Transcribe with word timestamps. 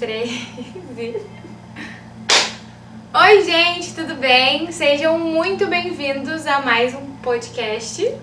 três. 0.00 0.30
Oi, 3.12 3.44
gente, 3.44 3.92
tudo 3.92 4.14
bem? 4.14 4.72
Sejam 4.72 5.18
muito 5.18 5.66
bem-vindos 5.66 6.46
a 6.46 6.60
mais 6.60 6.94
um 6.94 7.16
podcast. 7.16 8.02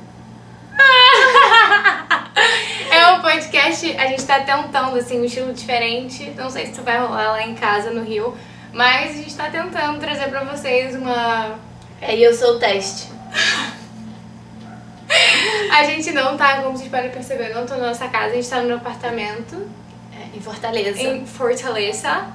é 2.89 3.11
um 3.11 3.21
podcast, 3.21 3.95
a 3.95 4.07
gente 4.07 4.25
tá 4.25 4.39
tentando, 4.39 4.97
assim, 4.97 5.21
um 5.21 5.25
estilo 5.25 5.53
diferente. 5.53 6.31
Não 6.35 6.49
sei 6.49 6.65
se 6.65 6.81
vai 6.81 6.97
rolar 6.97 7.33
lá 7.33 7.45
em 7.45 7.53
casa, 7.53 7.91
no 7.91 8.01
Rio. 8.03 8.35
Mas 8.73 9.11
a 9.11 9.13
gente 9.13 9.35
tá 9.35 9.47
tentando 9.51 9.99
trazer 9.99 10.29
pra 10.29 10.43
vocês 10.45 10.95
uma... 10.95 11.59
É, 12.01 12.15
e 12.15 12.23
eu 12.23 12.33
sou 12.33 12.55
o 12.55 12.59
teste. 12.59 13.07
A 15.71 15.83
gente 15.83 16.11
não 16.11 16.35
tá, 16.35 16.61
como 16.61 16.75
vocês 16.75 16.89
podem 16.89 17.11
perceber, 17.11 17.53
não 17.53 17.67
tô 17.67 17.75
na 17.75 17.87
nossa 17.87 18.07
casa, 18.07 18.33
a 18.33 18.35
gente 18.35 18.49
tá 18.49 18.61
no 18.61 18.67
meu 18.67 18.77
apartamento. 18.77 19.69
Em 20.37 20.41
Fortaleza. 20.41 21.01
em 21.01 21.25
Fortaleza. 21.25 22.25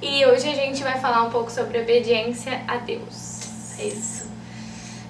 E 0.00 0.24
hoje 0.24 0.48
a 0.48 0.54
gente 0.54 0.82
vai 0.82 0.98
falar 0.98 1.22
um 1.24 1.30
pouco 1.30 1.50
sobre 1.50 1.78
obediência 1.78 2.62
a 2.66 2.76
Deus. 2.78 3.76
É 3.78 3.84
isso. 3.84 4.30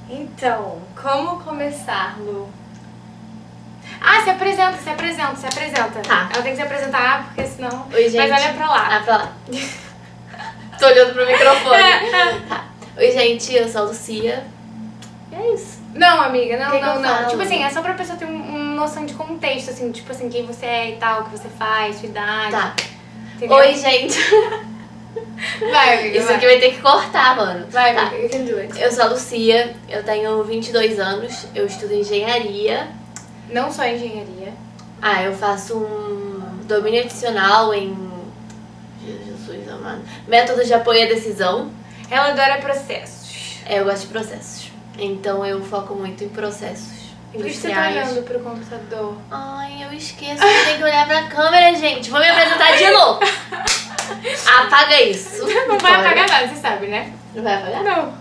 Então, 0.09 0.78
como 1.00 1.38
começar, 1.45 2.16
Lu? 2.18 2.48
Ah, 4.00 4.23
se 4.23 4.30
apresenta, 4.30 4.76
se 4.78 4.88
apresenta, 4.90 5.36
se 5.36 5.46
apresenta. 5.46 6.00
Tá. 6.00 6.28
Ela 6.32 6.42
tem 6.42 6.52
que 6.52 6.56
se 6.56 6.62
apresentar, 6.62 7.26
porque 7.26 7.46
senão. 7.46 7.86
Oi, 7.92 8.09
gente. 8.09 8.28
Mas 8.28 8.42
olha 8.45 8.54
pra 8.54 8.66
lá. 8.66 8.96
Ah, 8.96 9.01
pra 9.04 9.16
lá. 9.18 9.32
Tô 10.78 10.87
olhando 10.87 11.12
pro 11.12 11.26
microfone. 11.26 11.82
tá. 12.48 12.64
Oi, 12.96 13.12
gente, 13.12 13.54
eu 13.54 13.68
sou 13.68 13.82
a 13.82 13.84
Lucia. 13.84 14.45
E 15.30 15.34
é 15.37 15.54
isso. 15.54 15.79
Não, 15.95 16.20
amiga, 16.23 16.57
não, 16.59 16.70
Que 16.73 16.79
que 16.79 16.85
não, 16.85 16.95
eu 16.95 17.01
não. 17.01 17.09
falo? 17.16 17.29
Tipo 17.30 17.42
assim, 17.42 17.62
é 17.62 17.70
só 17.70 17.82
pra 17.82 17.95
pessoa 17.95 18.18
ter 18.18 18.24
um- 18.24 18.60
noção 18.80 19.04
de 19.04 19.14
contexto, 19.14 19.70
assim, 19.70 19.92
tipo 19.92 20.10
assim, 20.10 20.28
quem 20.28 20.46
você 20.46 20.66
é 20.66 20.90
e 20.90 20.96
tal, 20.96 21.20
o 21.20 21.24
que 21.24 21.30
você 21.30 21.48
faz, 21.50 21.96
sua 21.96 22.09
idade. 22.09 22.52
Tá. 22.52 22.74
entendeu? 23.36 23.56
Oi, 23.56 23.74
gente. 23.74 24.18
Vai, 25.70 25.98
amiga. 25.98 26.18
Isso 26.18 26.26
vai. 26.26 26.36
aqui 26.36 26.46
vai 26.46 26.60
ter 26.60 26.70
que 26.73 26.80
cortar, 26.80 27.36
mano. 27.36 27.66
Vai, 27.68 27.95
Tá. 27.95 28.02
amiga, 28.02 28.23
you 28.23 28.28
can 28.30 28.45
do 28.45 28.58
it. 28.58 28.80
Eu 28.80 28.92
sou 28.92 29.04
a 29.04 29.08
Lucia, 29.08 29.74
eu 29.88 30.04
tenho 30.04 30.42
22 30.45 31.01
anos, 31.01 31.46
eu 31.54 31.66
estudo 31.66 31.92
engenharia. 31.95 32.88
Não 33.51 33.73
só 33.73 33.84
engenharia. 33.84 34.52
Ah, 35.02 35.24
eu 35.24 35.32
faço 35.32 35.76
um 35.78 36.60
domínio 36.64 37.01
adicional 37.01 37.74
em. 37.74 37.96
Jesus 39.04 39.68
amado. 39.68 40.02
Métodos 40.28 40.66
de 40.68 40.74
apoio 40.74 41.02
à 41.02 41.06
decisão. 41.06 41.73
Ela 42.08 42.28
adora 42.28 42.58
processos. 42.58 43.58
É, 43.66 43.80
eu 43.80 43.84
gosto 43.84 44.02
de 44.02 44.08
processos. 44.08 44.70
Então 44.96 45.45
eu 45.45 45.60
foco 45.64 45.95
muito 45.95 46.23
em 46.23 46.28
processos 46.28 46.99
Por 47.32 47.45
que 47.45 47.52
você 47.52 47.68
tá 47.70 47.88
olhando 47.88 48.23
pro 48.24 48.40
computador? 48.40 49.16
Ai, 49.30 49.84
eu 49.84 49.92
esqueço 49.92 50.42
que 50.42 50.64
tem 50.64 50.76
que 50.78 50.82
olhar 50.82 51.06
pra 51.06 51.23
câmera, 51.28 51.74
gente. 51.76 52.10
Vou 52.10 52.18
me 52.18 52.28
apresentar 52.28 52.76
de 52.76 52.90
novo. 52.90 53.20
Apaga 54.59 55.00
isso. 55.02 55.46
Não 55.68 55.78
vai 55.78 55.95
apagar 55.95 56.28
nada, 56.28 56.48
você 56.48 56.56
sabe, 56.60 56.88
né? 56.88 57.12
Não 57.34 57.42
vai 57.42 57.54
apagar? 57.54 57.84
Não. 57.84 58.12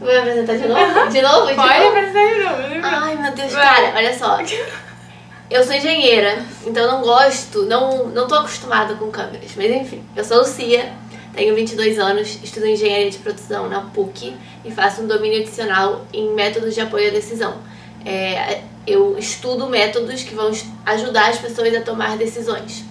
Vou 0.00 0.08
me 0.08 0.16
apresentar 0.16 0.56
de 0.56 0.66
novo? 0.66 1.08
De 1.10 1.22
novo? 1.22 1.46
De 1.46 1.54
Pode 1.54 1.78
novo? 1.78 1.88
apresentar 1.96 2.34
de 2.34 2.44
novo. 2.44 2.86
Ai, 2.86 3.16
meu 3.16 3.32
Deus, 3.32 3.52
Vai. 3.52 3.62
cara, 3.64 3.92
olha 3.96 4.18
só. 4.18 4.38
Eu 5.48 5.62
sou 5.62 5.74
engenheira, 5.74 6.44
então 6.66 6.82
eu 6.82 6.90
não 6.90 7.02
gosto, 7.02 7.66
não, 7.66 8.08
não 8.08 8.26
tô 8.26 8.34
acostumada 8.34 8.96
com 8.96 9.12
câmeras. 9.12 9.52
Mas 9.54 9.70
enfim, 9.70 10.02
eu 10.16 10.24
sou 10.24 10.38
Lucia, 10.38 10.92
tenho 11.36 11.54
22 11.54 12.00
anos, 12.00 12.40
estudo 12.42 12.66
engenharia 12.66 13.08
de 13.08 13.18
produção 13.18 13.68
na 13.68 13.82
PUC 13.82 14.36
e 14.64 14.72
faço 14.72 15.02
um 15.02 15.06
domínio 15.06 15.42
adicional 15.42 16.04
em 16.12 16.34
métodos 16.34 16.74
de 16.74 16.80
apoio 16.80 17.06
à 17.06 17.10
decisão. 17.12 17.58
É, 18.06 18.62
eu 18.86 19.18
estudo 19.18 19.68
métodos 19.68 20.22
que 20.22 20.34
vão 20.34 20.52
ajudar 20.86 21.30
as 21.30 21.38
pessoas 21.38 21.74
a 21.74 21.80
tomar 21.80 22.16
decisões. 22.16 22.84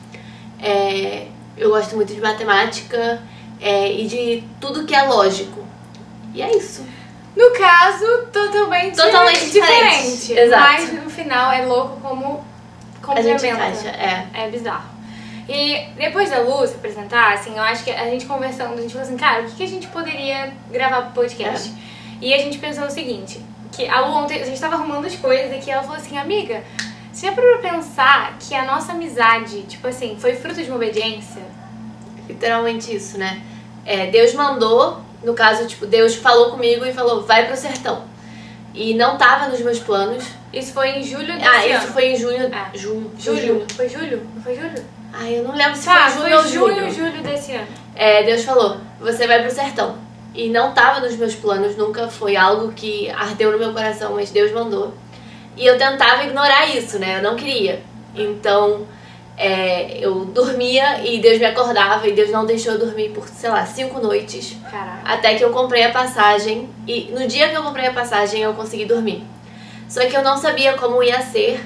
É, 0.61 1.27
eu 1.57 1.69
gosto 1.69 1.95
muito 1.95 2.13
de 2.13 2.19
matemática 2.19 3.21
é, 3.61 3.91
e 3.91 4.05
de 4.05 4.43
tudo 4.59 4.85
que 4.85 4.93
é 4.93 5.03
lógico. 5.03 5.65
E 6.33 6.41
é 6.41 6.55
isso. 6.55 6.85
No 7.35 7.51
caso, 7.51 8.05
totalmente, 8.31 8.95
Totalmente 8.95 9.49
diferente. 9.51 10.33
Exato. 10.33 10.61
Mas 10.61 11.03
no 11.03 11.09
final 11.09 11.51
é 11.51 11.65
louco 11.65 11.99
como 12.01 12.45
A 13.01 13.05
complementa. 13.05 13.47
encaixa, 13.47 13.87
é. 13.89 14.27
É 14.33 14.49
bizarro. 14.49 14.95
E 15.47 15.85
depois 15.95 16.29
da 16.29 16.39
Lu 16.39 16.65
se 16.67 16.73
apresentar, 16.75 17.33
assim, 17.33 17.55
eu 17.55 17.61
acho 17.61 17.83
que 17.83 17.91
a 17.91 18.05
gente 18.05 18.25
conversando, 18.25 18.73
a 18.73 18.81
gente 18.81 18.91
falou 18.93 19.07
assim, 19.07 19.17
cara, 19.17 19.43
o 19.43 19.45
que, 19.45 19.55
que 19.55 19.63
a 19.63 19.67
gente 19.67 19.87
poderia 19.87 20.53
gravar 20.71 21.03
pro 21.03 21.11
podcast? 21.11 21.69
É. 21.69 22.25
E 22.25 22.33
a 22.33 22.37
gente 22.39 22.57
pensou 22.57 22.85
o 22.85 22.89
seguinte, 22.89 23.39
que 23.75 23.87
a 23.87 23.99
Lu 24.01 24.13
ontem, 24.15 24.41
a 24.41 24.45
gente 24.45 24.59
tava 24.59 24.75
arrumando 24.75 25.05
as 25.05 25.15
coisas 25.15 25.53
e 25.55 25.59
que 25.59 25.69
ela 25.71 25.81
falou 25.83 25.97
assim, 25.97 26.17
amiga, 26.17 26.63
você 27.11 27.27
já 27.27 27.31
parou 27.33 27.57
pra 27.59 27.71
pensar 27.71 28.37
que 28.39 28.53
a 28.55 28.65
nossa 28.65 28.91
amizade, 28.93 29.63
tipo 29.63 29.87
assim, 29.87 30.17
foi 30.19 30.33
fruto 30.35 30.61
de 30.63 30.69
uma 30.69 30.77
obediência? 30.77 31.41
Literalmente 32.27 32.95
isso, 32.95 33.17
né? 33.17 33.41
É, 33.85 34.07
Deus 34.07 34.33
mandou, 34.33 35.01
no 35.23 35.33
caso, 35.33 35.67
tipo, 35.67 35.85
Deus 35.85 36.15
falou 36.15 36.51
comigo 36.51 36.85
e 36.85 36.93
falou, 36.93 37.23
vai 37.23 37.45
pro 37.47 37.55
sertão. 37.55 38.03
E 38.73 38.93
não 38.93 39.17
tava 39.17 39.47
nos 39.47 39.61
meus 39.61 39.79
planos. 39.79 40.25
Isso 40.51 40.73
foi 40.73 40.89
em 40.89 41.03
julho 41.03 41.33
desse 41.33 41.45
Ah, 41.47 41.61
ano. 41.63 41.67
isso 41.83 41.93
foi 41.93 42.05
em 42.11 42.15
junho. 42.17 42.49
Ah. 42.53 42.69
Junho. 42.73 43.11
Julho. 43.17 43.65
Foi 43.75 43.87
julho? 43.87 44.27
Não 44.35 44.41
foi 44.41 44.55
julho? 44.55 44.83
Ai, 45.13 45.37
eu 45.39 45.43
não 45.43 45.55
lembro 45.55 45.75
se 45.77 45.85
Tá, 45.85 46.09
foi 46.09 46.21
junho 46.23 46.35
ou 46.37 46.41
foi 46.43 46.51
julho. 46.51 46.75
junho, 46.75 46.91
julho 46.93 47.23
desse 47.23 47.53
ano. 47.53 47.67
É, 47.95 48.23
Deus 48.23 48.43
falou, 48.43 48.77
você 48.99 49.25
vai 49.27 49.41
pro 49.41 49.51
sertão. 49.51 49.95
E 50.35 50.49
não 50.49 50.73
tava 50.73 50.99
nos 50.99 51.15
meus 51.15 51.33
planos, 51.33 51.77
nunca 51.77 52.09
foi 52.09 52.35
algo 52.35 52.73
que 52.73 53.09
ardeu 53.09 53.53
no 53.53 53.57
meu 53.57 53.71
coração, 53.71 54.13
mas 54.15 54.31
Deus 54.31 54.51
mandou. 54.51 54.93
E 55.55 55.65
eu 55.65 55.77
tentava 55.77 56.23
ignorar 56.23 56.67
isso, 56.75 56.99
né? 56.99 57.19
Eu 57.19 57.23
não 57.23 57.37
queria. 57.37 57.81
Então, 58.13 58.85
é, 59.37 59.97
eu 59.99 60.25
dormia 60.25 61.01
e 61.05 61.19
Deus 61.19 61.39
me 61.39 61.45
acordava 61.45 62.07
e 62.07 62.13
Deus 62.13 62.29
não 62.29 62.45
deixou 62.45 62.73
eu 62.73 62.79
dormir 62.79 63.09
por, 63.09 63.27
sei 63.27 63.49
lá, 63.49 63.65
cinco 63.65 63.99
noites. 63.99 64.57
Caraca. 64.69 65.01
Até 65.05 65.35
que 65.35 65.43
eu 65.43 65.51
comprei 65.51 65.83
a 65.83 65.91
passagem 65.91 66.69
e 66.87 67.11
no 67.11 67.27
dia 67.27 67.49
que 67.49 67.55
eu 67.55 67.63
comprei 67.63 67.87
a 67.87 67.93
passagem 67.93 68.41
eu 68.41 68.53
consegui 68.53 68.85
dormir. 68.85 69.23
Só 69.87 70.01
que 70.05 70.15
eu 70.15 70.23
não 70.23 70.37
sabia 70.37 70.73
como 70.73 71.03
ia 71.03 71.21
ser 71.21 71.63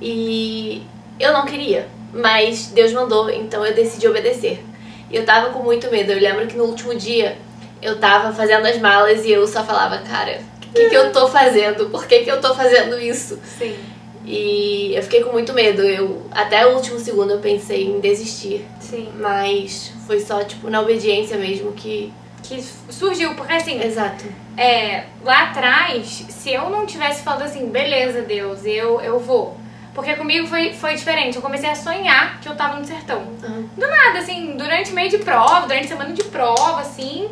e 0.00 0.82
eu 1.18 1.32
não 1.32 1.44
queria, 1.44 1.88
mas 2.12 2.68
Deus 2.68 2.92
mandou, 2.92 3.30
então 3.30 3.64
eu 3.64 3.74
decidi 3.74 4.08
obedecer. 4.08 4.64
E 5.10 5.16
eu 5.16 5.24
tava 5.24 5.50
com 5.50 5.62
muito 5.62 5.90
medo. 5.90 6.12
Eu 6.12 6.20
lembro 6.20 6.46
que 6.46 6.56
no 6.56 6.64
último 6.64 6.94
dia 6.94 7.36
eu 7.82 7.98
tava 7.98 8.32
fazendo 8.32 8.66
as 8.66 8.78
malas 8.78 9.24
e 9.24 9.30
eu 9.30 9.46
só 9.46 9.64
falava, 9.64 9.98
cara, 9.98 10.40
o 10.66 10.72
que, 10.72 10.88
que 10.88 10.94
eu 10.94 11.12
tô 11.12 11.28
fazendo? 11.28 11.86
Por 11.90 12.06
que, 12.06 12.20
que 12.20 12.30
eu 12.30 12.40
tô 12.40 12.54
fazendo 12.54 12.98
isso? 13.00 13.38
Sim. 13.58 13.76
E 14.24 14.92
eu 14.94 15.02
fiquei 15.02 15.22
com 15.24 15.32
muito 15.32 15.52
medo. 15.52 15.82
Eu 15.82 16.22
até 16.30 16.66
o 16.66 16.74
último 16.76 16.98
segundo 16.98 17.32
eu 17.32 17.38
pensei 17.38 17.86
em 17.86 18.00
desistir, 18.00 18.64
Sim. 18.78 19.08
mas 19.18 19.92
foi 20.06 20.20
só 20.20 20.44
tipo 20.44 20.68
na 20.70 20.80
obediência 20.80 21.36
mesmo 21.36 21.72
que 21.72 22.12
Que 22.42 22.62
surgiu, 22.90 23.34
porque 23.34 23.52
assim, 23.52 23.82
Exato. 23.82 24.24
é, 24.56 25.04
lá 25.24 25.44
atrás, 25.44 26.26
se 26.28 26.52
eu 26.52 26.68
não 26.70 26.86
tivesse 26.86 27.22
falado 27.22 27.42
assim, 27.42 27.66
beleza, 27.66 28.22
Deus, 28.22 28.64
eu, 28.64 29.00
eu 29.00 29.18
vou. 29.18 29.58
Porque 29.92 30.14
comigo 30.14 30.46
foi, 30.46 30.72
foi 30.72 30.94
diferente. 30.94 31.34
Eu 31.34 31.42
comecei 31.42 31.68
a 31.68 31.74
sonhar 31.74 32.40
que 32.40 32.48
eu 32.48 32.54
tava 32.54 32.78
no 32.78 32.84
sertão. 32.84 33.22
Uhum. 33.42 33.68
Do 33.76 33.88
nada, 33.88 34.20
assim, 34.20 34.54
durante 34.56 34.92
meio 34.92 35.10
de 35.10 35.18
prova, 35.18 35.66
durante 35.66 35.88
semana 35.88 36.12
de 36.12 36.22
prova, 36.24 36.80
assim. 36.80 37.28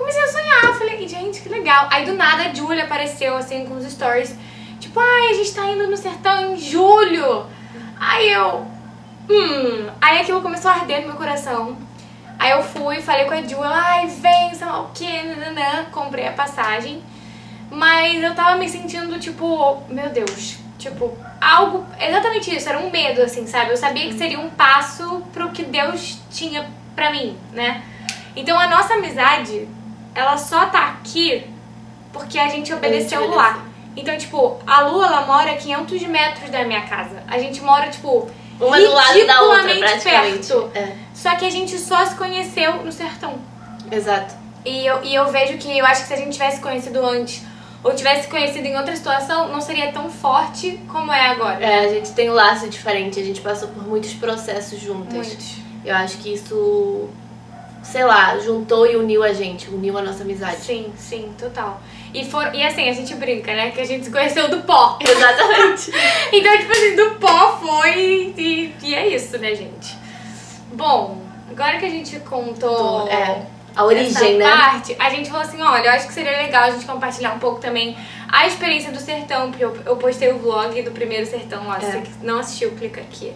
Comecei 0.00 0.22
a 0.22 0.28
sonhar. 0.28 0.78
Falei, 0.78 1.06
gente, 1.06 1.42
que 1.42 1.48
legal. 1.50 1.86
Aí 1.90 2.06
do 2.06 2.14
nada 2.14 2.44
a 2.44 2.54
Julia 2.54 2.84
apareceu, 2.84 3.36
assim, 3.36 3.66
com 3.66 3.74
os 3.76 3.84
stories. 3.84 4.34
Tipo, 4.80 4.98
ai, 4.98 5.28
a 5.28 5.34
gente 5.34 5.54
tá 5.54 5.66
indo 5.66 5.86
no 5.86 5.96
sertão 5.96 6.54
em 6.54 6.56
julho. 6.58 7.44
Aí 8.00 8.32
eu. 8.32 8.66
Hum. 9.28 9.90
Aí 10.00 10.22
aquilo 10.22 10.40
começou 10.40 10.70
a 10.70 10.74
arder 10.74 11.02
no 11.02 11.08
meu 11.08 11.16
coração. 11.16 11.76
Aí 12.38 12.50
eu 12.50 12.62
fui, 12.62 13.02
falei 13.02 13.26
com 13.26 13.34
a 13.34 13.42
Ju, 13.42 13.56
ela, 13.56 13.76
ai, 13.76 14.06
vem, 14.06 14.54
sei 14.54 14.66
lá 14.66 14.80
o 14.80 14.90
quê, 14.94 15.22
nananã. 15.22 15.84
Comprei 15.92 16.26
a 16.26 16.32
passagem. 16.32 17.02
Mas 17.70 18.22
eu 18.22 18.34
tava 18.34 18.56
me 18.56 18.70
sentindo, 18.70 19.20
tipo, 19.20 19.82
meu 19.90 20.08
Deus, 20.08 20.56
tipo, 20.78 21.14
algo. 21.38 21.84
Exatamente 22.00 22.56
isso, 22.56 22.70
era 22.70 22.78
um 22.78 22.90
medo, 22.90 23.20
assim, 23.20 23.46
sabe? 23.46 23.72
Eu 23.72 23.76
sabia 23.76 24.08
que 24.08 24.14
seria 24.14 24.40
um 24.40 24.48
passo 24.48 25.22
pro 25.30 25.50
que 25.50 25.62
Deus 25.62 26.18
tinha 26.30 26.66
pra 26.96 27.10
mim, 27.10 27.36
né? 27.52 27.82
Então 28.34 28.58
a 28.58 28.66
nossa 28.66 28.94
amizade, 28.94 29.68
ela 30.20 30.36
só 30.36 30.66
tá 30.66 30.88
aqui 30.88 31.44
porque 32.12 32.38
a 32.38 32.48
gente 32.48 32.72
obedeceu 32.72 33.28
lá. 33.34 33.64
Então, 33.96 34.16
tipo, 34.16 34.58
a 34.66 34.82
Lu, 34.82 35.02
ela 35.02 35.22
mora 35.26 35.52
a 35.52 35.56
500 35.56 36.02
metros 36.02 36.50
da 36.50 36.64
minha 36.64 36.82
casa. 36.82 37.22
A 37.26 37.38
gente 37.38 37.60
mora, 37.62 37.88
tipo, 37.88 38.28
Uma 38.60 38.78
do 38.78 38.92
lado 38.92 39.26
da 39.26 39.42
outra, 39.42 39.74
praticamente. 39.76 40.46
perto. 40.48 40.70
É, 40.74 40.92
Só 41.14 41.34
que 41.36 41.44
a 41.44 41.50
gente 41.50 41.76
só 41.78 42.04
se 42.06 42.14
conheceu 42.14 42.84
no 42.84 42.92
sertão. 42.92 43.34
exato. 43.90 44.34
E 44.64 44.84
eu, 44.86 45.02
e 45.02 45.14
eu 45.14 45.26
vejo 45.32 45.56
que 45.56 45.76
eu 45.78 45.86
acho 45.86 46.02
que 46.02 46.08
se 46.08 46.14
a 46.14 46.16
gente 46.18 46.32
tivesse 46.32 46.60
conhecido 46.60 47.04
antes 47.04 47.42
ou 47.82 47.94
tivesse 47.94 48.28
conhecido 48.28 48.66
em 48.66 48.76
outra 48.76 48.94
situação, 48.94 49.48
não 49.48 49.60
seria 49.60 49.90
tão 49.90 50.10
forte 50.10 50.78
como 50.86 51.10
é 51.10 51.28
agora. 51.28 51.64
É, 51.64 51.86
a 51.86 51.88
gente 51.88 52.12
tem 52.12 52.28
um 52.30 52.34
laço 52.34 52.68
diferente, 52.68 53.18
a 53.18 53.24
gente 53.24 53.40
passou 53.40 53.68
por 53.68 53.82
muitos 53.88 54.12
processos 54.12 54.78
juntas. 54.78 55.14
Muitos. 55.14 55.56
Eu 55.82 55.96
acho 55.96 56.18
que 56.18 56.34
isso, 56.34 57.08
sei 57.90 58.04
lá, 58.04 58.38
juntou 58.38 58.86
e 58.86 58.96
uniu 58.96 59.22
a 59.22 59.32
gente, 59.32 59.68
uniu 59.68 59.98
a 59.98 60.02
nossa 60.02 60.22
amizade. 60.22 60.56
Sim, 60.58 60.92
sim, 60.96 61.32
total. 61.38 61.80
E, 62.14 62.24
for, 62.24 62.54
e 62.54 62.62
assim, 62.62 62.88
a 62.88 62.92
gente 62.92 63.14
brinca, 63.14 63.52
né? 63.54 63.70
Que 63.70 63.80
a 63.80 63.84
gente 63.86 64.04
se 64.04 64.10
conheceu 64.10 64.48
do 64.48 64.58
pó. 64.62 64.96
Exatamente. 65.02 65.92
Então, 66.32 66.58
tipo 66.58 66.72
assim, 66.72 66.96
do 66.96 67.10
pó 67.16 67.58
foi 67.58 68.32
e, 68.36 68.74
e 68.82 68.94
é 68.94 69.08
isso, 69.08 69.36
né, 69.38 69.54
gente? 69.54 69.96
Bom, 70.72 71.20
agora 71.50 71.78
que 71.78 71.86
a 71.86 71.90
gente 71.90 72.18
contou 72.20 73.08
É, 73.08 73.42
a 73.74 73.84
origem, 73.84 74.38
né? 74.38 74.48
parte, 74.48 74.96
a 74.98 75.10
gente 75.10 75.28
falou 75.30 75.44
assim, 75.44 75.60
olha, 75.60 75.86
eu 75.86 75.92
acho 75.92 76.06
que 76.06 76.12
seria 76.14 76.32
legal 76.38 76.64
a 76.64 76.70
gente 76.70 76.86
compartilhar 76.86 77.32
um 77.34 77.38
pouco 77.38 77.60
também 77.60 77.96
a 78.28 78.46
experiência 78.46 78.92
do 78.92 79.00
sertão, 79.00 79.50
porque 79.50 79.64
eu, 79.64 79.76
eu 79.84 79.96
postei 79.96 80.32
o 80.32 80.38
vlog 80.38 80.80
do 80.82 80.92
primeiro 80.92 81.26
sertão 81.26 81.66
lá. 81.66 81.80
Se 81.80 81.86
É. 81.86 81.90
você 81.92 82.10
não 82.22 82.38
assistiu, 82.38 82.70
clica 82.72 83.00
aqui. 83.00 83.32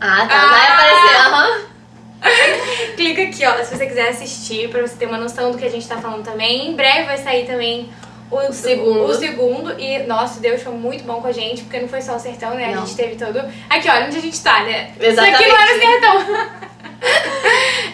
Ah, 0.00 0.26
tá. 0.26 0.34
Ah! 0.34 0.48
Vai 0.48 0.66
aparecer, 0.68 1.16
aham. 1.16 1.79
Clica 2.96 3.22
aqui, 3.22 3.44
ó, 3.46 3.64
se 3.64 3.76
você 3.76 3.86
quiser 3.86 4.08
assistir, 4.08 4.68
pra 4.68 4.82
você 4.82 4.96
ter 4.96 5.06
uma 5.06 5.18
noção 5.18 5.50
do 5.50 5.58
que 5.58 5.64
a 5.64 5.70
gente 5.70 5.86
tá 5.88 5.96
falando 5.96 6.24
também. 6.24 6.70
Em 6.70 6.76
breve 6.76 7.04
vai 7.04 7.18
sair 7.18 7.46
também 7.46 7.88
o, 8.30 8.52
segundo. 8.52 9.04
O, 9.04 9.14
segundo. 9.14 9.80
E, 9.80 10.00
nossa, 10.04 10.40
Deus 10.40 10.62
foi 10.62 10.72
muito 10.72 11.04
bom 11.04 11.20
com 11.20 11.26
a 11.26 11.32
gente, 11.32 11.62
porque 11.62 11.80
não 11.80 11.88
foi 11.88 12.00
só 12.00 12.16
o 12.16 12.20
sertão, 12.20 12.54
né? 12.54 12.74
Não. 12.74 12.82
A 12.82 12.86
gente 12.86 12.96
teve 12.96 13.16
todo. 13.16 13.38
Aqui, 13.68 13.88
olha 13.88 14.06
onde 14.06 14.18
a 14.18 14.20
gente 14.20 14.40
tá, 14.40 14.62
né? 14.62 14.92
Exatamente. 15.00 15.42
Isso 15.42 15.42
aqui 15.42 15.48
não 15.48 15.56
era 15.56 15.76
o 15.76 15.80
sertão. 15.80 16.70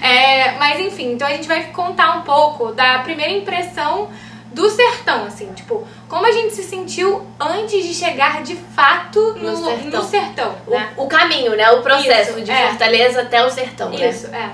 É, 0.02 0.52
mas 0.58 0.78
enfim, 0.80 1.12
então 1.12 1.26
a 1.26 1.30
gente 1.30 1.48
vai 1.48 1.64
contar 1.72 2.18
um 2.18 2.22
pouco 2.22 2.72
da 2.72 2.98
primeira 3.00 3.32
impressão 3.32 4.08
do 4.52 4.70
sertão, 4.70 5.24
assim, 5.24 5.52
tipo, 5.52 5.86
como 6.08 6.24
a 6.26 6.32
gente 6.32 6.54
se 6.54 6.62
sentiu 6.62 7.26
antes 7.38 7.86
de 7.86 7.92
chegar 7.92 8.42
de 8.42 8.56
fato 8.56 9.34
no, 9.34 9.50
No 9.52 9.56
sertão. 9.64 10.02
no 10.02 10.08
sertão, 10.08 10.54
né? 10.66 10.92
O, 10.96 11.04
o 11.04 11.08
caminho, 11.08 11.54
né? 11.56 11.70
O 11.72 11.82
processo 11.82 12.30
Isso, 12.32 12.42
de 12.42 12.50
é. 12.50 12.68
Fortaleza 12.68 13.22
até 13.22 13.44
o 13.44 13.50
sertão, 13.50 13.90
né? 13.90 14.08
Isso, 14.08 14.26
é. 14.28 14.50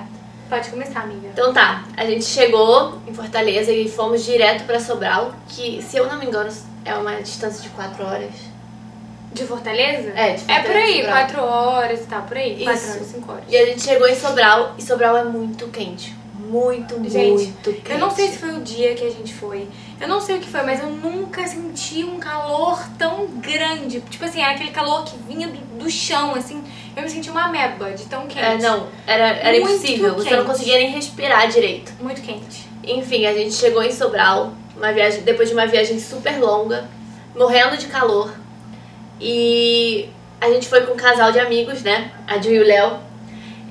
Pode 0.48 0.68
começar, 0.70 1.00
amiga. 1.00 1.28
Então 1.32 1.52
tá, 1.52 1.84
a 1.96 2.04
gente 2.04 2.24
chegou 2.24 2.98
em 3.06 3.14
Fortaleza 3.14 3.72
e 3.72 3.88
fomos 3.88 4.24
direto 4.24 4.64
pra 4.64 4.78
Sobral, 4.80 5.32
que, 5.48 5.80
se 5.82 5.96
eu 5.96 6.06
não 6.06 6.18
me 6.18 6.26
engano, 6.26 6.50
é 6.84 6.94
uma 6.94 7.14
distância 7.22 7.62
de 7.62 7.68
4 7.70 8.04
horas. 8.04 8.30
De 9.32 9.44
Fortaleza? 9.46 10.12
É, 10.14 10.34
de 10.34 10.42
É 10.50 10.56
Fortaleza, 10.56 10.62
por 10.68 10.76
aí, 10.76 10.96
Sobral. 10.96 11.12
quatro 11.16 11.42
horas 11.42 12.00
e 12.00 12.04
tal, 12.04 12.22
por 12.22 12.36
aí. 12.36 12.64
Quatro 12.64 12.80
Isso. 12.82 12.90
horas, 12.92 13.06
cinco 13.06 13.32
horas. 13.32 13.44
E 13.48 13.56
a 13.56 13.64
gente 13.66 13.80
chegou 13.82 14.06
em 14.08 14.14
Sobral, 14.14 14.74
e 14.76 14.82
Sobral 14.82 15.16
é 15.16 15.24
muito 15.24 15.68
quente. 15.68 16.14
Muito, 16.52 16.96
Gente, 17.08 17.44
muito 17.44 17.72
quente. 17.72 17.90
Eu 17.90 17.98
não 17.98 18.10
sei 18.10 18.28
se 18.28 18.36
foi 18.36 18.50
o 18.50 18.60
dia 18.60 18.94
que 18.94 19.06
a 19.06 19.10
gente 19.10 19.32
foi. 19.32 19.66
Eu 19.98 20.06
não 20.06 20.20
sei 20.20 20.36
o 20.36 20.38
que 20.38 20.50
foi, 20.50 20.62
mas 20.62 20.80
eu 20.80 20.90
nunca 20.90 21.46
senti 21.46 22.04
um 22.04 22.18
calor 22.18 22.78
tão 22.98 23.26
grande. 23.38 24.02
Tipo 24.02 24.26
assim, 24.26 24.42
era 24.42 24.50
aquele 24.52 24.70
calor 24.70 25.02
que 25.02 25.16
vinha 25.26 25.48
do, 25.48 25.78
do 25.78 25.90
chão, 25.90 26.34
assim. 26.34 26.62
Eu 26.94 27.04
me 27.04 27.08
senti 27.08 27.30
uma 27.30 27.44
ameba 27.44 27.92
de 27.92 28.04
tão 28.04 28.26
quente. 28.26 28.44
É, 28.44 28.58
não, 28.58 28.86
era, 29.06 29.28
era 29.28 29.58
Muito 29.60 29.76
impossível. 29.76 30.14
Você 30.14 30.28
não 30.28 30.36
quente. 30.38 30.46
conseguia 30.50 30.76
nem 30.76 30.90
respirar 30.90 31.48
direito. 31.48 31.90
Muito 31.98 32.20
quente. 32.20 32.68
Enfim, 32.84 33.24
a 33.24 33.32
gente 33.32 33.54
chegou 33.54 33.82
em 33.82 33.90
Sobral, 33.90 34.52
uma 34.76 34.92
viagem, 34.92 35.22
depois 35.22 35.48
de 35.48 35.54
uma 35.54 35.66
viagem 35.66 35.98
super 35.98 36.38
longa, 36.38 36.86
morrendo 37.34 37.78
de 37.78 37.86
calor. 37.86 38.30
E 39.18 40.06
a 40.38 40.50
gente 40.50 40.68
foi 40.68 40.82
com 40.82 40.92
um 40.92 40.96
casal 40.96 41.32
de 41.32 41.40
amigos, 41.40 41.82
né? 41.82 42.12
A 42.26 42.36
Ju 42.36 42.50
e 42.50 42.58
o 42.58 42.66
Léo. 42.66 43.11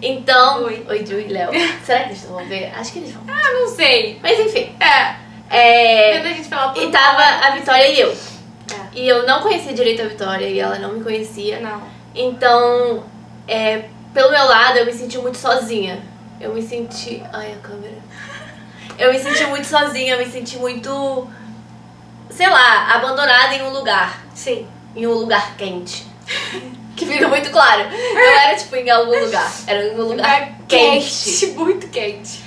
Então. 0.02 0.64
Oi. 0.64 0.86
Oi, 0.90 1.06
Ju 1.06 1.20
e 1.20 1.28
Léo. 1.28 1.52
Será 1.86 2.04
que 2.04 2.10
eles 2.10 2.24
vão 2.24 2.46
ver? 2.46 2.72
Acho 2.76 2.94
que 2.94 3.00
eles 3.00 3.12
vão. 3.12 3.24
Ah, 3.28 3.54
não 3.54 3.68
sei. 3.68 4.20
Mas 4.22 4.40
enfim. 4.40 4.76
É. 4.80 5.22
É, 5.54 6.18
a 6.18 6.24
gente 6.24 6.48
falar 6.48 6.78
e 6.78 6.90
tava 6.90 7.24
a 7.46 7.52
Vitória 7.52 7.88
e 7.88 8.00
eu. 8.00 8.10
É. 8.10 8.88
E 8.94 9.08
eu 9.08 9.28
não 9.28 9.42
conhecia 9.42 9.74
direito 9.74 10.02
a 10.02 10.08
Vitória 10.08 10.48
e 10.48 10.60
ela 10.60 10.80
não 10.80 10.94
me 10.94 11.04
conhecia. 11.04 11.60
Não. 11.60 11.82
Então, 12.16 13.04
é, 13.48 13.86
pelo 14.14 14.32
meu 14.32 14.46
lado, 14.46 14.78
eu 14.78 14.86
me 14.86 14.94
senti 14.94 15.18
muito 15.18 15.38
sozinha. 15.38 16.02
Eu 16.40 16.54
me 16.54 16.62
senti. 16.62 17.22
Ai, 17.34 17.54
a 17.54 17.58
câmera. 17.58 17.98
Eu 18.98 19.12
me 19.12 19.20
senti 19.20 19.46
muito 19.46 19.66
sozinha, 19.66 20.14
eu 20.14 20.20
me 20.20 20.32
senti 20.32 20.58
muito. 20.58 21.28
Sei 22.30 22.50
lá, 22.50 22.96
abandonada 22.96 23.54
em 23.54 23.62
um 23.62 23.72
lugar. 23.72 24.24
Sim. 24.34 24.66
Em 24.96 25.06
um 25.06 25.14
lugar 25.14 25.56
quente. 25.58 26.06
Que 27.02 27.08
fica 27.08 27.28
muito 27.28 27.50
claro. 27.50 27.90
Não 27.90 28.22
era 28.22 28.56
tipo 28.56 28.76
em 28.76 28.88
algum 28.88 29.20
lugar. 29.20 29.52
Era 29.66 29.88
em 29.88 30.00
um 30.00 30.04
lugar 30.04 30.52
quente. 30.68 31.48
Muito 31.58 31.88
quente. 31.88 32.40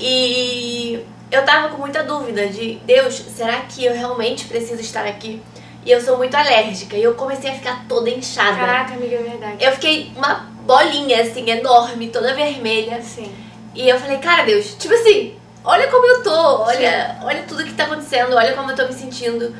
E 0.00 1.04
eu 1.30 1.44
tava 1.44 1.68
com 1.68 1.76
muita 1.76 2.02
dúvida 2.02 2.46
de 2.46 2.76
Deus, 2.86 3.14
será 3.36 3.60
que 3.62 3.84
eu 3.84 3.92
realmente 3.92 4.46
preciso 4.46 4.80
estar 4.80 5.04
aqui? 5.04 5.42
E 5.84 5.90
eu 5.90 6.00
sou 6.00 6.16
muito 6.16 6.34
alérgica 6.34 6.96
e 6.96 7.02
eu 7.02 7.14
comecei 7.14 7.50
a 7.50 7.54
ficar 7.54 7.84
toda 7.86 8.08
inchada. 8.08 8.56
Caraca, 8.56 8.94
amiga, 8.94 9.16
é 9.16 9.22
verdade. 9.22 9.56
Eu 9.62 9.72
fiquei 9.72 10.10
uma 10.16 10.46
bolinha 10.62 11.20
assim, 11.20 11.50
enorme, 11.50 12.08
toda 12.08 12.34
vermelha. 12.34 13.02
Sim. 13.02 13.30
E 13.74 13.88
eu 13.88 13.98
falei, 13.98 14.16
cara, 14.18 14.44
Deus, 14.44 14.74
tipo 14.78 14.94
assim, 14.94 15.34
olha 15.62 15.88
como 15.88 16.06
eu 16.06 16.22
tô, 16.22 16.62
olha, 16.62 17.18
olha 17.22 17.42
tudo 17.42 17.64
que 17.64 17.74
tá 17.74 17.84
acontecendo, 17.84 18.34
olha 18.36 18.54
como 18.54 18.70
eu 18.70 18.76
tô 18.76 18.86
me 18.86 18.94
sentindo. 18.94 19.54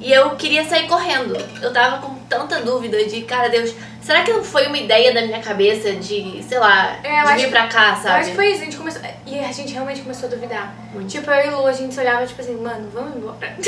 E 0.00 0.12
eu 0.12 0.30
queria 0.30 0.64
sair 0.64 0.86
correndo. 0.88 1.36
Eu 1.62 1.72
tava 1.72 1.98
com 1.98 2.14
tanta 2.28 2.60
dúvida 2.60 3.02
de, 3.04 3.22
cara, 3.22 3.48
Deus, 3.48 3.72
será 4.02 4.22
que 4.22 4.32
não 4.32 4.42
foi 4.42 4.66
uma 4.66 4.76
ideia 4.76 5.14
da 5.14 5.22
minha 5.22 5.40
cabeça 5.40 5.92
de, 5.92 6.42
sei 6.42 6.58
lá, 6.58 6.98
É, 7.02 7.22
de 7.22 7.42
vir 7.42 7.50
pra 7.50 7.68
cá, 7.68 7.94
Eu 7.96 8.02
sabe? 8.02 8.20
acho 8.20 8.30
que 8.30 8.36
foi 8.36 8.50
isso, 8.50 8.62
a 8.62 8.64
gente 8.64 8.76
começou. 8.76 9.00
E 9.24 9.38
a 9.38 9.52
gente 9.52 9.72
realmente 9.72 10.00
começou 10.02 10.28
a 10.28 10.32
duvidar. 10.32 10.74
Muito. 10.92 11.08
Tipo, 11.08 11.30
eu 11.30 11.46
e 11.46 11.54
Lu, 11.54 11.66
a 11.66 11.72
gente 11.72 11.94
se 11.94 12.00
olhava, 12.00 12.26
tipo 12.26 12.40
assim, 12.40 12.56
mano, 12.56 12.90
vamos 12.92 13.16
embora. 13.16 13.56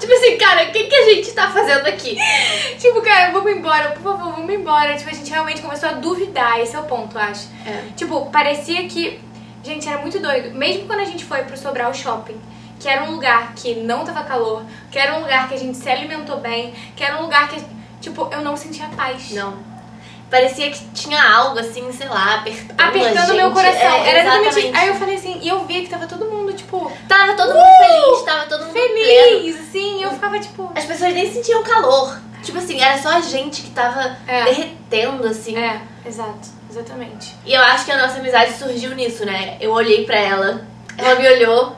Tipo 0.00 0.12
assim, 0.12 0.36
cara, 0.36 0.64
o 0.64 0.72
que, 0.72 0.84
que 0.84 0.94
a 0.94 1.04
gente 1.14 1.32
tá 1.32 1.48
fazendo 1.50 1.86
aqui? 1.86 2.16
tipo, 2.78 3.00
cara, 3.02 3.30
vamos 3.32 3.50
embora, 3.52 3.90
por 3.90 4.02
favor, 4.02 4.32
vamos 4.34 4.52
embora. 4.52 4.96
Tipo, 4.96 5.10
a 5.10 5.12
gente 5.14 5.30
realmente 5.30 5.62
começou 5.62 5.88
a 5.88 5.92
duvidar, 5.92 6.60
esse 6.60 6.74
é 6.74 6.78
o 6.80 6.84
ponto, 6.84 7.16
eu 7.16 7.20
acho. 7.22 7.48
É. 7.66 7.82
Tipo, 7.96 8.26
parecia 8.30 8.86
que. 8.88 9.20
Gente, 9.62 9.88
era 9.88 9.98
muito 9.98 10.18
doido. 10.18 10.52
Mesmo 10.54 10.86
quando 10.86 11.00
a 11.00 11.04
gente 11.04 11.24
foi 11.24 11.42
pro 11.42 11.56
Sobral 11.56 11.92
Shopping, 11.92 12.40
que 12.80 12.88
era 12.88 13.04
um 13.04 13.12
lugar 13.12 13.52
que 13.54 13.74
não 13.76 14.04
tava 14.04 14.24
calor, 14.24 14.64
que 14.90 14.98
era 14.98 15.14
um 15.16 15.20
lugar 15.20 15.48
que 15.48 15.54
a 15.54 15.58
gente 15.58 15.76
se 15.76 15.88
alimentou 15.88 16.38
bem, 16.38 16.74
que 16.96 17.04
era 17.04 17.18
um 17.18 17.22
lugar 17.22 17.48
que. 17.48 17.62
Tipo, 18.00 18.28
eu 18.32 18.40
não 18.40 18.56
sentia 18.56 18.88
paz. 18.96 19.30
Não. 19.32 19.68
Parecia 20.30 20.70
que 20.70 20.78
tinha 20.94 21.20
algo 21.22 21.58
assim, 21.58 21.92
sei 21.92 22.08
lá, 22.08 22.36
apertando. 22.36 22.80
Apertando 22.80 23.34
meu 23.34 23.50
coração. 23.50 23.80
É, 23.80 24.08
era 24.10 24.20
exatamente. 24.20 24.76
Aí 24.78 24.88
eu 24.88 24.94
falei 24.94 25.16
assim, 25.16 25.38
e 25.42 25.48
eu 25.48 25.64
via 25.66 25.82
que 25.82 25.88
tava 25.90 26.06
todo 26.06 26.24
mundo, 26.24 26.52
tipo, 26.52 26.90
Tava 27.08 27.34
todo 27.34 27.52
mundo 27.52 27.66
feliz, 27.78 28.22
tava 28.24 28.46
todo 28.46 28.60
mundo 28.62 28.72
pleno. 28.72 28.94
feliz, 28.94 29.60
assim, 29.60 29.98
e 29.98 30.02
eu 30.02 30.10
ficava, 30.12 30.38
tipo. 30.38 30.72
As 30.74 30.84
pessoas 30.84 31.12
nem 31.12 31.30
sentiam 31.30 31.62
calor. 31.64 32.16
Tipo 32.42 32.58
assim, 32.58 32.80
era 32.80 32.96
só 32.96 33.10
a 33.10 33.20
gente 33.20 33.60
que 33.62 33.70
tava 33.70 34.16
É. 34.26 34.44
derretendo, 34.44 35.26
assim. 35.26 35.58
É, 35.58 35.82
exato, 36.06 36.48
exatamente. 36.70 37.36
E 37.44 37.52
eu 37.52 37.60
acho 37.60 37.84
que 37.84 37.90
a 37.92 37.98
nossa 37.98 38.18
amizade 38.20 38.52
surgiu 38.54 38.94
nisso, 38.94 39.26
né? 39.26 39.58
Eu 39.60 39.72
olhei 39.72 40.06
pra 40.06 40.16
ela, 40.16 40.64
ela 40.96 41.16
me 41.16 41.28
olhou 41.28 41.76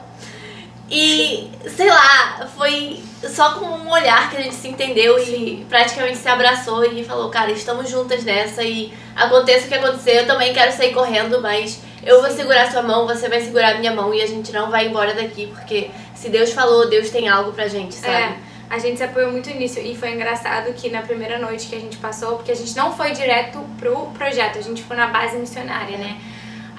e, 0.95 1.49
sei 1.67 1.89
lá, 1.89 2.47
foi 2.55 3.01
só 3.27 3.55
com 3.55 3.65
um 3.65 3.89
olhar 3.89 4.29
que 4.29 4.37
a 4.37 4.41
gente 4.41 4.53
se 4.53 4.67
entendeu 4.67 5.17
e 5.17 5.65
praticamente 5.67 6.19
se 6.19 6.29
abraçou 6.29 6.85
e 6.85 7.03
falou, 7.03 7.31
cara, 7.31 7.51
estamos 7.51 7.89
juntas 7.89 8.23
nessa 8.23 8.61
e 8.61 8.93
aconteça 9.15 9.65
o 9.65 9.69
que 9.69 9.73
acontecer, 9.73 10.19
eu 10.19 10.27
também 10.27 10.53
quero 10.53 10.71
sair 10.71 10.93
correndo, 10.93 11.41
mas 11.41 11.81
eu 12.05 12.21
vou 12.21 12.29
segurar 12.29 12.71
sua 12.71 12.83
mão, 12.83 13.07
você 13.07 13.27
vai 13.27 13.41
segurar 13.41 13.75
a 13.75 13.79
minha 13.79 13.91
mão 13.91 14.13
e 14.13 14.21
a 14.21 14.27
gente 14.27 14.51
não 14.51 14.69
vai 14.69 14.85
embora 14.85 15.15
daqui, 15.15 15.47
porque 15.47 15.89
se 16.13 16.29
Deus 16.29 16.51
falou, 16.51 16.87
Deus 16.87 17.09
tem 17.09 17.27
algo 17.27 17.53
pra 17.53 17.67
gente, 17.67 17.95
sabe? 17.95 18.13
É, 18.13 18.37
a 18.69 18.77
gente 18.77 18.97
se 18.97 19.03
apoiou 19.03 19.31
muito 19.31 19.49
nisso 19.49 19.79
e 19.79 19.95
foi 19.95 20.11
engraçado 20.11 20.71
que 20.73 20.91
na 20.91 21.01
primeira 21.01 21.39
noite 21.39 21.67
que 21.67 21.75
a 21.75 21.79
gente 21.79 21.97
passou, 21.97 22.35
porque 22.35 22.51
a 22.51 22.55
gente 22.55 22.75
não 22.75 22.95
foi 22.95 23.13
direto 23.13 23.59
pro 23.79 24.11
projeto, 24.15 24.59
a 24.59 24.61
gente 24.61 24.83
foi 24.83 24.95
na 24.95 25.07
base 25.07 25.37
missionária, 25.37 25.97
né? 25.97 26.19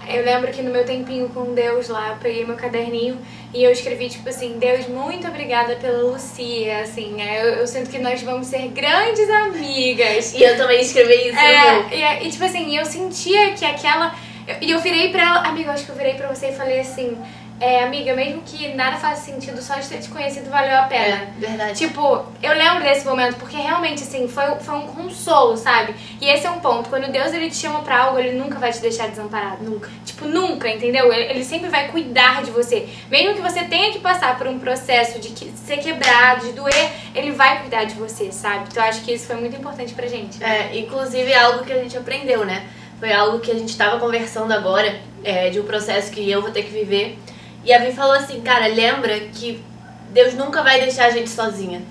Eu 0.09 0.25
lembro 0.25 0.51
que 0.51 0.63
no 0.63 0.71
meu 0.71 0.85
tempinho 0.85 1.29
com 1.29 1.55
Deus 1.55 1.89
lá, 1.89 2.11
eu 2.11 2.17
peguei 2.17 2.45
meu 2.45 2.57
caderninho 2.57 3.19
e 3.53 3.63
eu 3.63 3.71
escrevi, 3.71 4.09
tipo 4.09 4.29
assim, 4.29 4.59
Deus, 4.59 4.89
muito 4.89 5.27
obrigada 5.29 5.77
pela 5.77 6.03
Lucia, 6.03 6.81
assim, 6.81 7.23
é, 7.23 7.43
eu, 7.43 7.49
eu 7.55 7.67
sinto 7.67 7.89
que 7.89 7.99
nós 7.99 8.21
vamos 8.23 8.49
ser 8.49 8.69
grandes 8.69 9.31
amigas. 9.31 10.35
E 10.35 10.43
eu 10.43 10.57
também 10.57 10.81
escrevi 10.81 11.29
isso 11.29 11.37
no 11.37 11.43
meu. 11.43 11.51
É, 11.91 12.23
e, 12.23 12.27
e, 12.27 12.31
tipo 12.31 12.45
assim, 12.45 12.77
eu 12.77 12.85
sentia 12.85 13.53
que 13.53 13.65
aquela. 13.65 14.15
E 14.61 14.71
eu, 14.71 14.81
virei 14.81 15.11
pra 15.11 15.23
ela, 15.23 15.49
amiga, 15.49 15.73
acho 15.73 15.85
que 15.85 15.91
eu 15.91 15.97
virei 15.97 16.15
pra 16.15 16.29
você 16.29 16.49
e 16.49 16.53
falei 16.53 16.81
assim: 16.81 17.17
é, 17.61 17.85
amiga, 17.85 18.15
mesmo 18.15 18.43
que 18.43 18.75
nada 18.75 18.97
faça 18.97 19.23
sentido, 19.23 19.63
só 19.63 19.75
de 19.77 19.89
ter 19.89 19.99
te 20.01 20.09
conhecido 20.09 20.51
valeu 20.51 20.77
a 20.77 20.83
pena. 20.83 21.05
É, 21.05 21.29
verdade. 21.39 21.79
Tipo, 21.79 22.25
eu 22.43 22.53
lembro 22.53 22.83
desse 22.83 23.07
momento 23.07 23.37
porque 23.37 23.57
realmente, 23.57 24.03
assim, 24.03 24.27
foi, 24.29 24.57
foi 24.57 24.75
um 24.75 24.87
consolo, 24.89 25.57
sabe? 25.57 25.95
E 26.21 26.29
esse 26.29 26.47
é 26.47 26.51
um 26.51 26.59
ponto. 26.59 26.89
Quando 26.91 27.11
Deus 27.11 27.33
ele 27.33 27.49
te 27.49 27.57
chama 27.57 27.81
pra 27.81 28.05
algo, 28.05 28.19
ele 28.19 28.33
nunca 28.37 28.59
vai 28.59 28.73
te 28.73 28.81
deixar 28.81 29.09
desamparado. 29.09 29.63
Nunca. 29.65 29.89
Tipo, 30.05 30.27
nunca, 30.27 30.69
entendeu? 30.69 31.13
Ele, 31.13 31.31
ele 31.31 31.45
sempre 31.45 31.69
vai 31.71 31.89
cuidar 31.89 32.43
de 32.43 32.51
você. 32.51 32.89
Mesmo 33.11 33.35
que 33.35 33.41
você 33.41 33.63
tenha 33.65 33.93
que 33.93 34.01
passar 34.01 34.37
por 34.37 34.47
um 34.47 34.59
processo 34.59 35.19
de 35.21 35.29
que- 35.31 35.51
ser 35.65 35.79
quebrado, 35.79 36.47
de 36.47 36.53
doer, 36.53 36.91
ele 37.15 37.31
vai 37.31 37.61
cuidar 37.61 37.85
de 37.85 37.95
você, 37.95 38.31
sabe? 38.33 38.65
Então 38.71 38.83
eu 38.83 38.89
acho 38.91 39.03
que 39.03 39.13
isso 39.15 39.27
foi 39.27 39.37
muito 39.37 39.57
importante 39.57 39.95
pra 39.95 40.07
gente. 40.09 40.39
né? 40.39 40.71
É, 40.73 40.79
inclusive 40.79 41.31
é 41.33 41.39
algo 41.39 41.65
que 41.65 41.73
a 41.73 41.79
gente 41.79 41.97
aprendeu, 41.97 42.45
né? 42.45 42.67
Foi 42.99 43.13
algo 43.13 43.39
que 43.41 43.51
a 43.51 43.55
gente 43.55 43.77
tava 43.77 43.99
conversando 44.01 44.53
agora, 44.53 45.01
é, 45.23 45.51
de 45.51 45.61
um 45.61 45.65
processo 45.65 46.11
que 46.11 46.29
eu 46.31 46.43
vou 46.43 46.51
ter 46.51 46.63
que 46.63 46.71
viver. 46.71 47.19
E 47.65 47.73
a 47.73 47.79
Vi 47.79 47.93
falou 47.93 48.15
assim, 48.15 48.41
cara, 48.41 48.67
lembra 48.67 49.19
que 49.21 49.63
Deus 50.11 50.35
nunca 50.35 50.63
vai 50.63 50.81
deixar 50.81 51.07
a 51.07 51.11
gente 51.11 51.31
sozinha. 51.31 51.83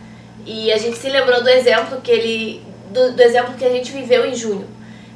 E 0.46 0.72
a 0.72 0.77
gente 0.77 0.98
se 0.98 1.10
lembrou 1.10 1.42
do 1.42 1.50
exemplo 1.50 2.01
que 2.01 2.12
ele. 2.12 2.62
do, 2.92 3.13
do 3.13 3.22
exemplo 3.22 3.56
que 3.56 3.65
a 3.65 3.70
gente 3.70 3.92
viveu 3.92 4.25
em 4.25 4.36
junho. 4.36 4.68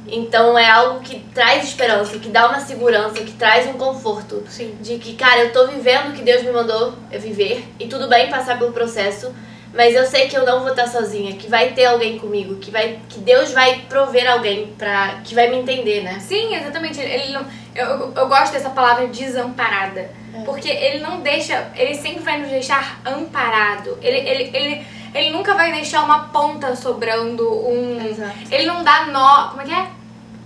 Então 0.09 0.57
é 0.57 0.69
algo 0.69 1.01
que 1.01 1.19
traz 1.33 1.65
esperança, 1.65 2.17
que 2.17 2.29
dá 2.29 2.47
uma 2.47 2.61
segurança, 2.61 3.23
que 3.23 3.33
traz 3.33 3.67
um 3.67 3.73
conforto. 3.73 4.43
Sim. 4.47 4.75
De 4.81 4.97
que, 4.97 5.15
cara, 5.15 5.41
eu 5.41 5.51
tô 5.51 5.67
vivendo 5.67 6.09
o 6.09 6.13
que 6.13 6.21
Deus 6.21 6.43
me 6.43 6.51
mandou 6.51 6.93
viver. 7.11 7.65
E 7.79 7.87
tudo 7.87 8.07
bem 8.07 8.29
passar 8.29 8.57
pelo 8.57 8.71
processo. 8.71 9.33
Mas 9.77 9.93
eu 9.93 10.07
sei 10.07 10.27
que 10.27 10.35
eu 10.35 10.43
não 10.43 10.61
vou 10.61 10.71
estar 10.71 10.87
sozinha, 10.87 11.37
que 11.37 11.47
vai 11.47 11.69
ter 11.69 11.85
alguém 11.85 12.17
comigo, 12.17 12.55
que 12.55 12.71
vai 12.71 12.99
que 13.07 13.19
Deus 13.19 13.51
vai 13.51 13.85
prover 13.87 14.27
alguém 14.27 14.73
para 14.75 15.19
que 15.23 15.35
vai 15.35 15.51
me 15.51 15.57
entender, 15.57 16.01
né? 16.01 16.19
Sim, 16.19 16.55
exatamente. 16.55 16.99
Ele 16.99 17.31
não, 17.31 17.45
eu, 17.75 18.11
eu, 18.15 18.27
gosto 18.27 18.53
dessa 18.53 18.71
palavra 18.71 19.05
desamparada. 19.05 20.09
É. 20.33 20.43
Porque 20.43 20.67
ele 20.67 20.99
não 21.01 21.21
deixa. 21.21 21.71
Ele 21.75 21.93
sempre 21.93 22.23
vai 22.23 22.39
nos 22.39 22.49
deixar 22.49 22.99
amparado. 23.05 23.99
Ele, 24.01 24.17
ele, 24.17 24.49
ele, 24.51 24.87
ele 25.13 25.29
nunca 25.29 25.53
vai 25.53 25.71
deixar 25.71 26.03
uma 26.03 26.29
ponta 26.29 26.75
sobrando, 26.75 27.47
um. 27.47 28.03
Exato. 28.03 28.35
Ele 28.49 28.65
não 28.65 28.83
dá 28.83 29.05
nó. 29.05 29.49
Como 29.49 29.61
é 29.61 29.65
que 29.65 29.73
é? 29.73 29.87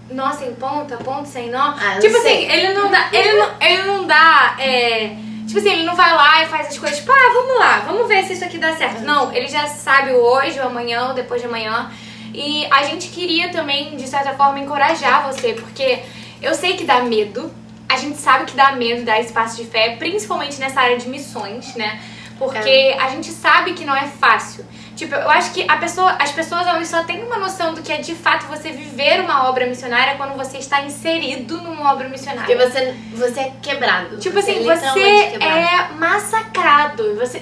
Nó 0.09 0.33
sem 0.33 0.53
ponta, 0.55 0.97
ponta 0.97 1.23
sem 1.25 1.49
nó. 1.49 1.73
Ah, 1.79 1.97
tipo 2.01 2.17
assim, 2.17 2.51
ele 2.51 2.73
não 2.73 2.91
dá. 2.91 3.07
Ele 3.13 3.31
não, 3.31 3.49
ele 3.61 3.83
não 3.83 4.05
dá. 4.05 4.57
é, 4.59 5.15
tipo 5.51 5.59
assim, 5.59 5.69
ele 5.69 5.83
não 5.83 5.95
vai 5.95 6.13
lá 6.15 6.43
e 6.43 6.47
faz 6.47 6.67
as 6.67 6.77
coisas, 6.77 6.99
tipo, 6.99 7.11
ah, 7.11 7.33
vamos 7.33 7.59
lá, 7.59 7.79
vamos 7.79 8.07
ver 8.07 8.23
se 8.23 8.33
isso 8.33 8.45
aqui 8.45 8.57
dá 8.57 8.73
certo. 8.73 9.01
Não, 9.01 9.33
ele 9.33 9.47
já 9.47 9.67
sabe 9.67 10.13
hoje, 10.13 10.57
o 10.59 10.65
amanhã, 10.65 11.09
o 11.09 11.13
depois 11.13 11.41
de 11.41 11.47
amanhã. 11.47 11.91
E 12.33 12.65
a 12.71 12.83
gente 12.83 13.09
queria 13.09 13.49
também, 13.49 13.97
de 13.97 14.07
certa 14.07 14.33
forma, 14.33 14.61
encorajar 14.61 15.27
você, 15.27 15.53
porque 15.53 16.03
eu 16.41 16.55
sei 16.55 16.77
que 16.77 16.85
dá 16.85 17.01
medo. 17.01 17.51
A 17.89 17.97
gente 17.97 18.17
sabe 18.17 18.45
que 18.45 18.55
dá 18.55 18.71
medo 18.71 19.03
dar 19.03 19.19
espaço 19.19 19.57
de 19.57 19.65
fé, 19.65 19.97
principalmente 19.97 20.57
nessa 20.57 20.79
área 20.79 20.97
de 20.97 21.09
missões, 21.09 21.75
né? 21.75 22.01
Porque 22.39 22.95
a 22.97 23.09
gente 23.09 23.29
sabe 23.29 23.73
que 23.73 23.83
não 23.83 23.93
é 23.93 24.07
fácil. 24.07 24.65
Tipo, 25.01 25.15
eu 25.15 25.31
acho 25.31 25.51
que 25.51 25.65
a 25.67 25.77
pessoa, 25.77 26.15
as 26.19 26.31
pessoas 26.31 26.67
elas 26.67 26.87
só 26.87 27.03
têm 27.03 27.23
uma 27.23 27.39
noção 27.39 27.73
do 27.73 27.81
que 27.81 27.91
é 27.91 27.97
de 27.97 28.13
fato 28.13 28.45
você 28.45 28.69
viver 28.69 29.19
uma 29.21 29.49
obra 29.49 29.65
missionária 29.65 30.15
quando 30.15 30.37
você 30.37 30.59
está 30.59 30.83
inserido 30.83 31.59
numa 31.59 31.91
obra 31.91 32.07
missionária. 32.07 32.45
Porque 32.45 32.55
você, 32.55 32.95
você 33.11 33.39
é 33.39 33.51
quebrado. 33.63 34.17
Tipo 34.19 34.37
assim, 34.37 34.59
é 34.59 34.61
você 34.61 34.75
literalmente 34.75 35.31
quebrado. 35.31 35.57
é 35.57 35.93
massacrado. 35.97 37.15
Você, 37.15 37.41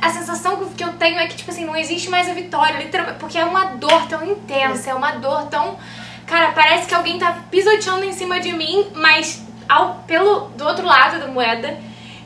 a 0.00 0.08
sensação 0.08 0.64
que 0.68 0.84
eu 0.84 0.92
tenho 0.92 1.18
é 1.18 1.26
que, 1.26 1.34
tipo 1.34 1.50
assim, 1.50 1.64
não 1.64 1.74
existe 1.74 2.08
mais 2.08 2.28
a 2.28 2.32
vitória, 2.32 2.78
literalmente. 2.78 3.18
Porque 3.18 3.36
é 3.36 3.44
uma 3.44 3.64
dor 3.64 4.06
tão 4.06 4.24
intensa, 4.24 4.90
é 4.90 4.94
uma 4.94 5.10
dor 5.10 5.46
tão. 5.46 5.80
Cara, 6.28 6.52
parece 6.52 6.86
que 6.86 6.94
alguém 6.94 7.18
tá 7.18 7.38
pisoteando 7.50 8.04
em 8.04 8.12
cima 8.12 8.38
de 8.38 8.52
mim, 8.52 8.86
mas 8.94 9.44
ao, 9.68 9.96
pelo, 10.06 10.42
do 10.50 10.64
outro 10.64 10.86
lado 10.86 11.18
da 11.18 11.26
moeda, 11.26 11.76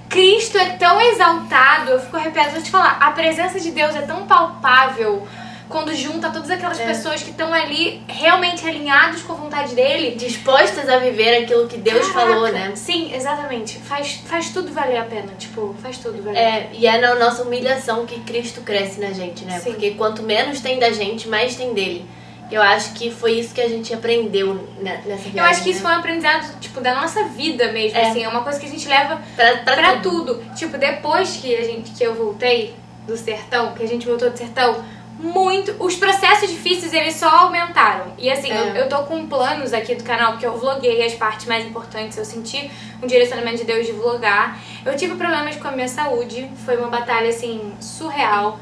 Cristo 0.09 0.59
é 0.59 0.71
tão 0.71 1.01
exaltado, 1.01 1.93
eu 1.93 2.01
fico 2.01 2.17
arrepiada, 2.17 2.51
vou 2.51 2.63
te 2.63 2.71
falar, 2.71 2.99
a 3.01 3.11
presença 3.11 3.59
de 3.59 3.71
Deus 3.73 3.95
é 3.97 4.03
tão 4.03 4.27
palpável 4.27 5.27
quando 5.69 5.93
junta 5.95 6.31
todas 6.31 6.51
aquelas 6.51 6.79
É. 6.79 6.87
pessoas 6.87 7.23
que 7.23 7.31
estão 7.31 7.53
ali 7.53 8.03
realmente 8.07 8.65
alinhados 8.69 9.23
com 9.23 9.33
a 9.33 9.37
vontade 9.37 9.75
dele. 9.75 10.15
dispostas 10.15 10.89
a 10.89 10.99
viver 10.99 11.43
aquilo 11.43 11.67
que 11.67 11.79
Deus 11.79 12.07
Caraca, 12.09 12.33
falou, 12.33 12.53
né? 12.53 12.73
Sim, 12.77 13.13
exatamente. 13.13 13.79
Faz, 13.81 14.21
faz 14.27 14.51
tudo 14.51 14.73
valer 14.73 14.99
a 14.99 15.05
pena. 15.05 15.33
Tipo, 15.39 15.75
faz 15.83 15.99
tudo 15.99 16.23
valer. 16.23 16.39
É, 16.39 16.71
e 16.73 16.87
é 16.87 16.99
na 16.99 17.15
nossa 17.17 17.43
humilhação 17.43 18.07
que 18.07 18.21
Cristo 18.21 18.61
cresce 18.61 19.01
na 19.01 19.11
gente, 19.13 19.45
né? 19.45 19.59
Sim. 19.59 19.73
Porque 19.73 19.93
quanto 19.93 20.23
menos 20.23 20.61
tem 20.61 20.79
da 20.79 20.93
gente, 20.93 21.27
mais 21.29 21.57
tem 21.57 21.73
dele. 21.73 22.07
Eu 22.51 22.61
acho 22.63 22.93
que 22.95 23.11
foi 23.11 23.33
isso 23.33 23.55
que 23.55 23.61
a 23.61 23.69
gente 23.69 23.93
aprendeu 23.93 24.55
ne- 24.81 24.91
nessa 25.07 25.29
viagem. 25.29 25.37
Eu 25.39 25.45
acho 25.45 25.63
que 25.63 25.71
isso 25.71 25.83
né? 25.83 25.89
foi 25.89 25.93
um 25.97 25.99
aprendizado, 25.99 26.61
tipo, 26.61 26.81
da 26.81 26.95
nossa 26.95 27.25
vida 27.25 27.73
mesmo, 27.73 27.99
É. 27.99 28.09
assim. 28.11 28.23
É 28.23 28.29
uma 28.29 28.43
coisa 28.43 28.61
que 28.61 28.67
a 28.67 28.69
gente 28.69 28.87
leva 28.87 29.21
pra, 29.35 29.57
pra, 29.59 29.75
pra 29.77 29.97
tudo. 29.99 30.35
tudo. 30.37 30.55
Tipo, 30.55 30.77
depois 30.79 31.37
que, 31.37 31.55
a 31.57 31.63
gente, 31.65 31.91
que 31.93 32.05
eu 32.05 32.15
voltei 32.15 32.75
do 33.07 33.17
sertão, 33.17 33.73
que 33.75 33.83
a 33.83 33.89
gente 33.89 34.07
voltou 34.07 34.31
do 34.31 34.37
sertão, 34.37 34.85
muito. 35.19 35.75
Os 35.79 35.95
processos 35.97 36.51
difíceis, 36.51 36.93
eles 36.93 37.15
só 37.15 37.29
aumentaram. 37.29 38.13
E 38.19 38.31
assim, 38.31 38.51
É. 38.53 38.57
eu, 38.57 38.67
eu 38.75 38.89
tô 38.89 38.99
com 39.05 39.27
planos 39.27 39.73
aqui 39.73 39.95
do 39.95 40.05
canal, 40.05 40.33
porque 40.33 40.47
eu 40.47 40.57
vloguei 40.59 41.05
as 41.05 41.15
partes 41.15 41.47
mais 41.47 41.65
importantes. 41.65 42.19
Eu 42.19 42.25
senti 42.25 42.71
um 43.03 43.07
direcionamento 43.07 43.59
de 43.59 43.65
Deus 43.65 43.87
de 43.87 43.93
vlogar. 43.93 44.59
Eu 44.85 44.95
tive 44.97 45.15
problemas 45.15 45.57
com 45.57 45.69
a 45.69 45.73
minha 45.73 45.89
saúde. 45.89 46.51
Foi 46.65 46.77
uma 46.77 46.89
batalha, 46.89 47.29
assim, 47.31 47.73
surreal. 47.81 48.59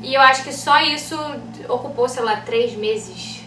E 0.00 0.14
eu 0.14 0.20
acho 0.20 0.42
que 0.42 0.52
só 0.52 0.80
isso 0.80 1.16
ocupou, 1.68 2.08
sei 2.08 2.22
lá, 2.22 2.36
três 2.36 2.74
meses. 2.74 3.40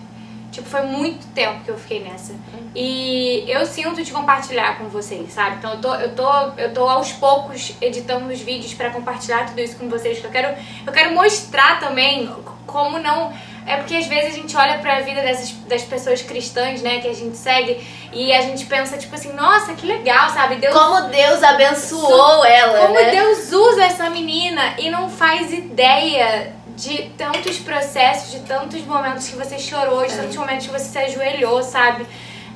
Tipo, 0.51 0.69
foi 0.69 0.83
muito 0.83 1.25
tempo 1.33 1.63
que 1.63 1.71
eu 1.71 1.77
fiquei 1.77 2.03
nessa. 2.03 2.35
E 2.75 3.43
eu 3.47 3.65
sinto 3.65 4.03
de 4.03 4.11
compartilhar 4.11 4.77
com 4.77 4.85
vocês, 4.85 5.31
sabe? 5.33 5.55
Então 5.55 5.73
eu 5.73 5.81
tô, 5.81 5.95
eu 5.95 6.15
tô, 6.15 6.31
eu 6.57 6.73
tô 6.73 6.87
aos 6.87 7.11
poucos 7.11 7.73
editando 7.81 8.31
os 8.31 8.39
vídeos 8.39 8.71
pra 8.75 8.91
compartilhar 8.91 9.47
tudo 9.47 9.59
isso 9.59 9.75
com 9.77 9.89
vocês. 9.89 10.19
que 10.19 10.25
Eu 10.25 10.31
quero, 10.31 10.55
eu 10.85 10.93
quero 10.93 11.15
mostrar 11.15 11.79
também 11.79 12.31
como 12.67 12.99
não. 12.99 13.33
É 13.65 13.77
porque 13.77 13.95
às 13.95 14.05
vezes 14.07 14.33
a 14.33 14.37
gente 14.37 14.55
olha 14.57 14.79
pra 14.79 14.99
vida 14.99 15.21
dessas 15.21 15.51
das 15.67 15.83
pessoas 15.83 16.21
cristãs, 16.21 16.81
né, 16.81 16.99
que 16.99 17.07
a 17.07 17.13
gente 17.13 17.37
segue, 17.37 17.85
e 18.11 18.33
a 18.33 18.41
gente 18.41 18.65
pensa, 18.65 18.97
tipo 18.97 19.15
assim, 19.15 19.31
nossa, 19.33 19.73
que 19.73 19.85
legal, 19.85 20.29
sabe? 20.29 20.55
Deus 20.55 20.73
Como 20.73 21.09
Deus 21.09 21.41
abençoou 21.43 22.45
ela, 22.45 22.79
como 22.87 22.93
né? 22.93 23.11
Deus 23.11 23.51
usa 23.51 23.83
essa 23.85 24.09
menina 24.09 24.75
e 24.77 24.89
não 24.89 25.09
faz 25.09 25.51
ideia 25.53 26.53
de 26.75 27.03
tantos 27.17 27.57
processos, 27.59 28.31
de 28.31 28.39
tantos 28.41 28.81
momentos 28.85 29.27
que 29.27 29.35
você 29.35 29.57
chorou, 29.59 30.05
de 30.05 30.13
É. 30.13 30.17
tantos 30.17 30.35
momentos 30.35 30.65
que 30.67 30.73
você 30.73 30.85
se 30.85 30.97
ajoelhou, 30.97 31.61
sabe? 31.63 32.05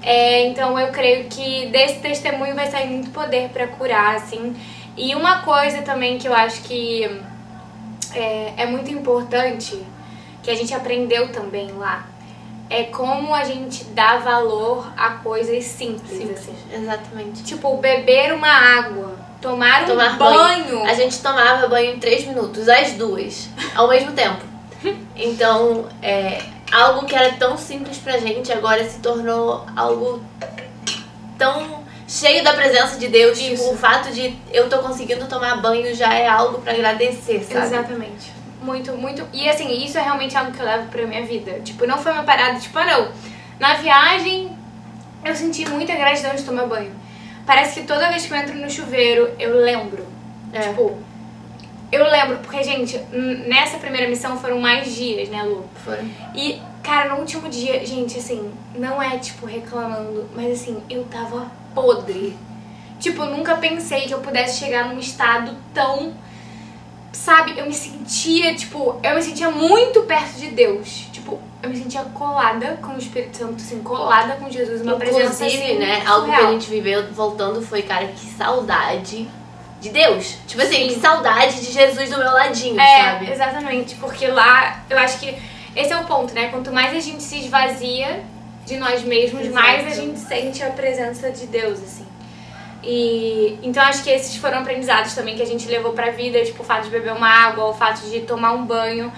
É, 0.02 0.46
então 0.48 0.80
eu 0.80 0.92
creio 0.92 1.26
que 1.26 1.68
desse 1.68 2.00
testemunho 2.00 2.56
vai 2.56 2.70
sair 2.70 2.88
muito 2.88 3.10
poder 3.12 3.50
pra 3.50 3.68
curar, 3.68 4.16
assim. 4.16 4.56
E 4.96 5.14
uma 5.16 5.42
coisa 5.42 5.82
também 5.84 6.18
que 6.18 6.28
eu 6.28 6.34
acho 6.34 6.62
que 6.64 7.22
é, 8.14 8.54
é 8.58 8.66
muito 8.66 8.92
importante, 8.92 9.80
que 10.48 10.52
a 10.52 10.56
gente 10.56 10.74
aprendeu 10.74 11.30
também 11.34 11.70
lá, 11.74 12.08
é 12.70 12.84
como 12.84 13.36
a 13.36 13.44
gente 13.44 13.84
dá 13.84 14.16
valor 14.16 14.90
a 14.96 15.10
coisas 15.16 15.66
simples, 15.66 16.10
Simples, 16.10 16.40
assim. 16.40 16.56
Exatamente. 16.74 17.44
Tipo, 17.44 17.76
beber 17.76 18.34
uma 18.34 18.48
água, 18.48 19.14
tomar 19.42 19.84
um 19.84 19.88
Tomar 19.88 20.18
banho. 20.18 20.86
A 20.86 20.94
gente 20.94 21.22
tomava 21.22 21.68
banho 21.68 21.96
em 21.96 22.00
três 22.00 22.26
minutos, 22.26 22.70
as 22.70 22.94
duas, 22.94 23.50
ao 23.76 23.90
mesmo 23.90 24.14
tempo. 24.14 24.42
Então, 25.18 25.90
é, 26.02 26.42
algo 26.72 27.06
que 27.08 27.16
era 27.16 27.34
tão 27.34 27.58
simples 27.58 27.98
pra 27.98 28.20
gente 28.20 28.54
agora 28.54 28.88
se 28.88 29.00
tornou 29.00 29.66
algo 29.76 30.22
tão 31.38 31.84
cheio 32.08 32.44
da 32.44 32.54
presença 32.54 32.98
de 32.98 33.08
Deus. 33.08 33.38
Tipo, 33.38 33.54
Isso. 33.56 33.72
o 33.72 33.76
fato 33.76 34.14
de 34.14 34.38
eu 34.54 34.70
tô 34.70 34.78
conseguindo 34.78 35.26
tomar 35.26 35.60
banho 35.60 35.94
já 35.94 36.14
é 36.14 36.28
algo 36.28 36.62
pra 36.62 36.72
agradecer, 36.72 37.44
sabe? 37.44 37.66
Exatamente. 37.66 38.37
Muito, 38.68 38.92
muito. 38.98 39.26
E 39.32 39.50
assim, 39.50 39.72
isso 39.82 39.98
é 39.98 40.02
realmente 40.02 40.36
algo 40.36 40.52
que 40.52 40.60
eu 40.60 40.66
levo 40.66 40.90
pra 40.90 41.08
minha 41.08 41.26
vida. 41.26 41.62
Tipo, 41.62 41.88
não 41.88 41.98
foi 41.98 42.12
uma 42.12 42.24
parada, 42.24 42.60
tipo, 42.60 42.78
ah, 42.78 42.86
não. 42.86 43.12
Na 43.58 43.76
viagem, 43.76 44.52
eu 45.24 45.34
senti 45.34 45.68
muita 45.70 45.96
gratidão 45.96 46.36
de 46.36 46.44
tomar 46.44 46.66
banho. 46.66 46.92
Parece 47.46 47.80
que 47.80 47.88
toda 47.88 48.10
vez 48.10 48.26
que 48.26 48.34
eu 48.34 48.38
entro 48.38 48.56
no 48.56 48.70
chuveiro, 48.70 49.34
eu 49.40 49.56
lembro. 49.56 50.06
É. 50.52 50.60
Tipo, 50.60 50.98
eu 51.90 52.04
lembro, 52.12 52.40
porque, 52.40 52.62
gente, 52.62 52.98
nessa 53.48 53.78
primeira 53.78 54.10
missão 54.10 54.38
foram 54.38 54.60
mais 54.60 54.94
dias, 54.94 55.30
né, 55.30 55.44
Lu? 55.44 55.66
Foi. 55.86 56.00
E, 56.36 56.62
cara, 56.84 57.14
no 57.14 57.22
último 57.22 57.48
dia, 57.48 57.86
gente, 57.86 58.20
assim, 58.20 58.52
não 58.76 59.02
é 59.02 59.18
tipo 59.18 59.46
reclamando, 59.46 60.30
mas 60.36 60.62
assim, 60.62 60.84
eu 60.90 61.06
tava 61.06 61.50
podre. 61.74 62.36
Tipo, 63.00 63.24
eu 63.24 63.38
nunca 63.38 63.56
pensei 63.56 64.02
que 64.02 64.14
eu 64.14 64.20
pudesse 64.20 64.60
chegar 64.60 64.90
num 64.90 65.00
estado 65.00 65.56
tão. 65.74 66.14
Sabe, 67.28 67.60
eu 67.60 67.66
me 67.66 67.74
sentia, 67.74 68.56
tipo, 68.56 68.98
eu 69.04 69.14
me 69.16 69.22
sentia 69.22 69.50
muito 69.52 70.04
perto 70.04 70.40
de 70.40 70.48
Deus. 70.48 71.10
Tipo, 71.12 71.38
eu 71.62 71.70
me 71.70 71.76
sentia 71.76 72.02
colada 72.14 72.80
com 72.82 72.94
o 72.94 72.98
Espírito 72.98 73.36
Santo, 73.36 73.56
assim, 73.56 73.82
colada 73.84 74.38
com 74.38 74.50
Jesus, 74.50 74.82
uma 74.82 74.96
presença 74.96 75.44
Inclusive, 75.44 75.62
assim, 75.62 75.78
né, 75.78 76.04
algo 76.08 76.24
que 76.28 76.32
a 76.32 76.36
surreal. 76.38 76.54
gente 76.54 76.70
viveu 76.70 77.12
voltando 77.12 77.62
foi, 77.62 77.82
cara, 77.82 78.08
que 78.08 78.26
saudade 78.28 79.28
de 79.82 79.90
Deus. 79.90 80.38
Tipo 80.48 80.62
assim, 80.62 80.88
Sim. 80.88 80.88
que 80.88 81.00
saudade 81.02 81.60
de 81.60 81.70
Jesus 81.70 82.10
do 82.10 82.18
meu 82.18 82.32
ladinho, 82.32 82.80
É, 82.80 83.04
sabe? 83.04 83.30
exatamente, 83.30 83.96
porque 83.96 84.26
lá 84.28 84.86
eu 84.90 84.98
acho 84.98 85.20
que 85.20 85.36
esse 85.76 85.92
é 85.92 85.98
o 85.98 86.06
ponto, 86.06 86.34
né? 86.34 86.48
Quanto 86.48 86.72
mais 86.72 86.96
a 86.96 87.00
gente 87.02 87.22
se 87.22 87.40
esvazia 87.40 88.24
de 88.66 88.78
nós 88.78 89.04
mesmos, 89.04 89.42
Exato. 89.48 89.54
mais 89.54 89.86
a 89.86 90.02
gente 90.02 90.18
sente 90.18 90.64
a 90.64 90.70
presença 90.70 91.30
de 91.30 91.46
Deus, 91.48 91.78
assim. 91.84 92.07
E 92.90 93.60
então 93.62 93.84
acho 93.84 94.02
que 94.02 94.10
esses 94.10 94.38
foram 94.38 94.60
aprendizados 94.60 95.14
também 95.14 95.36
que 95.36 95.42
a 95.42 95.46
gente 95.46 95.68
levou 95.68 95.92
pra 95.92 96.10
vida, 96.12 96.42
tipo 96.46 96.64
o 96.64 96.66
fato 96.66 96.86
de 96.86 96.90
beber 96.90 97.12
uma 97.12 97.28
água, 97.28 97.66
o 97.66 97.74
fato 97.74 98.00
de 98.10 98.22
tomar 98.22 98.54
um 98.54 98.66
banho. 98.66 99.12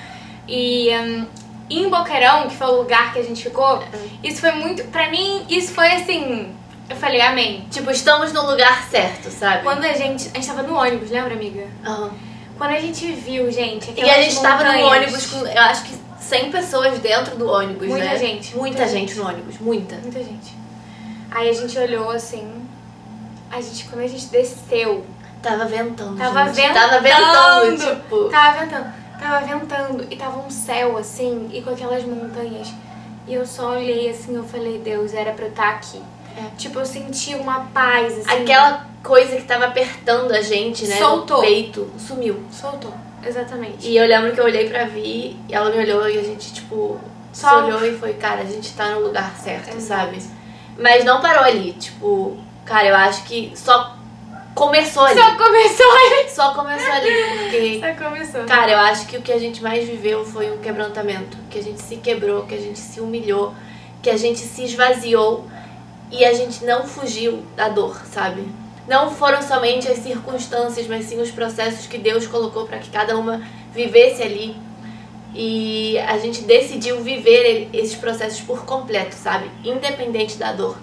E 0.48 0.90
hum, 0.92 1.26
em 1.70 1.88
Boqueirão, 1.88 2.48
que 2.48 2.56
foi 2.56 2.66
o 2.66 2.78
lugar 2.78 3.14
que 3.14 3.20
a 3.20 3.24
gente 3.24 3.44
ficou, 3.44 3.84
isso 4.24 4.42
foi 4.42 4.52
muito. 4.54 4.84
Pra 4.86 5.12
mim, 5.12 5.46
isso 5.48 5.72
foi 5.74 5.88
assim. 5.94 6.52
Eu 6.90 6.96
falei, 6.96 7.22
amém. 7.22 7.68
Tipo, 7.70 7.92
estamos 7.92 8.34
no 8.34 8.50
lugar 8.50 8.88
certo, 8.90 9.30
sabe? 9.30 9.62
Quando 9.62 9.84
a 9.84 9.94
gente. 9.94 10.30
A 10.34 10.34
gente 10.34 10.48
tava 10.48 10.64
no 10.64 10.76
ônibus, 10.76 11.12
lembra, 11.12 11.36
amiga? 11.36 11.68
Aham. 11.86 12.10
Quando 12.58 12.72
a 12.72 12.80
gente 12.80 13.06
viu, 13.12 13.52
gente. 13.52 13.94
E 13.96 14.10
a 14.10 14.20
gente 14.24 14.42
tava 14.42 14.64
no 14.64 14.72
montanhas- 14.72 14.92
ônibus 15.14 15.26
com, 15.28 15.46
eu 15.46 15.62
acho 15.62 15.84
que 15.84 15.94
100 16.20 16.50
pessoas 16.52 16.98
dentro 16.98 17.36
do 17.38 17.48
ônibus, 17.48 17.88
Muita 17.88 18.04
né? 18.06 18.18
gente, 18.18 18.58
Muita, 18.58 18.80
muita 18.80 18.88
gente, 18.88 19.10
gente. 19.12 19.20
no 19.20 19.28
ônibus, 19.28 19.60
muita. 19.60 19.96
Muita 19.98 20.20
gente. 20.24 20.58
Aí 21.30 21.48
a 21.48 21.54
gente 21.54 21.78
olhou 21.78 22.10
assim. 22.10 22.59
A 23.52 23.62
gente, 23.62 23.86
quando 23.86 24.04
a 24.04 24.08
gente 24.08 24.26
desceu, 24.28 25.06
Tava 25.42 25.66
ventando, 25.66 26.18
Tava 26.18 26.46
gente. 26.48 26.56
ventando. 26.56 26.74
Tava 26.90 27.00
ventando, 27.00 27.78
tipo... 27.96 28.30
tava 28.30 28.60
ventando. 28.60 28.94
Tava 29.20 29.46
ventando 29.46 30.08
e 30.12 30.16
tava 30.18 30.40
um 30.40 30.50
céu 30.50 30.98
assim, 30.98 31.50
e 31.54 31.62
com 31.62 31.70
aquelas 31.70 32.04
montanhas. 32.04 32.68
E 33.26 33.34
eu 33.34 33.46
só 33.46 33.72
olhei 33.72 34.10
assim, 34.10 34.36
eu 34.36 34.44
falei, 34.44 34.80
Deus, 34.80 35.14
era 35.14 35.32
pra 35.32 35.46
eu 35.46 35.50
estar 35.50 35.70
aqui. 35.70 36.02
É. 36.38 36.44
Tipo, 36.58 36.80
eu 36.80 36.86
senti 36.86 37.36
uma 37.36 37.62
paz, 37.74 38.18
assim. 38.20 38.42
Aquela 38.44 38.86
coisa 39.04 39.36
que 39.38 39.44
tava 39.44 39.66
apertando 39.68 40.32
a 40.34 40.42
gente, 40.42 40.86
né? 40.88 40.98
Soltou. 40.98 41.38
No 41.38 41.44
peito, 41.44 41.90
sumiu. 41.98 42.44
Soltou. 42.52 42.94
Exatamente. 43.26 43.88
E 43.88 43.96
eu 43.98 44.06
lembro 44.08 44.34
que 44.34 44.40
eu 44.40 44.46
olhei 44.46 44.70
pra 44.70 44.86
Vi 44.86 45.38
e 45.48 45.54
ela 45.54 45.70
me 45.70 45.78
olhou 45.78 46.10
e 46.10 46.18
a 46.18 46.24
gente, 46.24 46.54
tipo, 46.54 47.00
Só- 47.32 47.64
olhou 47.64 47.86
e 47.86 47.98
foi, 47.98 48.14
cara, 48.14 48.42
a 48.42 48.46
gente 48.46 48.74
tá 48.74 48.90
no 48.92 49.02
lugar 49.02 49.34
certo, 49.38 49.76
Exato. 49.76 49.82
sabe? 49.82 50.22
Mas 50.78 51.04
não 51.04 51.22
parou 51.22 51.44
ali, 51.44 51.74
tipo, 51.74 52.38
cara, 52.70 52.88
eu 52.88 52.96
acho 52.96 53.24
que 53.24 53.52
só 53.56 53.98
começou 54.54 55.04
ali. 55.04 55.20
Só 55.20 55.36
começou 55.36 55.92
ali. 55.92 56.30
Só 56.30 56.54
começou 56.54 56.92
ali, 56.92 57.10
porque 57.40 57.80
Só 57.80 58.06
começou. 58.06 58.44
Cara, 58.46 58.72
eu 58.72 58.78
acho 58.78 59.08
que 59.08 59.18
o 59.18 59.22
que 59.22 59.32
a 59.32 59.40
gente 59.40 59.64
mais 59.64 59.88
viveu 59.88 60.24
foi 60.24 60.52
um 60.52 60.60
quebrantamento. 60.60 61.36
Que 61.50 61.58
a 61.58 61.64
gente 61.64 61.82
se 61.82 61.96
quebrou, 61.98 62.46
que 62.46 62.54
a 62.54 62.60
gente 62.60 62.78
se 62.78 63.02
humilhou, 63.02 63.56
que 64.04 64.10
a 64.10 64.18
gente 64.18 64.40
se 64.40 64.64
esvaziou 64.66 65.48
e 66.12 66.24
a 66.24 66.34
gente 66.34 66.64
não 66.64 66.86
fugiu 66.86 67.44
da 67.56 67.70
dor, 67.70 68.00
sabe? 68.06 68.48
Não 68.88 69.10
foram 69.12 69.42
somente 69.42 69.88
as 69.88 70.00
circunstâncias, 70.00 70.88
mas 70.88 71.06
sim 71.06 71.20
os 71.20 71.32
processos 71.32 71.88
que 71.88 71.98
Deus 71.98 72.28
colocou 72.28 72.66
para 72.66 72.78
que 72.78 72.90
cada 72.90 73.18
uma 73.18 73.42
vivesse 73.74 74.22
ali. 74.22 74.56
E 75.34 75.98
a 76.00 76.18
gente 76.18 76.42
decidiu 76.42 77.02
viver 77.02 77.70
esses 77.74 77.96
processos 77.96 78.42
por 78.42 78.66
completo, 78.66 79.16
sabe? 79.16 79.50
Independente 79.64 80.38
da 80.38 80.54
dor. 80.54 80.76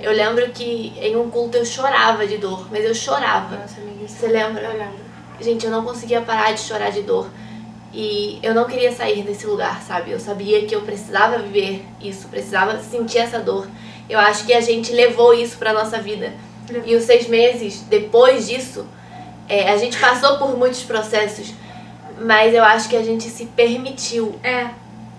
Eu 0.00 0.12
lembro 0.12 0.48
que 0.50 0.92
em 1.00 1.16
um 1.16 1.30
culto 1.30 1.56
eu 1.56 1.64
chorava 1.64 2.26
de 2.26 2.38
dor, 2.38 2.66
mas 2.70 2.84
eu 2.84 2.94
chorava. 2.94 3.56
Nossa, 3.56 3.80
amiga. 3.80 4.06
Você 4.08 4.26
lembra? 4.26 4.62
Eu 4.62 4.72
lembro. 4.78 5.04
Gente, 5.40 5.64
eu 5.66 5.70
não 5.70 5.84
conseguia 5.84 6.20
parar 6.20 6.52
de 6.52 6.60
chorar 6.60 6.90
de 6.90 7.02
dor. 7.02 7.28
E 7.92 8.40
eu 8.42 8.52
não 8.54 8.64
queria 8.64 8.90
sair 8.90 9.22
desse 9.22 9.46
lugar, 9.46 9.80
sabe? 9.82 10.10
Eu 10.10 10.18
sabia 10.18 10.66
que 10.66 10.74
eu 10.74 10.80
precisava 10.80 11.38
viver 11.38 11.84
isso, 12.00 12.26
precisava 12.28 12.78
sentir 12.80 13.18
essa 13.18 13.38
dor. 13.38 13.68
Eu 14.10 14.18
acho 14.18 14.44
que 14.44 14.52
a 14.52 14.60
gente 14.60 14.92
levou 14.92 15.32
isso 15.32 15.56
pra 15.58 15.72
nossa 15.72 15.98
vida. 15.98 16.32
Levou. 16.68 16.88
E 16.88 16.96
os 16.96 17.04
seis 17.04 17.28
meses 17.28 17.82
depois 17.88 18.48
disso, 18.48 18.84
é, 19.48 19.70
a 19.70 19.76
gente 19.76 19.96
passou 19.98 20.38
por 20.38 20.56
muitos 20.58 20.82
processos, 20.82 21.54
mas 22.20 22.52
eu 22.52 22.64
acho 22.64 22.88
que 22.88 22.96
a 22.96 23.02
gente 23.02 23.24
se 23.30 23.46
permitiu 23.46 24.34
É. 24.42 24.70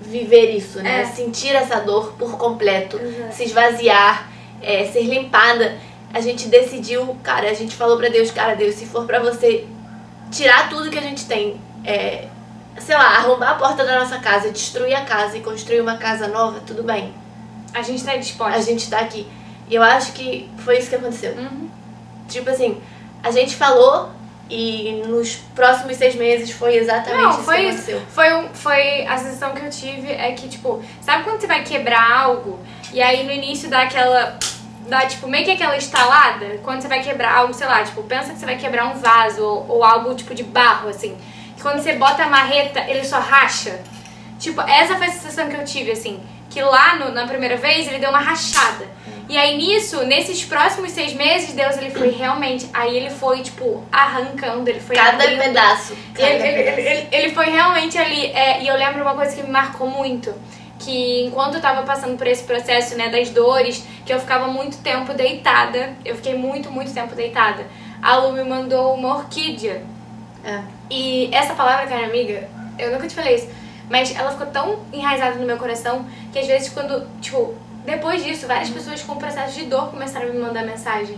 viver 0.01 0.51
isso, 0.51 0.79
né? 0.81 1.01
É. 1.01 1.05
Sentir 1.05 1.55
essa 1.55 1.79
dor 1.79 2.13
por 2.19 2.37
completo, 2.37 2.99
Exato. 2.99 3.33
se 3.35 3.43
esvaziar, 3.45 4.29
é, 4.65 4.85
ser 4.85 5.03
limpada. 5.03 5.77
A 6.13 6.19
gente 6.19 6.47
decidiu, 6.47 7.15
cara, 7.21 7.49
a 7.49 7.53
gente 7.53 7.75
falou 7.75 7.97
pra 7.97 8.09
Deus, 8.09 8.31
cara, 8.31 8.55
Deus, 8.55 8.75
se 8.75 8.85
for 8.85 9.05
pra 9.05 9.19
você 9.19 9.67
tirar 10.31 10.69
tudo 10.69 10.89
que 10.89 10.97
a 10.97 11.01
gente 11.01 11.25
tem, 11.25 11.59
é, 11.83 12.27
sei 12.79 12.95
lá, 12.95 13.17
arrombar 13.17 13.51
a 13.51 13.55
porta 13.55 13.85
da 13.85 13.99
nossa 13.99 14.17
casa, 14.19 14.51
destruir 14.51 14.95
a 14.95 15.05
casa 15.05 15.37
e 15.37 15.41
construir 15.41 15.81
uma 15.81 15.97
casa 15.97 16.27
nova, 16.27 16.61
tudo 16.65 16.83
bem. 16.83 17.13
A 17.73 17.81
gente 17.81 18.03
tá 18.03 18.15
disposta. 18.15 18.57
A 18.57 18.61
gente 18.61 18.89
tá 18.89 18.99
aqui. 18.99 19.27
E 19.69 19.75
eu 19.75 19.83
acho 19.83 20.13
que 20.13 20.49
foi 20.57 20.77
isso 20.77 20.89
que 20.89 20.95
aconteceu. 20.95 21.33
Uhum. 21.33 21.69
Tipo 22.27 22.49
assim, 22.49 22.81
a 23.21 23.31
gente 23.31 23.55
falou 23.55 24.09
e 24.49 25.03
nos 25.07 25.35
próximos 25.55 25.97
seis 25.97 26.15
meses 26.15 26.51
foi 26.51 26.75
exatamente 26.75 27.23
Não, 27.23 27.29
isso 27.31 27.41
foi 27.41 27.57
que 27.57 27.67
aconteceu. 27.67 28.01
Foi, 28.09 28.33
um, 28.35 28.53
foi 28.53 29.05
a 29.07 29.17
sensação 29.17 29.53
que 29.53 29.65
eu 29.65 29.69
tive 29.69 30.11
é 30.11 30.31
que, 30.33 30.47
tipo, 30.47 30.81
sabe 31.01 31.23
quando 31.23 31.41
você 31.41 31.47
vai 31.47 31.63
quebrar 31.63 32.21
algo 32.21 32.59
e 32.93 33.01
aí 33.01 33.25
no 33.25 33.31
início 33.31 33.69
dá 33.69 33.81
aquela. 33.81 34.37
Dá 34.87 35.05
tipo 35.05 35.27
meio 35.27 35.45
que 35.45 35.51
aquela 35.51 35.75
estalada? 35.77 36.59
Quando 36.63 36.81
você 36.81 36.87
vai 36.87 37.01
quebrar 37.01 37.33
algo, 37.37 37.53
sei 37.53 37.67
lá, 37.67 37.83
tipo, 37.83 38.03
pensa 38.03 38.33
que 38.33 38.39
você 38.39 38.45
vai 38.45 38.57
quebrar 38.57 38.85
um 38.87 38.93
vaso 38.97 39.43
ou, 39.43 39.65
ou 39.69 39.83
algo 39.83 40.13
tipo 40.15 40.33
de 40.35 40.43
barro, 40.43 40.89
assim. 40.89 41.17
Que 41.55 41.61
quando 41.61 41.81
você 41.81 41.93
bota 41.93 42.23
a 42.23 42.27
marreta, 42.27 42.79
ele 42.87 43.03
só 43.03 43.19
racha. 43.19 43.79
Tipo, 44.39 44.61
essa 44.61 44.95
foi 44.97 45.07
a 45.07 45.11
sensação 45.11 45.49
que 45.49 45.55
eu 45.55 45.63
tive, 45.65 45.91
assim. 45.91 46.21
Que 46.49 46.61
lá 46.61 46.95
no- 46.95 47.11
na 47.11 47.25
primeira 47.25 47.57
vez 47.57 47.87
ele 47.87 47.99
deu 47.99 48.09
uma 48.09 48.19
rachada. 48.19 48.85
E 49.27 49.37
aí 49.37 49.57
nisso, 49.57 50.03
nesses 50.05 50.45
próximos 50.45 50.91
seis 50.91 51.13
meses, 51.13 51.53
Deus 51.53 51.77
ele 51.77 51.89
foi 51.89 52.09
realmente. 52.11 52.69
Aí 52.73 52.95
ele 52.95 53.09
foi, 53.09 53.41
tipo, 53.41 53.83
arrancando, 53.91 54.69
ele 54.69 54.79
foi 54.79 54.95
Cada 54.95 55.23
abrindo. 55.23 55.39
pedaço. 55.41 55.97
Cada 56.13 56.29
Ele, 56.29 56.43
pedaço. 56.43 56.79
ele, 56.79 56.89
ele- 56.89 57.07
ele 57.11 57.33
foi 57.33 57.45
realmente 57.49 57.97
ali. 57.97 58.27
é, 58.27 58.61
e 58.61 58.67
eu 58.67 58.75
lembro 58.77 59.01
uma 59.01 59.15
coisa 59.15 59.35
que 59.35 59.41
me 59.41 59.49
marcou 59.49 59.89
muito. 59.89 60.31
Que 60.85 61.25
enquanto 61.25 61.55
eu 61.55 61.61
tava 61.61 61.81
passando 61.81 62.15
por 62.15 62.27
esse 62.27 62.43
processo, 62.43 62.95
né, 62.95 63.09
das 63.09 63.31
dores, 63.31 63.83
que 64.05 64.13
eu 64.13 64.19
ficava 64.19 64.47
muito 64.47 64.77
tempo 64.77 65.13
deitada. 65.13 65.95
Eu 66.05 66.15
fiquei 66.15 66.37
muito, 66.37 66.71
muito 66.71 66.93
tempo 66.93 67.15
deitada. 67.15 67.65
A 68.01 68.17
Lu 68.17 68.33
me 68.33 68.43
mandou 68.43 68.93
uma 68.93 69.17
orquídea. 69.17 69.81
É. 70.43 70.61
E 70.91 71.29
essa 71.33 71.55
palavra, 71.55 71.87
cara 71.87 72.05
amiga, 72.05 72.47
eu 72.77 72.91
nunca 72.91 73.07
te 73.07 73.15
falei 73.15 73.35
isso, 73.35 73.49
mas 73.89 74.15
ela 74.15 74.29
ficou 74.29 74.45
tão 74.47 74.79
enraizada 74.93 75.35
no 75.35 75.45
meu 75.45 75.57
coração 75.57 76.05
que 76.31 76.37
às 76.37 76.45
vezes 76.45 76.69
quando, 76.69 77.07
tipo, 77.19 77.55
depois 77.85 78.23
disso, 78.23 78.47
várias 78.47 78.69
pessoas 78.69 79.01
com 79.03 79.15
processo 79.15 79.53
de 79.53 79.65
dor 79.65 79.91
começaram 79.91 80.29
a 80.29 80.31
me 80.31 80.39
mandar 80.39 80.63
mensagem. 80.63 81.17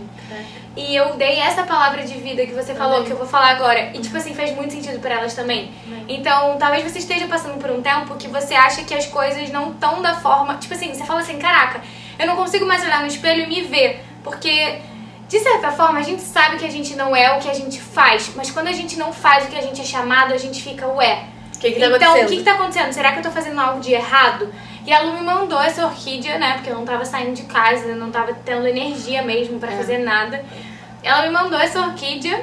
E 0.76 0.94
eu 0.94 1.14
dei 1.14 1.38
essa 1.38 1.62
palavra 1.62 2.04
de 2.04 2.14
vida 2.14 2.44
que 2.44 2.52
você 2.52 2.74
falou, 2.74 2.96
Amém. 2.96 3.06
que 3.06 3.12
eu 3.12 3.16
vou 3.16 3.26
falar 3.26 3.50
agora. 3.50 3.90
E, 3.94 4.00
tipo 4.00 4.16
assim, 4.16 4.34
fez 4.34 4.54
muito 4.54 4.74
sentido 4.74 5.00
pra 5.00 5.14
elas 5.14 5.34
também. 5.34 5.72
Então, 6.06 6.56
talvez 6.58 6.84
você 6.84 6.98
esteja 6.98 7.26
passando 7.26 7.58
por 7.58 7.70
um 7.70 7.80
tempo 7.80 8.14
que 8.16 8.28
você 8.28 8.54
acha 8.54 8.84
que 8.84 8.94
as 8.94 9.06
coisas 9.06 9.50
não 9.50 9.72
estão 9.72 10.02
da 10.02 10.14
forma. 10.14 10.56
Tipo 10.56 10.74
assim, 10.74 10.92
você 10.92 11.04
fala 11.04 11.20
assim: 11.20 11.38
caraca, 11.38 11.80
eu 12.18 12.26
não 12.26 12.36
consigo 12.36 12.66
mais 12.66 12.84
olhar 12.84 13.00
no 13.00 13.06
espelho 13.06 13.44
e 13.44 13.46
me 13.46 13.62
ver. 13.62 14.04
Porque, 14.22 14.78
de 15.26 15.40
certa 15.40 15.72
forma, 15.72 15.98
a 15.98 16.02
gente 16.02 16.20
sabe 16.20 16.58
que 16.58 16.66
a 16.66 16.70
gente 16.70 16.94
não 16.94 17.16
é 17.16 17.34
o 17.34 17.40
que 17.40 17.48
a 17.48 17.54
gente 17.54 17.80
faz. 17.80 18.30
Mas 18.36 18.50
quando 18.50 18.68
a 18.68 18.72
gente 18.72 18.98
não 18.98 19.10
faz 19.10 19.46
o 19.46 19.48
que 19.48 19.56
a 19.56 19.62
gente 19.62 19.80
é 19.80 19.84
chamado, 19.84 20.34
a 20.34 20.38
gente 20.38 20.62
fica, 20.62 20.86
ué. 20.88 21.24
Que 21.58 21.72
que 21.72 21.80
tá 21.80 21.86
então, 21.86 22.22
o 22.22 22.26
que, 22.26 22.36
que 22.36 22.42
tá 22.44 22.52
acontecendo? 22.52 22.92
Será 22.92 23.12
que 23.12 23.18
eu 23.18 23.22
tô 23.22 23.30
fazendo 23.30 23.58
algo 23.60 23.80
de 23.80 23.92
errado? 23.92 24.52
E 24.88 24.92
a 24.94 25.02
Lu 25.02 25.12
me 25.12 25.20
mandou 25.20 25.60
essa 25.60 25.84
orquídea, 25.84 26.38
né? 26.38 26.54
Porque 26.54 26.70
eu 26.70 26.74
não 26.74 26.84
tava 26.86 27.04
saindo 27.04 27.34
de 27.34 27.42
casa, 27.42 27.94
não 27.94 28.10
tava 28.10 28.32
tendo 28.42 28.66
energia 28.66 29.20
mesmo 29.22 29.60
pra 29.60 29.70
É. 29.70 29.76
fazer 29.76 29.98
nada. 29.98 30.42
Ela 31.02 31.22
me 31.26 31.30
mandou 31.30 31.58
essa 31.60 31.78
orquídea 31.80 32.42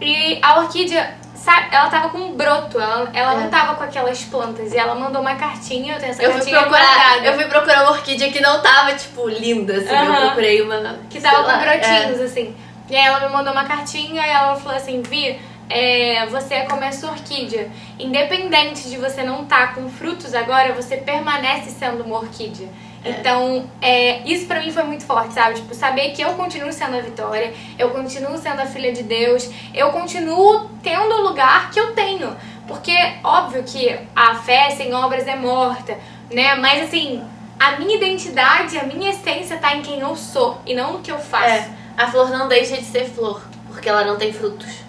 e 0.00 0.38
a 0.40 0.60
orquídea, 0.60 1.14
sabe, 1.34 1.68
ela 1.70 1.90
tava 1.90 2.08
com 2.08 2.16
um 2.16 2.32
broto, 2.34 2.80
ela, 2.80 3.10
ela 3.12 3.32
É. 3.34 3.36
não 3.36 3.50
tava 3.50 3.74
com 3.74 3.84
aquelas 3.84 4.22
plantas. 4.24 4.72
E 4.72 4.78
ela 4.78 4.94
mandou 4.94 5.20
uma 5.20 5.34
cartinha, 5.34 5.94
eu 5.96 5.98
tenho 6.00 6.12
essa 6.12 6.22
Eu 6.22 6.30
fui, 6.32 6.40
cartinha 6.40 6.60
procurar, 6.60 6.96
guardada. 6.96 7.26
eu 7.26 7.34
fui 7.34 7.44
procurar 7.44 7.82
uma 7.82 7.90
orquídea 7.90 8.32
que 8.32 8.40
não 8.40 8.62
tava, 8.62 8.94
tipo, 8.94 9.28
linda, 9.28 9.74
assim. 9.76 9.94
Eu 9.94 10.14
procurei 10.28 10.62
uma. 10.62 10.98
que 11.10 11.20
tava 11.20 11.36
com 11.42 11.42
lá, 11.42 11.62
é. 11.62 11.78
brotinhos, 11.78 12.20
assim. 12.22 12.56
E 12.88 12.96
aí 12.96 13.04
ela 13.04 13.20
me 13.20 13.28
mandou 13.28 13.52
uma 13.52 13.64
cartinha 13.64 14.26
e 14.26 14.30
ela 14.30 14.56
falou 14.56 14.76
assim, 14.78 15.02
Vi, 15.02 15.38
é, 15.68 16.26
você 16.26 16.54
é 16.54 16.64
como 16.66 16.82
essa 16.82 17.06
orquídea. 17.08 17.70
Independente 17.98 18.88
de 18.88 18.96
você 18.96 19.22
não 19.22 19.42
estar 19.42 19.74
com 19.74 19.88
frutos 19.88 20.34
agora, 20.34 20.72
você 20.72 20.96
permanece 20.96 21.70
sendo 21.70 22.04
uma 22.04 22.18
orquídea. 22.18 22.68
Então, 23.04 23.70
é, 23.80 24.20
isso 24.24 24.46
pra 24.46 24.60
mim 24.60 24.72
foi 24.72 24.82
muito 24.82 25.04
forte, 25.04 25.32
sabe? 25.32 25.54
Tipo, 25.54 25.74
saber 25.74 26.10
que 26.10 26.22
eu 26.22 26.34
continuo 26.34 26.72
sendo 26.72 26.96
a 26.96 27.00
Vitória, 27.00 27.54
eu 27.78 27.90
continuo 27.90 28.36
sendo 28.36 28.60
a 28.60 28.66
filha 28.66 28.92
de 28.92 29.04
Deus, 29.04 29.48
eu 29.72 29.90
continuo 29.90 30.68
tendo 30.82 31.14
o 31.14 31.22
lugar 31.22 31.70
que 31.70 31.78
eu 31.78 31.92
tenho. 31.94 32.36
Porque, 32.66 32.96
óbvio 33.22 33.62
que 33.62 33.96
a 34.14 34.34
fé 34.34 34.70
sem 34.70 34.92
obras 34.92 35.26
é 35.28 35.36
morta, 35.36 35.96
né? 36.32 36.56
Mas, 36.56 36.82
assim, 36.82 37.22
a 37.60 37.72
minha 37.72 37.96
identidade, 37.96 38.76
a 38.76 38.82
minha 38.82 39.10
essência 39.10 39.56
tá 39.56 39.76
em 39.76 39.82
quem 39.82 40.00
eu 40.00 40.16
sou 40.16 40.60
e 40.66 40.74
não 40.74 40.94
no 40.94 40.98
que 41.00 41.12
eu 41.12 41.18
faço. 41.18 41.46
É, 41.46 41.70
a 41.96 42.10
flor 42.10 42.30
não 42.30 42.48
deixa 42.48 42.76
de 42.76 42.84
ser 42.84 43.04
flor, 43.04 43.40
porque 43.68 43.88
ela 43.88 44.04
não 44.04 44.16
tem 44.16 44.32
frutos. 44.32 44.85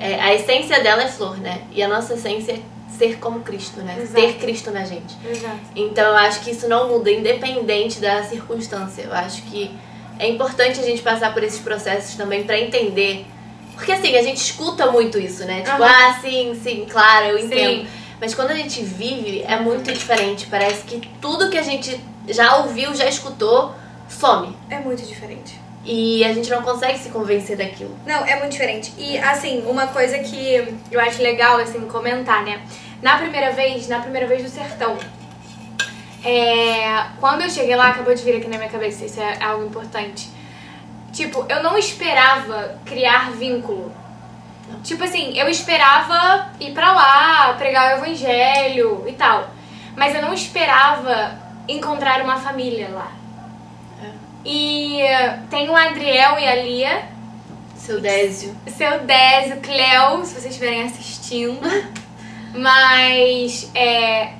É, 0.00 0.18
a 0.18 0.34
essência 0.34 0.82
dela 0.82 1.02
é 1.02 1.08
flor, 1.08 1.36
né? 1.36 1.60
E 1.70 1.82
a 1.82 1.88
nossa 1.88 2.14
essência 2.14 2.52
é 2.52 2.60
ser 2.96 3.18
como 3.18 3.40
Cristo, 3.40 3.80
né? 3.82 3.98
Exato. 4.00 4.14
Ter 4.14 4.34
Cristo 4.38 4.70
na 4.70 4.84
gente. 4.84 5.14
Exato. 5.28 5.60
Então 5.76 6.04
eu 6.04 6.16
acho 6.16 6.40
que 6.40 6.50
isso 6.50 6.66
não 6.66 6.88
muda, 6.88 7.10
independente 7.10 8.00
da 8.00 8.22
circunstância. 8.22 9.02
Eu 9.02 9.12
acho 9.12 9.42
que 9.42 9.70
é 10.18 10.26
importante 10.26 10.80
a 10.80 10.82
gente 10.82 11.02
passar 11.02 11.34
por 11.34 11.42
esses 11.42 11.60
processos 11.60 12.14
também 12.14 12.44
pra 12.44 12.58
entender. 12.58 13.26
Porque 13.74 13.92
assim, 13.92 14.16
a 14.16 14.22
gente 14.22 14.38
escuta 14.38 14.90
muito 14.90 15.18
isso, 15.18 15.44
né? 15.44 15.62
Tipo, 15.62 15.82
Aham. 15.82 15.86
ah, 15.86 16.18
sim, 16.20 16.58
sim, 16.62 16.86
claro, 16.88 17.26
eu 17.26 17.38
entendo. 17.38 17.82
Sim. 17.82 17.88
Mas 18.20 18.34
quando 18.34 18.50
a 18.50 18.54
gente 18.54 18.82
vive, 18.82 19.42
é 19.46 19.58
muito 19.60 19.92
diferente. 19.92 20.46
Parece 20.46 20.84
que 20.84 21.08
tudo 21.20 21.50
que 21.50 21.56
a 21.58 21.62
gente 21.62 21.98
já 22.28 22.56
ouviu, 22.56 22.94
já 22.94 23.06
escutou, 23.06 23.74
some. 24.08 24.56
É 24.68 24.78
muito 24.78 25.02
diferente. 25.02 25.58
E 25.92 26.24
a 26.24 26.32
gente 26.32 26.48
não 26.48 26.62
consegue 26.62 26.96
se 27.00 27.08
convencer 27.08 27.56
daquilo. 27.56 27.98
Não, 28.06 28.24
é 28.24 28.38
muito 28.38 28.52
diferente. 28.52 28.94
E 28.96 29.18
assim, 29.18 29.64
uma 29.66 29.88
coisa 29.88 30.20
que 30.20 30.78
eu 30.88 31.00
acho 31.00 31.20
legal 31.20 31.56
assim 31.56 31.80
comentar, 31.88 32.44
né? 32.44 32.62
Na 33.02 33.18
primeira 33.18 33.50
vez, 33.50 33.88
na 33.88 33.98
primeira 33.98 34.24
vez 34.24 34.40
do 34.40 34.48
sertão, 34.48 34.96
é, 36.24 37.06
quando 37.18 37.42
eu 37.42 37.50
cheguei 37.50 37.74
lá, 37.74 37.88
acabou 37.88 38.14
de 38.14 38.22
vir 38.22 38.36
aqui 38.36 38.46
na 38.46 38.56
minha 38.56 38.70
cabeça, 38.70 39.04
isso 39.04 39.20
é 39.20 39.42
algo 39.42 39.66
importante. 39.66 40.30
Tipo, 41.12 41.44
eu 41.48 41.60
não 41.60 41.76
esperava 41.76 42.78
criar 42.84 43.32
vínculo. 43.32 43.92
Tipo 44.84 45.02
assim, 45.02 45.36
eu 45.36 45.48
esperava 45.48 46.50
ir 46.60 46.70
pra 46.72 46.92
lá, 46.92 47.54
pregar 47.54 47.94
o 47.94 48.04
evangelho 48.04 49.02
e 49.08 49.12
tal. 49.14 49.50
Mas 49.96 50.14
eu 50.14 50.22
não 50.22 50.32
esperava 50.32 51.36
encontrar 51.66 52.22
uma 52.22 52.36
família 52.36 52.90
lá. 52.90 53.19
E 54.44 55.00
eh, 55.02 55.38
tem 55.50 55.68
o 55.68 55.76
Adriel 55.76 56.38
e 56.38 56.46
a 56.48 56.54
Lia, 56.56 57.02
Seu 57.76 58.00
Désio. 58.00 58.56
seu 58.68 59.00
Désio, 59.00 59.60
Cleo, 59.60 60.24
se 60.24 60.32
vocês 60.34 60.46
estiverem 60.46 60.82
assistindo. 60.84 61.60
Mas, 62.54 63.70
é. 63.74 64.32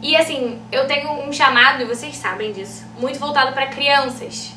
E 0.00 0.16
assim, 0.16 0.60
eu 0.70 0.86
tenho 0.86 1.10
um 1.10 1.32
chamado, 1.32 1.82
e 1.82 1.84
vocês 1.84 2.16
sabem 2.16 2.52
disso, 2.52 2.84
muito 2.98 3.18
voltado 3.18 3.52
para 3.52 3.66
crianças. 3.66 4.52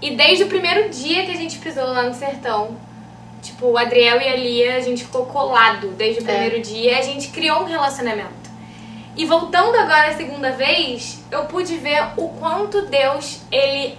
E 0.00 0.12
desde 0.16 0.44
o 0.44 0.48
primeiro 0.48 0.88
dia 0.88 1.24
que 1.26 1.30
a 1.32 1.36
gente 1.36 1.58
pisou 1.58 1.84
lá 1.86 2.02
no 2.02 2.14
sertão, 2.14 2.76
tipo, 3.42 3.66
o 3.66 3.78
Adriel 3.78 4.20
e 4.20 4.28
a 4.28 4.36
Lia, 4.36 4.76
a 4.76 4.80
gente 4.80 5.04
ficou 5.04 5.26
colado 5.26 5.88
desde 5.88 6.20
o 6.20 6.24
É. 6.24 6.32
primeiro 6.32 6.62
dia 6.62 6.92
e 6.92 6.98
a 6.98 7.02
gente 7.02 7.28
criou 7.28 7.60
um 7.60 7.64
relacionamento. 7.64 8.44
E 9.16 9.24
voltando 9.26 9.76
agora 9.76 10.08
a 10.08 10.16
segunda 10.16 10.50
vez, 10.52 11.22
eu 11.30 11.44
pude 11.44 11.76
ver 11.76 12.02
o 12.16 12.28
quanto 12.30 12.82
Deus, 12.86 13.40
ele. 13.52 13.96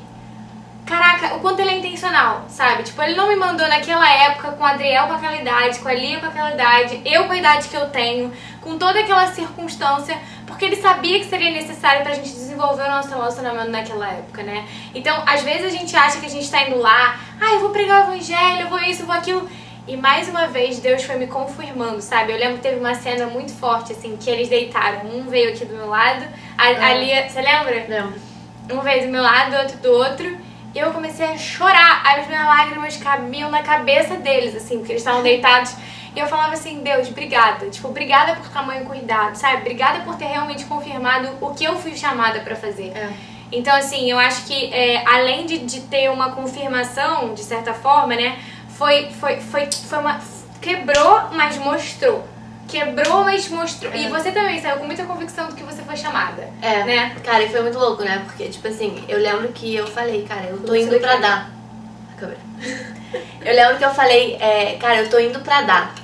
Caraca, 0.85 1.35
o 1.35 1.39
quanto 1.39 1.59
ele 1.61 1.71
é 1.71 1.77
intencional, 1.79 2.45
sabe? 2.47 2.83
Tipo, 2.83 3.01
ele 3.01 3.15
não 3.15 3.27
me 3.27 3.35
mandou 3.35 3.67
naquela 3.67 4.07
época 4.07 4.51
com 4.51 4.63
o 4.63 4.65
Adriel 4.67 5.07
com 5.07 5.13
aquela 5.13 5.35
idade, 5.35 5.79
com 5.79 5.87
a 5.89 5.93
Lia 5.93 6.19
com 6.19 6.27
aquela 6.27 6.51
idade, 6.53 7.01
eu 7.03 7.25
com 7.25 7.31
a 7.31 7.37
idade 7.37 7.67
que 7.69 7.75
eu 7.75 7.89
tenho, 7.89 8.31
com 8.61 8.77
toda 8.77 8.99
aquela 8.99 9.25
circunstância, 9.27 10.15
porque 10.45 10.63
ele 10.65 10.75
sabia 10.75 11.17
que 11.19 11.25
seria 11.25 11.49
necessário 11.49 12.03
pra 12.03 12.13
gente 12.13 12.29
desenvolver 12.29 12.83
o 12.83 12.91
nosso 12.91 13.09
relacionamento 13.09 13.71
naquela 13.71 14.07
época, 14.11 14.43
né? 14.43 14.67
Então, 14.93 15.23
às 15.25 15.41
vezes 15.41 15.65
a 15.65 15.75
gente 15.75 15.95
acha 15.95 16.19
que 16.19 16.27
a 16.27 16.29
gente 16.29 16.49
tá 16.51 16.61
indo 16.61 16.77
lá, 16.77 17.19
ah, 17.41 17.53
eu 17.53 17.61
vou 17.61 17.71
pregar 17.71 18.07
o 18.07 18.13
evangelho, 18.13 18.61
eu 18.61 18.69
vou 18.69 18.79
isso, 18.79 19.01
eu 19.01 19.05
vou 19.07 19.15
aquilo. 19.15 19.49
E 19.87 19.97
mais 19.97 20.27
uma 20.29 20.47
vez 20.47 20.79
Deus 20.79 21.03
foi 21.03 21.15
me 21.15 21.25
confirmando, 21.25 21.99
sabe? 22.01 22.31
Eu 22.31 22.37
lembro 22.37 22.57
que 22.57 22.61
teve 22.63 22.79
uma 22.79 22.93
cena 22.93 23.25
muito 23.25 23.51
forte, 23.53 23.91
assim, 23.91 24.17
que 24.17 24.29
eles 24.29 24.49
deitaram. 24.49 25.09
Um 25.09 25.23
veio 25.23 25.49
aqui 25.49 25.65
do 25.65 25.75
meu 25.75 25.87
lado, 25.87 26.25
a, 26.57 26.63
a 26.63 26.89
Ah. 26.89 26.93
Lia, 26.93 27.27
você 27.27 27.41
lembra? 27.41 27.85
Lembro. 27.87 28.13
Um 28.71 28.81
veio 28.81 29.05
do 29.05 29.11
meu 29.11 29.21
lado, 29.21 29.55
outro 29.57 29.77
do 29.77 29.91
outro. 29.91 30.44
E 30.75 30.79
eu 30.79 30.91
comecei 30.91 31.25
a 31.25 31.38
chorar. 31.38 32.01
Aí 32.03 32.19
as 32.19 32.27
minhas 32.27 32.45
lágrimas 32.45 32.97
cabiam 32.97 33.49
na 33.49 33.63
cabeça 33.63 34.17
deles, 34.17 34.53
assim, 34.53 34.79
porque 34.79 34.91
eles 34.91 35.01
estavam 35.01 35.23
deitados. 35.23 35.73
E 36.13 36.19
eu 36.19 36.27
falava 36.27 36.53
assim, 36.53 36.83
Deus, 36.83 37.07
obrigada. 37.07 37.69
Tipo, 37.69 37.88
obrigada 37.88 38.35
por 38.35 38.49
tamanho 38.49 38.85
cuidado, 38.85 39.35
sabe? 39.35 39.61
Obrigada 39.61 40.01
por 40.03 40.17
ter 40.17 40.25
realmente 40.25 40.65
confirmado 40.65 41.29
o 41.39 41.55
que 41.55 41.63
eu 41.63 41.77
fui 41.77 41.95
chamada 41.95 42.41
pra 42.41 42.57
fazer. 42.57 42.91
É. 42.95 43.09
Então, 43.53 43.73
assim, 43.73 44.11
eu 44.11 44.19
acho 44.19 44.45
que 44.45 44.73
é, 44.73 45.01
além 45.07 45.45
de, 45.45 45.59
de 45.59 45.81
ter 45.81 46.11
uma 46.11 46.31
confirmação, 46.31 47.33
de 47.33 47.43
certa 47.43 47.73
forma, 47.73 48.15
né? 48.15 48.38
Foi, 48.69 49.09
foi, 49.11 49.38
foi, 49.39 49.71
foi 49.71 49.99
uma. 49.99 50.19
Quebrou, 50.61 51.29
mas 51.31 51.57
mostrou. 51.57 52.25
Quebrou, 52.75 53.23
mas 53.23 53.47
mostrou. 53.47 53.93
E 53.95 54.09
você 54.09 54.31
também 54.31 54.59
saiu 54.59 54.77
com 54.77 54.85
muita 54.85 55.05
convicção 55.05 55.47
do 55.47 55.55
que 55.55 55.63
você 55.63 55.81
foi 55.81 55.95
chamada. 55.95 56.49
É, 56.61 56.83
Né? 56.83 57.15
cara, 57.23 57.43
e 57.43 57.49
foi 57.49 57.61
muito 57.61 57.79
louco, 57.79 58.03
né? 58.03 58.21
Porque, 58.25 58.49
tipo 58.49 58.67
assim, 58.67 59.01
eu 59.07 59.17
lembro 59.17 59.47
que 59.53 59.73
eu 59.73 59.88
falei, 59.88 60.23
cara, 60.23 60.47
eu 60.49 60.57
tô 60.57 60.73
Você 60.73 60.81
indo 60.81 60.99
pra 60.99 61.15
dar. 61.15 61.51
A 62.13 62.19
câmera. 62.19 62.39
Eu 63.41 63.55
lembro 63.55 63.77
que 63.77 63.85
eu 63.85 63.91
falei, 63.91 64.35
é, 64.41 64.75
cara, 64.77 65.03
eu 65.03 65.09
tô 65.09 65.17
indo 65.19 65.39
pra 65.39 65.61
dar. 65.61 65.95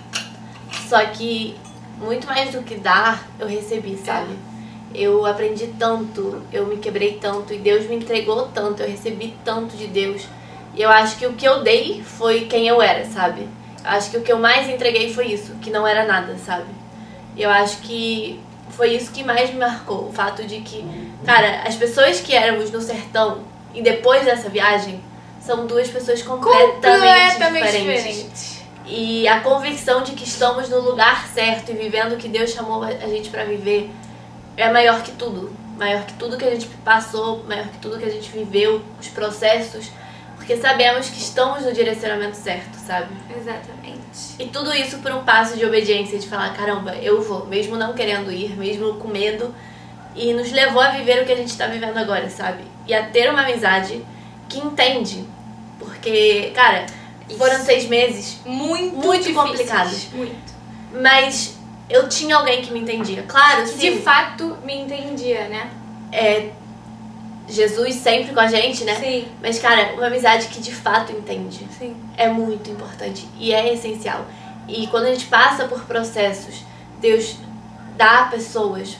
Só 0.87 1.03
que, 1.07 1.57
muito 1.97 2.25
mais 2.25 2.51
do 2.51 2.63
que 2.63 2.75
dar, 2.75 3.27
eu 3.37 3.47
recebi, 3.47 3.97
sabe? 3.97 4.33
Eu 4.95 5.25
aprendi 5.25 5.67
tanto, 5.77 6.41
eu 6.53 6.65
me 6.65 6.77
quebrei 6.77 7.17
tanto, 7.19 7.53
e 7.53 7.57
Deus 7.57 7.85
me 7.89 7.95
entregou 7.97 8.47
tanto, 8.53 8.81
eu 8.81 8.89
recebi 8.89 9.35
tanto 9.43 9.75
de 9.75 9.87
Deus. 9.87 10.25
E 10.73 10.81
eu 10.81 10.89
acho 10.89 11.17
que 11.17 11.25
o 11.25 11.33
que 11.33 11.45
eu 11.45 11.63
dei 11.63 12.01
foi 12.01 12.45
quem 12.45 12.65
eu 12.65 12.81
era, 12.81 13.03
sabe? 13.05 13.47
Acho 13.83 14.11
que 14.11 14.17
o 14.17 14.21
que 14.21 14.31
eu 14.31 14.37
mais 14.39 14.69
entreguei 14.69 15.13
foi 15.13 15.27
isso, 15.27 15.55
que 15.61 15.69
não 15.69 15.87
era 15.87 16.05
nada, 16.05 16.35
sabe? 16.37 16.67
Eu 17.35 17.49
acho 17.49 17.77
que 17.79 18.39
foi 18.69 18.89
isso 18.95 19.11
que 19.11 19.23
mais 19.23 19.49
me 19.51 19.59
marcou. 19.59 20.07
O 20.07 20.13
fato 20.13 20.43
de 20.45 20.61
que, 20.61 20.85
cara, 21.25 21.63
as 21.65 21.75
pessoas 21.75 22.19
que 22.19 22.35
éramos 22.35 22.71
no 22.71 22.81
sertão 22.81 23.43
e 23.73 23.81
depois 23.81 24.25
dessa 24.25 24.49
viagem 24.49 25.01
são 25.39 25.65
duas 25.65 25.87
pessoas 25.89 26.21
completamente, 26.21 26.73
Completamente 27.33 27.65
diferentes. 27.71 28.03
diferente. 28.03 28.61
E 28.85 29.27
a 29.27 29.39
convicção 29.39 30.03
de 30.03 30.11
que 30.11 30.23
estamos 30.23 30.69
no 30.69 30.79
lugar 30.81 31.27
certo 31.27 31.71
e 31.71 31.75
vivendo 31.75 32.13
o 32.13 32.17
que 32.17 32.27
Deus 32.27 32.51
chamou 32.51 32.83
a 32.83 32.91
gente 33.07 33.29
pra 33.29 33.43
viver 33.45 33.89
é 34.57 34.71
maior 34.71 35.01
que 35.01 35.11
tudo. 35.11 35.51
Maior 35.77 36.03
que 36.03 36.13
tudo 36.13 36.37
que 36.37 36.45
a 36.45 36.51
gente 36.51 36.67
passou, 36.83 37.43
maior 37.47 37.67
que 37.67 37.77
tudo 37.79 37.97
que 37.97 38.05
a 38.05 38.09
gente 38.09 38.29
viveu, 38.29 38.81
os 38.99 39.07
processos. 39.07 39.89
Porque 40.51 40.67
sabemos 40.67 41.09
que 41.09 41.17
estamos 41.17 41.63
no 41.63 41.71
direcionamento 41.71 42.35
certo, 42.35 42.75
sabe? 42.75 43.07
Exatamente. 43.29 44.35
E 44.37 44.47
tudo 44.47 44.73
isso 44.73 44.97
por 44.97 45.09
um 45.13 45.23
passo 45.23 45.57
de 45.57 45.65
obediência, 45.65 46.19
de 46.19 46.27
falar, 46.27 46.53
caramba, 46.53 46.93
eu 46.95 47.21
vou, 47.21 47.45
mesmo 47.45 47.77
não 47.77 47.93
querendo 47.93 48.29
ir, 48.29 48.57
mesmo 48.57 48.95
com 48.95 49.07
medo. 49.07 49.55
E 50.13 50.33
nos 50.33 50.51
levou 50.51 50.81
a 50.81 50.89
viver 50.89 51.21
o 51.23 51.25
que 51.25 51.31
a 51.31 51.37
gente 51.37 51.57
tá 51.57 51.67
vivendo 51.67 51.95
agora, 51.97 52.29
sabe? 52.29 52.65
E 52.85 52.93
a 52.93 53.05
ter 53.07 53.29
uma 53.29 53.43
amizade 53.43 54.03
que 54.49 54.59
entende. 54.59 55.23
Porque, 55.79 56.51
cara, 56.53 56.85
foram 57.37 57.55
Isso. 57.55 57.65
seis 57.65 57.87
meses, 57.87 58.41
Muito, 58.45 58.97
Muito 58.97 59.23
difíceis. 59.23 59.35
complicados. 59.37 60.07
Muito. 60.13 60.51
mas 61.01 61.57
eu 61.89 62.09
tinha 62.09 62.35
alguém 62.35 62.61
que 62.61 62.73
me 62.73 62.81
entendia. 62.81 63.23
Claro, 63.23 63.61
Que 63.61 63.69
sim, 63.69 63.95
de 63.95 64.01
fato 64.01 64.57
me 64.65 64.75
entendia, 64.81 65.47
né? 65.47 65.69
é 66.11 66.49
Jesus 67.51 67.95
sempre 67.95 68.33
com 68.33 68.39
a 68.39 68.47
gente, 68.47 68.83
né? 68.83 68.95
Sim, 68.95 69.27
Mas, 69.41 69.59
cara, 69.59 69.93
uma 69.93 70.07
amizade 70.07 70.47
que 70.47 70.61
de 70.61 70.73
fato 70.73 71.11
entende. 71.11 71.67
sim. 71.77 71.95
é 72.17 72.29
muito 72.29 72.69
importante 72.69 73.27
e 73.37 73.53
é 73.53 73.73
essencial. 73.73 74.25
E 74.67 74.87
quando 74.87 75.05
a 75.05 75.11
gente 75.11 75.25
passa 75.25 75.65
por 75.65 75.81
processos, 75.81 76.63
Deus 76.99 77.35
dá 77.97 78.27
pessoas 78.31 78.97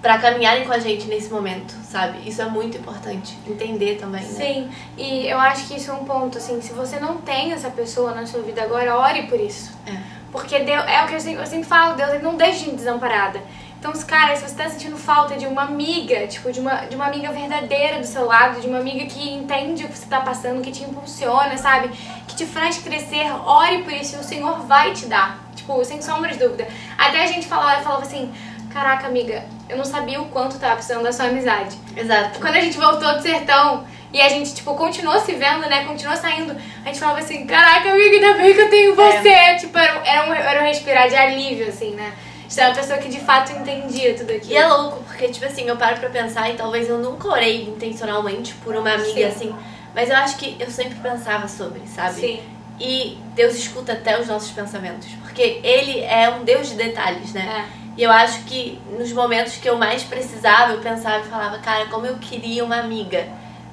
pra 0.00 0.18
caminharem 0.18 0.64
com 0.64 0.72
a 0.72 0.78
gente 0.80 1.06
nesse 1.06 1.30
momento, 1.30 1.72
sabe? 1.84 2.28
Isso 2.28 2.42
é 2.42 2.46
muito 2.46 2.76
importante. 2.76 3.38
Entender 3.46 3.96
também, 3.96 4.22
né? 4.22 4.28
Sim, 4.28 4.70
e 4.98 5.28
eu 5.28 5.38
acho 5.38 5.68
que 5.68 5.76
isso 5.76 5.90
é 5.90 5.94
um 5.94 6.04
ponto, 6.04 6.38
assim, 6.38 6.60
se 6.60 6.72
você 6.72 6.98
não 6.98 7.18
tem 7.18 7.52
essa 7.52 7.70
pessoa 7.70 8.12
na 8.12 8.26
sua 8.26 8.42
vida 8.42 8.62
agora, 8.62 8.98
ore 8.98 9.24
por 9.24 9.38
isso. 9.38 9.72
É. 9.86 9.96
Porque 10.32 10.58
Deus, 10.60 10.84
é 10.88 11.04
o 11.04 11.06
que 11.06 11.14
eu 11.14 11.20
sempre, 11.20 11.42
eu 11.42 11.46
sempre 11.46 11.68
falo, 11.68 11.94
Deus 11.94 12.10
ele 12.10 12.22
não 12.22 12.36
deixa 12.36 12.64
gente 12.64 12.76
desamparada. 12.76 13.40
Então, 13.82 13.90
os 13.90 14.04
caras, 14.04 14.38
se 14.38 14.48
você 14.48 14.54
tá 14.54 14.68
sentindo 14.68 14.96
falta 14.96 15.36
de 15.36 15.44
uma 15.44 15.62
amiga, 15.62 16.24
tipo, 16.28 16.52
de 16.52 16.60
uma, 16.60 16.84
de 16.84 16.94
uma 16.94 17.06
amiga 17.06 17.32
verdadeira 17.32 17.98
do 17.98 18.06
seu 18.06 18.24
lado, 18.24 18.60
de 18.60 18.68
uma 18.68 18.78
amiga 18.78 19.04
que 19.06 19.28
entende 19.34 19.84
o 19.84 19.88
que 19.88 19.98
você 19.98 20.06
tá 20.06 20.20
passando, 20.20 20.62
que 20.62 20.70
te 20.70 20.84
impulsiona, 20.84 21.58
sabe? 21.58 21.88
Que 22.28 22.36
te 22.36 22.46
faz 22.46 22.78
crescer, 22.78 23.28
ore 23.44 23.82
por 23.82 23.92
isso 23.92 24.14
e 24.14 24.20
o 24.20 24.22
Senhor 24.22 24.60
vai 24.68 24.92
te 24.92 25.06
dar. 25.06 25.40
Tipo, 25.56 25.84
sem 25.84 26.00
sombra 26.00 26.30
de 26.30 26.38
dúvida. 26.38 26.68
Até 26.96 27.24
a 27.24 27.26
gente 27.26 27.44
falava, 27.48 27.82
falava 27.82 28.02
assim, 28.02 28.32
caraca, 28.72 29.08
amiga, 29.08 29.44
eu 29.68 29.76
não 29.76 29.84
sabia 29.84 30.22
o 30.22 30.26
quanto 30.26 30.60
tava 30.60 30.76
precisando 30.76 31.02
da 31.02 31.12
sua 31.12 31.24
amizade. 31.24 31.76
Exato. 31.96 32.38
Quando 32.38 32.54
a 32.54 32.60
gente 32.60 32.78
voltou 32.78 33.16
do 33.16 33.20
sertão 33.20 33.84
e 34.12 34.20
a 34.20 34.28
gente, 34.28 34.54
tipo, 34.54 34.76
continuou 34.76 35.18
se 35.18 35.32
vendo, 35.32 35.68
né? 35.68 35.84
Continuou 35.86 36.16
saindo, 36.16 36.56
a 36.84 36.86
gente 36.86 37.00
falava 37.00 37.18
assim, 37.18 37.44
caraca, 37.48 37.90
amiga, 37.90 38.14
ainda 38.14 38.34
bem 38.34 38.54
que 38.54 38.60
eu 38.60 38.70
tenho 38.70 38.94
você. 38.94 39.56
Tipo, 39.58 39.76
era, 39.76 40.00
era, 40.04 40.30
um, 40.30 40.32
era 40.32 40.62
um 40.62 40.66
respirar 40.66 41.08
de 41.08 41.16
alívio, 41.16 41.66
assim, 41.66 41.96
né? 41.96 42.12
Você 42.52 42.60
é 42.60 42.66
uma 42.68 42.74
pessoa 42.74 42.98
que 42.98 43.08
de 43.08 43.18
fato 43.18 43.50
entendia 43.50 44.12
tudo 44.14 44.30
aquilo. 44.30 44.52
E 44.52 44.56
é 44.58 44.66
louco, 44.66 45.02
porque, 45.04 45.26
tipo 45.28 45.46
assim, 45.46 45.66
eu 45.66 45.74
paro 45.78 45.98
pra 45.98 46.10
pensar 46.10 46.50
e 46.50 46.54
talvez 46.54 46.86
eu 46.86 46.98
nunca 46.98 47.28
orei 47.28 47.62
intencionalmente 47.62 48.52
por 48.56 48.76
uma 48.76 48.92
amiga 48.92 49.10
Sim. 49.10 49.24
assim, 49.24 49.54
mas 49.94 50.10
eu 50.10 50.16
acho 50.16 50.36
que 50.36 50.58
eu 50.60 50.70
sempre 50.70 50.96
pensava 50.96 51.48
sobre, 51.48 51.80
sabe? 51.86 52.20
Sim, 52.20 52.40
E 52.78 53.16
Deus 53.34 53.54
escuta 53.54 53.94
até 53.94 54.20
os 54.20 54.26
nossos 54.28 54.50
pensamentos, 54.50 55.08
porque 55.22 55.60
Ele 55.64 56.00
é 56.00 56.28
um 56.28 56.44
Deus 56.44 56.68
de 56.68 56.74
detalhes, 56.74 57.32
né? 57.32 57.64
é. 57.78 57.82
E 57.96 58.02
eu 58.02 58.10
acho 58.10 58.42
que 58.44 58.78
nos 58.98 59.10
momentos 59.14 59.54
que 59.56 59.66
eu 59.70 59.78
mais 59.78 60.02
precisava, 60.02 60.74
eu 60.74 60.80
pensava 60.80 61.24
e 61.24 61.28
falava, 61.30 61.56
cara, 61.58 61.86
como 61.86 62.04
eu 62.04 62.16
queria 62.18 62.62
uma 62.66 62.76
amiga. 62.80 63.28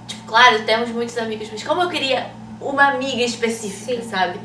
Tipo, 0.08 0.24
claro, 0.24 0.64
temos 0.64 0.88
muitos 0.92 1.18
amigos, 1.18 1.50
mas 1.52 1.64
como 1.64 1.82
eu 1.82 1.90
queria 1.90 2.30
uma 2.62 2.92
amiga 2.92 3.24
específica, 3.24 4.02
Sim. 4.02 4.10
sabe? 4.10 4.40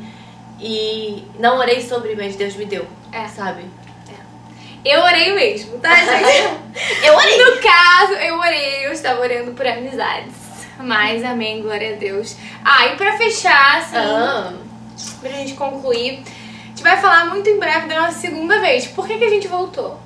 E 0.59 1.23
não 1.39 1.57
orei 1.57 1.81
sobre, 1.81 2.17
mas 2.17 2.35
Deus 2.35 2.53
me 2.57 2.65
deu, 2.65 2.85
É. 3.13 3.29
sabe? 3.29 3.63
Eu 4.85 5.01
orei 5.01 5.33
mesmo, 5.33 5.79
tá, 5.79 5.93
gente? 5.97 7.05
Eu 7.05 7.15
orei! 7.15 7.37
no 7.43 7.61
caso, 7.61 8.13
eu 8.13 8.37
orei, 8.37 8.85
eu 8.85 8.91
estava 8.91 9.19
orando 9.19 9.51
por 9.53 9.65
amizades. 9.65 10.33
Mas, 10.79 11.23
amém, 11.23 11.61
glória 11.61 11.95
a 11.95 11.97
Deus. 11.97 12.35
Ah, 12.63 12.87
e 12.87 12.95
pra 12.95 13.17
fechar, 13.17 13.77
assim, 13.77 13.95
Ah, 13.97 14.53
pra 15.21 15.29
gente 15.31 15.53
concluir, 15.53 16.21
a 16.65 16.67
gente 16.69 16.83
vai 16.83 16.97
falar 16.97 17.25
muito 17.25 17.49
em 17.49 17.57
breve 17.57 17.87
da 17.87 18.01
nossa 18.01 18.19
segunda 18.19 18.59
vez. 18.59 18.85
Por 18.87 19.07
que, 19.07 19.17
que 19.17 19.23
a 19.25 19.29
gente 19.29 19.47
voltou? 19.47 19.99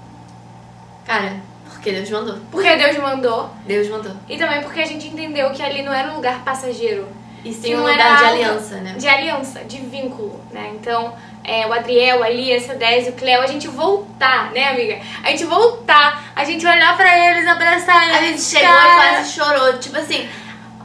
cara, 1.06 1.38
porque 1.66 1.92
Deus 1.92 2.10
mandou. 2.12 2.38
Porque 2.52 2.76
Deus 2.76 2.98
mandou. 2.98 3.50
Deus 3.66 3.90
mandou. 3.90 4.12
E 4.30 4.38
também 4.38 4.62
porque 4.62 4.80
a 4.80 4.86
gente 4.86 5.08
entendeu 5.08 5.50
que 5.52 5.64
ali 5.64 5.82
não 5.82 5.92
era 5.92 6.12
um 6.12 6.18
lugar 6.18 6.44
passageiro. 6.44 7.08
E 7.44 7.52
sim 7.52 7.74
um 7.74 7.80
lugar 7.80 8.18
de 8.18 8.24
aliança, 8.26 8.76
né? 8.76 8.94
De 8.96 9.08
aliança, 9.08 9.64
de 9.64 9.78
vínculo, 9.78 10.40
né? 10.52 10.72
Então, 10.76 11.16
é, 11.50 11.66
o 11.68 11.74
Adriel, 11.74 12.24
a 12.24 12.30
Lia, 12.30 12.58
a 12.58 12.74
Désio, 12.76 13.14
o 13.14 13.16
Cleo, 13.16 13.42
a 13.42 13.48
gente 13.48 13.68
voltar, 13.68 14.52
né, 14.52 14.68
amiga? 14.70 15.00
A 15.24 15.30
gente 15.32 15.46
voltar, 15.46 16.24
a 16.36 16.44
gente 16.44 16.66
olhar 16.66 16.96
pra 16.96 17.18
eles, 17.18 17.48
abraçar 17.48 18.04
eles. 18.04 18.18
A 18.18 18.22
gente 18.22 18.42
chegou 18.42 18.68
cara. 18.68 18.88
e 18.88 19.16
quase 19.16 19.32
chorou. 19.34 19.80
Tipo 19.80 19.98
assim, 19.98 20.30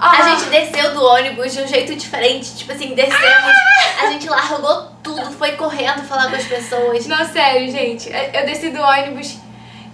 Ah. 0.00 0.11
a 0.11 0.22
gente 0.31 0.44
desceu 0.50 0.94
do 0.94 1.05
ônibus 1.05 1.53
de 1.53 1.62
um 1.62 1.66
jeito 1.66 1.94
diferente. 1.94 2.57
Tipo 2.57 2.72
assim, 2.72 2.94
descemos, 2.94 3.55
a 4.03 4.07
gente 4.07 4.29
largou 4.29 4.88
tudo, 5.03 5.31
foi 5.33 5.53
correndo 5.53 6.03
falar 6.09 6.31
com 6.31 6.37
as 6.37 6.44
pessoas. 6.44 7.07
Não, 7.07 7.24
sério, 7.27 7.70
gente. 7.70 8.11
Eu 8.11 8.46
desci 8.46 8.70
do 8.70 8.81
ônibus. 8.81 9.37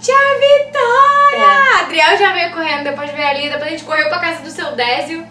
Tia 0.00 0.14
Vitória! 0.14 1.44
É. 1.44 1.80
Adriel 1.82 2.16
já 2.16 2.32
veio 2.32 2.52
correndo, 2.52 2.84
depois 2.84 3.10
veio 3.10 3.28
ali, 3.28 3.50
depois 3.50 3.66
a 3.66 3.70
gente 3.70 3.84
correu 3.84 4.08
pra 4.08 4.18
casa 4.18 4.40
do 4.40 4.50
seu 4.50 4.72
Désio. 4.72 5.26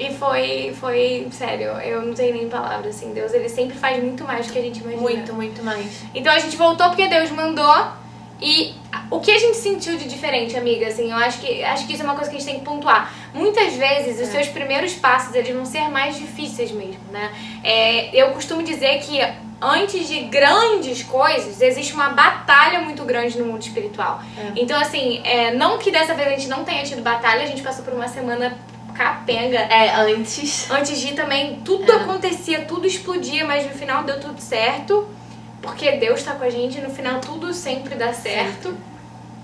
E 0.00 0.14
foi, 0.14 0.74
foi, 0.80 1.28
sério, 1.30 1.68
eu 1.82 2.00
não 2.02 2.14
tenho 2.14 2.34
nem 2.34 2.48
palavras, 2.48 2.96
assim. 2.96 3.12
Deus, 3.12 3.34
ele 3.34 3.48
sempre 3.50 3.76
faz 3.76 4.02
muito 4.02 4.24
mais 4.24 4.46
do 4.46 4.52
que 4.54 4.58
a 4.58 4.62
gente 4.62 4.80
imagina. 4.80 5.02
Muito, 5.02 5.34
muito 5.34 5.62
mais. 5.62 6.02
Então 6.14 6.32
a 6.32 6.38
gente 6.38 6.56
voltou 6.56 6.88
porque 6.88 7.06
Deus 7.06 7.30
mandou. 7.30 8.00
E 8.40 8.72
o 9.10 9.20
que 9.20 9.30
a 9.30 9.38
gente 9.38 9.58
sentiu 9.58 9.98
de 9.98 10.08
diferente, 10.08 10.56
amiga, 10.56 10.86
assim, 10.86 11.10
eu 11.10 11.16
acho 11.18 11.38
que, 11.40 11.62
acho 11.62 11.86
que 11.86 11.92
isso 11.92 12.02
é 12.02 12.06
uma 12.06 12.14
coisa 12.14 12.30
que 12.30 12.36
a 12.36 12.38
gente 12.38 12.48
tem 12.48 12.58
que 12.60 12.64
pontuar. 12.64 13.12
Muitas 13.34 13.74
vezes 13.74 14.14
os 14.18 14.28
É. 14.28 14.32
seus 14.32 14.48
primeiros 14.48 14.94
passos, 14.94 15.34
eles 15.34 15.54
vão 15.54 15.66
ser 15.66 15.90
mais 15.90 16.16
difíceis 16.16 16.70
mesmo, 16.72 17.02
né? 17.12 17.30
É, 17.62 18.08
eu 18.16 18.30
costumo 18.30 18.62
dizer 18.62 18.98
que 19.00 19.20
antes 19.60 20.08
de 20.08 20.20
grandes 20.20 21.02
coisas, 21.02 21.60
existe 21.60 21.92
uma 21.92 22.08
batalha 22.08 22.78
muito 22.80 23.04
grande 23.04 23.38
no 23.38 23.44
mundo 23.44 23.60
espiritual. 23.60 24.22
É. 24.38 24.52
Então, 24.56 24.80
assim, 24.80 25.20
é, 25.22 25.52
não 25.52 25.76
que 25.76 25.90
dessa 25.90 26.14
vez 26.14 26.28
a 26.28 26.30
gente 26.30 26.48
não 26.48 26.64
tenha 26.64 26.82
tido 26.82 27.02
batalha, 27.02 27.42
a 27.42 27.46
gente 27.46 27.60
passou 27.60 27.84
por 27.84 27.92
uma 27.92 28.08
semana 28.08 28.56
capenga. 28.94 29.58
É, 29.58 29.94
antes. 29.94 30.70
Antes 30.70 31.00
de 31.00 31.12
também, 31.14 31.60
tudo 31.64 31.90
É. 31.90 31.96
acontecia, 31.96 32.64
tudo 32.64 32.86
explodia, 32.86 33.46
mas 33.46 33.66
no 33.66 33.72
final 33.72 34.04
deu 34.04 34.20
tudo 34.20 34.40
certo. 34.40 35.08
Porque 35.62 35.92
Deus 35.92 36.22
tá 36.22 36.34
com 36.34 36.44
a 36.44 36.50
gente, 36.50 36.80
no 36.80 36.90
final 36.90 37.20
tudo 37.20 37.52
sempre 37.52 37.94
dá 37.94 38.12
certo. 38.12 38.76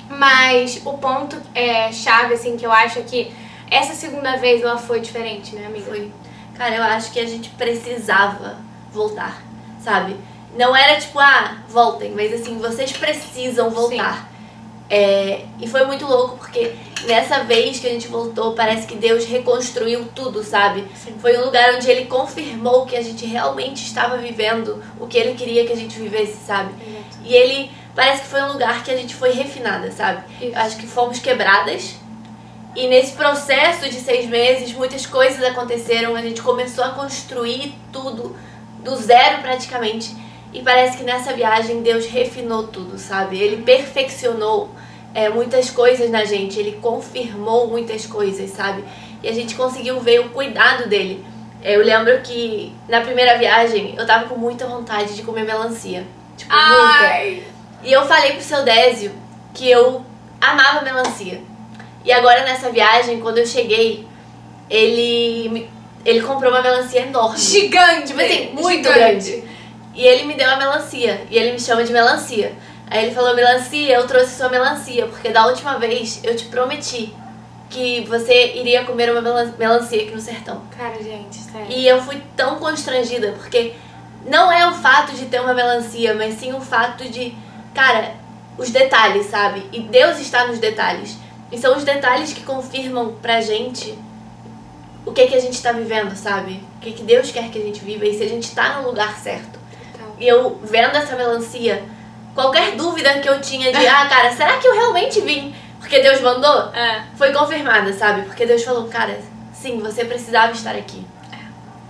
Mas 0.09 0.81
o 0.85 0.95
ponto 0.95 1.37
é, 1.55 1.93
chave, 1.93 2.35
assim, 2.35 2.57
que 2.57 2.65
eu 2.65 2.73
acho 2.73 3.01
é 3.01 3.03
que 3.03 3.33
essa 3.71 3.93
segunda 3.95 4.37
vez 4.37 4.63
ela 4.63 4.79
foi 4.79 5.01
diferente, 5.01 5.55
né, 5.57 5.67
amiga? 5.67 5.87
Foi. 5.87 6.13
Cara, 6.57 6.77
eu 6.77 6.83
acho 6.83 7.11
que 7.13 7.21
a 7.21 7.27
gente 7.27 7.51
precisava 7.51 8.57
voltar, 8.93 9.43
sabe? 9.81 10.17
Não 10.57 10.75
era 10.75 10.99
tipo, 10.99 11.19
ah, 11.19 11.59
voltem, 11.69 12.13
mas 12.13 12.33
assim, 12.33 12.59
vocês 12.59 12.93
precisam 12.93 13.69
voltar. 13.69 14.31
É, 14.89 15.45
e 15.61 15.67
foi 15.67 15.85
muito 15.85 16.07
louco 16.07 16.39
porque 16.39 16.73
nessa 17.07 17.43
vez 17.43 17.81
que 17.81 17.87
a 17.87 17.91
gente 17.91 18.07
voltou, 18.07 18.53
parece 18.53 18.87
que 18.87 18.95
Deus 18.95 19.25
reconstruiu 19.25 20.07
tudo, 20.15 20.45
sabe? 20.45 20.85
Sim. 20.95 21.15
Foi 21.19 21.37
um 21.39 21.45
lugar 21.45 21.75
onde 21.75 21.91
ele 21.91 22.07
confirmou 22.07 22.87
que 22.87 22.97
a 22.97 23.03
gente 23.03 23.27
realmente 23.27 23.85
estava 23.85 24.17
vivendo 24.17 24.83
o 25.01 25.07
que 25.07 25.19
ele 25.19 25.35
queria 25.35 25.67
que 25.67 25.73
a 25.73 25.77
gente 25.77 25.99
vivesse, 25.99 26.37
sabe? 26.47 26.73
E 27.25 27.35
ele 27.35 27.71
parece 27.95 28.23
que 28.23 28.29
foi 28.29 28.43
um 28.43 28.53
lugar 28.53 28.85
que 28.85 28.91
a 28.91 28.97
gente 28.97 29.15
foi 29.15 29.33
refinada, 29.33 29.91
sabe? 29.91 30.23
Isso. 30.41 30.57
Acho 30.57 30.77
que 30.77 30.87
fomos 30.87 31.19
quebradas. 31.19 31.97
E 32.77 32.87
nesse 32.87 33.13
processo 33.13 33.89
de 33.89 33.97
seis 33.97 34.29
meses, 34.29 34.73
muitas 34.73 35.07
coisas 35.07 35.43
aconteceram. 35.43 36.15
A 36.15 36.21
gente 36.21 36.43
começou 36.43 36.85
a 36.85 36.91
construir 36.91 37.75
tudo 37.91 38.37
do 38.85 38.95
zero 38.97 39.41
praticamente. 39.41 40.15
E 40.57 40.63
parece 40.63 40.97
que 40.97 41.05
nessa 41.05 41.35
viagem 41.35 41.83
Deus 41.83 42.07
refinou 42.07 42.67
tudo, 42.69 42.99
sabe? 42.99 43.39
Ele 43.39 43.63
perfeccionou 43.63 44.71
é, 45.15 45.29
muitas 45.29 45.69
coisas 45.69 46.09
na 46.11 46.25
gente. 46.25 46.59
Ele 46.59 46.79
confirmou 46.81 47.69
muitas 47.69 48.07
coisas, 48.07 48.51
sabe? 48.51 48.83
E 49.23 49.29
a 49.29 49.33
gente 49.33 49.55
conseguiu 49.55 50.01
ver 50.01 50.21
o 50.21 50.31
cuidado 50.31 50.89
dele. 50.89 51.23
É, 51.63 51.77
Eu 51.77 51.83
lembro 51.85 52.21
que 52.23 52.73
na 52.89 53.03
primeira 53.03 53.37
viagem 53.37 53.95
eu 53.99 54.07
tava 54.07 54.25
com 54.29 54.37
muita 54.37 54.67
vontade 54.67 55.15
de 55.15 55.23
comer 55.23 55.45
melancia. 55.45 56.07
Tipo, 56.39 56.55
muita. 56.55 57.05
Ai! 57.05 57.43
E 57.83 57.93
eu 57.93 58.07
falei 58.07 58.33
pro 58.33 58.43
seu 58.43 58.65
Désio 58.65 59.13
que 59.53 59.71
eu 59.71 60.03
amava 60.41 60.81
melancia. 60.83 61.43
E 62.03 62.11
agora 62.13 62.45
nessa 62.45 62.71
viagem, 62.71 63.21
quando 63.21 63.39
eu 63.39 63.47
cheguei, 63.47 64.07
ele 64.71 65.69
ele 66.05 66.21
comprou 66.23 66.51
uma 66.53 66.63
melancia 66.63 67.01
enorme. 67.03 67.37
Gigante, 67.39 68.07
Tipo 68.07 68.21
assim, 68.21 68.51
muito 68.55 68.89
gigante. 68.89 69.31
grande. 69.31 69.45
E 69.97 70.07
ele 70.07 70.25
me 70.25 70.35
deu 70.35 70.49
a 70.49 70.57
melancia. 70.57 71.27
E 71.31 71.37
ele 71.39 71.53
me 71.53 71.59
chama 71.61 71.83
de 71.83 71.93
melancia. 71.93 72.53
Aí 72.89 73.05
ele 73.07 73.15
falou, 73.15 73.35
melancia, 73.35 73.95
eu 73.97 74.07
trouxe 74.07 74.37
sua 74.37 74.49
melancia, 74.49 75.07
porque 75.07 75.31
da 75.31 75.47
última 75.47 75.77
vez 75.79 76.21
eu 76.23 76.37
te 76.37 76.45
prometi 76.45 77.13
que 77.69 78.03
você 78.03 78.53
iria 78.55 78.85
comer 78.85 79.11
uma 79.11 79.21
melan- 79.21 79.53
melancia 79.59 80.01
aqui 80.03 80.13
no 80.13 80.21
sertão. 80.21 80.63
Cara, 80.77 81.03
gente, 81.03 81.35
sério. 81.37 81.67
E 81.69 81.89
eu 81.89 82.01
fui 82.01 82.23
tão 82.37 82.61
constrangida, 82.61 83.33
porque 83.33 83.75
não 84.25 84.53
é 84.53 84.69
o 84.69 84.75
fato 84.75 85.13
de 85.17 85.25
ter 85.27 85.41
uma 85.41 85.53
melancia, 85.53 86.15
mas 86.15 86.35
sim 86.39 86.53
o 86.53 86.61
fato 86.61 87.03
de, 87.09 87.35
cara, 87.75 88.15
os 88.57 88.71
detalhes, 88.71 89.27
sabe? 89.27 89.67
E 89.73 89.81
Deus 89.81 90.21
está 90.21 90.47
nos 90.47 90.61
detalhes. 90.61 91.17
E 91.51 91.59
são 91.59 91.77
os 91.77 91.83
detalhes 91.83 92.33
que 92.33 92.43
confirmam 92.45 93.15
pra 93.21 93.41
gente 93.41 93.99
o 95.05 95.13
que, 95.13 95.27
que 95.27 95.35
a 95.35 95.41
gente 95.41 95.61
tá 95.61 95.73
vivendo, 95.73 96.15
sabe? 96.17 96.63
O 96.77 96.81
que, 96.81 96.93
que 96.93 97.03
Deus 97.03 97.31
quer 97.33 97.51
que 97.51 97.59
a 97.59 97.63
gente 97.63 97.81
viva 97.85 98.05
e 98.07 98.17
se 98.17 98.23
a 98.23 98.29
gente 98.29 98.53
tá 98.55 98.81
no 98.81 98.89
lugar 98.89 99.17
certo. 99.19 99.59
E 100.19 100.27
eu 100.27 100.59
vendo 100.63 100.97
essa 100.97 101.15
melancia, 101.17 101.83
qualquer 102.35 102.73
dúvida 102.77 103.19
que 103.21 103.29
eu 103.29 103.41
tinha 103.41 103.73
de, 103.73 103.87
ah, 103.87 104.07
cara, 104.09 104.33
será 104.33 104.57
que 104.59 104.67
eu 104.67 104.75
realmente 104.75 105.21
vim 105.21 105.55
porque 105.79 106.01
Deus 106.01 106.21
mandou? 106.21 106.71
é, 106.75 107.05
Foi 107.17 107.33
confirmada, 107.33 107.93
sabe? 107.93 108.23
Porque 108.23 108.45
Deus 108.47 108.65
falou, 108.65 108.89
cara, 108.89 109.21
sim, 109.53 109.79
você 109.79 110.05
precisava 110.05 110.53
estar 110.53 110.75
aqui. 110.75 111.07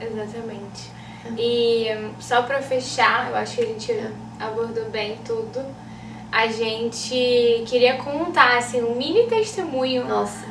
exatamente. 0.00 0.90
E 1.36 1.88
hum, 1.96 2.10
só 2.20 2.42
pra 2.42 2.60
fechar, 2.62 3.30
eu 3.30 3.36
acho 3.36 3.56
que 3.56 3.62
a 3.62 3.66
gente 3.66 4.00
abordou 4.38 4.84
bem 4.90 5.18
tudo. 5.24 5.64
A 6.30 6.46
gente 6.48 7.64
queria 7.66 7.96
contar, 7.96 8.58
assim, 8.58 8.82
um 8.82 8.94
mini 8.94 9.26
testemunho 9.26 10.04
Nossa. 10.04 10.44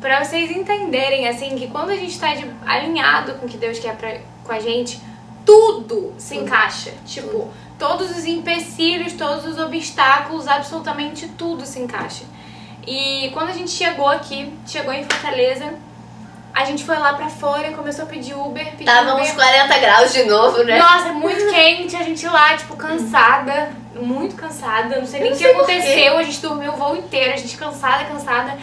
Pra 0.00 0.22
vocês 0.24 0.50
entenderem, 0.50 1.28
assim, 1.28 1.56
que 1.56 1.66
quando 1.68 1.90
a 1.90 1.96
gente 1.96 2.18
tá 2.18 2.32
de- 2.34 2.50
alinhado 2.66 3.34
com 3.34 3.46
o 3.46 3.48
que 3.48 3.56
Deus 3.56 3.78
quer 3.78 3.96
pra, 3.96 4.16
com 4.44 4.52
a 4.52 4.60
gente, 4.60 5.00
tudo 5.48 6.12
se 6.18 6.34
Tudo. 6.34 6.44
encaixa. 6.46 6.92
Tipo, 7.06 7.30
Tudo. 7.30 7.50
todos 7.78 8.10
os 8.10 8.26
empecilhos, 8.26 9.14
todos 9.14 9.46
os 9.46 9.58
obstáculos, 9.58 10.46
absolutamente 10.46 11.26
tudo 11.28 11.64
se 11.64 11.80
encaixa. 11.80 12.24
E 12.86 13.30
quando 13.32 13.48
a 13.48 13.52
gente 13.54 13.70
chegou 13.70 14.08
aqui, 14.08 14.52
chegou 14.66 14.92
em 14.92 15.04
Fortaleza, 15.04 15.72
a 16.54 16.64
gente 16.66 16.84
foi 16.84 16.98
lá 16.98 17.14
pra 17.14 17.30
fora 17.30 17.68
e 17.68 17.74
começou 17.74 18.04
a 18.04 18.08
pedir 18.08 18.34
Uber. 18.34 18.72
Pedir 18.72 18.84
Tava 18.84 19.14
Uber. 19.14 19.22
uns 19.22 19.32
40 19.32 19.78
graus 19.78 20.12
de 20.12 20.24
novo, 20.24 20.62
né? 20.64 20.78
Nossa, 20.78 21.12
muito 21.14 21.48
quente, 21.50 21.96
a 21.96 22.02
gente 22.02 22.26
lá, 22.26 22.54
tipo, 22.54 22.76
cansada, 22.76 23.70
muito 23.94 24.36
cansada, 24.36 24.98
não 24.98 25.06
sei 25.06 25.20
nem 25.20 25.32
o 25.32 25.36
que 25.36 25.46
aconteceu, 25.46 26.18
a 26.18 26.22
gente 26.22 26.40
dormiu 26.42 26.74
o 26.74 26.76
voo 26.76 26.94
inteiro, 26.94 27.32
a 27.32 27.36
gente 27.38 27.56
cansada, 27.56 28.04
cansada. 28.04 28.58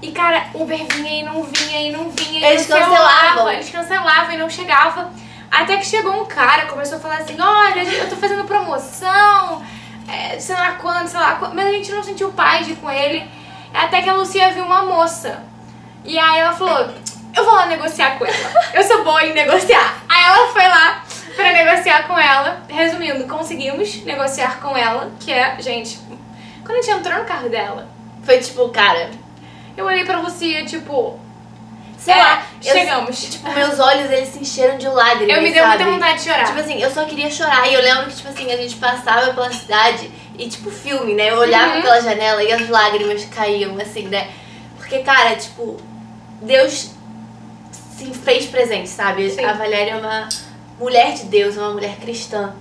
E, 0.00 0.10
cara, 0.10 0.46
Uber 0.54 0.86
vinha 0.94 1.20
e 1.20 1.22
não 1.22 1.42
vinha 1.42 1.80
e 1.80 1.92
não 1.92 2.08
vinha 2.10 2.40
e 2.40 2.44
Eles 2.44 2.66
não 2.68 2.78
cancelavam. 2.78 3.50
Eles 3.50 3.68
cancelavam 3.70 4.32
e 4.32 4.36
não 4.38 4.48
chegava. 4.48 5.10
Até 5.54 5.76
que 5.76 5.86
chegou 5.86 6.20
um 6.20 6.26
cara, 6.26 6.66
começou 6.66 6.98
a 6.98 7.00
falar 7.00 7.18
assim, 7.18 7.40
olha, 7.40 7.84
eu 7.84 8.08
tô 8.08 8.16
fazendo 8.16 8.44
promoção, 8.44 9.64
é, 10.08 10.36
sei 10.38 10.56
lá 10.56 10.72
quando, 10.72 11.06
sei 11.06 11.20
lá 11.20 11.36
quando, 11.36 11.54
mas 11.54 11.68
a 11.68 11.70
gente 11.70 11.92
não 11.92 12.02
sentiu 12.02 12.32
paz 12.32 12.66
de 12.66 12.74
com 12.74 12.90
ele. 12.90 13.24
Até 13.72 14.02
que 14.02 14.08
a 14.08 14.14
Lucia 14.14 14.50
viu 14.52 14.64
uma 14.64 14.84
moça. 14.84 15.44
E 16.04 16.18
aí 16.18 16.40
ela 16.40 16.52
falou, 16.52 16.92
eu 17.36 17.44
vou 17.44 17.54
lá 17.54 17.66
negociar 17.66 18.18
com 18.18 18.26
ela. 18.26 18.36
Eu 18.74 18.82
sou 18.82 19.04
boa 19.04 19.24
em 19.24 19.32
negociar. 19.32 20.02
Aí 20.08 20.24
ela 20.24 20.52
foi 20.52 20.66
lá 20.66 21.04
pra 21.36 21.52
negociar 21.52 22.08
com 22.08 22.18
ela. 22.18 22.62
Resumindo, 22.68 23.26
conseguimos 23.28 24.04
negociar 24.04 24.60
com 24.60 24.76
ela, 24.76 25.12
que 25.20 25.32
é, 25.32 25.56
gente, 25.60 25.98
quando 26.64 26.78
a 26.78 26.82
gente 26.82 26.98
entrou 26.98 27.18
no 27.18 27.24
carro 27.24 27.48
dela, 27.48 27.88
Foi 28.24 28.38
tipo, 28.38 28.68
cara, 28.70 29.10
eu 29.76 29.84
olhei 29.84 30.04
pra 30.04 30.18
Lucia, 30.18 30.64
tipo, 30.64 31.20
sei 32.04 32.14
É, 32.14 32.18
lá, 32.18 32.42
eu- 32.62 32.72
chegamos. 32.72 33.22
tipo, 33.24 33.50
meus 33.50 33.78
olhos 33.80 34.10
eles 34.10 34.28
se 34.28 34.38
encheram 34.38 34.76
de 34.76 34.86
lágrimas. 34.88 35.36
eu 35.36 35.42
me 35.42 35.52
deu 35.52 35.66
muita 35.66 35.84
vontade 35.84 36.18
de 36.18 36.24
chorar. 36.24 36.44
Tipo 36.44 36.60
assim, 36.60 36.80
eu 36.82 36.90
só 36.90 37.04
queria 37.04 37.30
chorar. 37.30 37.66
E 37.68 37.74
eu 37.74 37.80
lembro 37.82 38.06
que, 38.06 38.16
tipo 38.16 38.28
assim, 38.28 38.52
a 38.52 38.56
gente 38.56 38.76
passava 38.76 39.32
pela 39.32 39.50
cidade 39.52 40.10
e, 40.38 40.48
tipo, 40.48 40.70
filme, 40.70 41.14
né? 41.14 41.30
Eu 41.30 41.38
olhava 41.38 41.76
Uhum. 41.76 41.82
pela 41.82 42.00
janela 42.00 42.42
e 42.42 42.52
as 42.52 42.68
lágrimas 42.68 43.24
caíam, 43.26 43.74
assim, 43.80 44.08
né? 44.08 44.30
Porque, 44.76 44.98
cara, 44.98 45.34
tipo, 45.36 45.78
Deus 46.42 46.90
se 47.96 48.12
fez 48.12 48.46
presente, 48.46 48.88
sabe? 48.88 49.30
Sim. 49.30 49.44
A 49.44 49.52
Valéria 49.54 49.92
é 49.92 49.96
uma 49.96 50.28
mulher 50.78 51.14
de 51.14 51.24
Deus, 51.24 51.56
uma 51.56 51.70
mulher 51.70 51.96
cristã. 51.96 52.52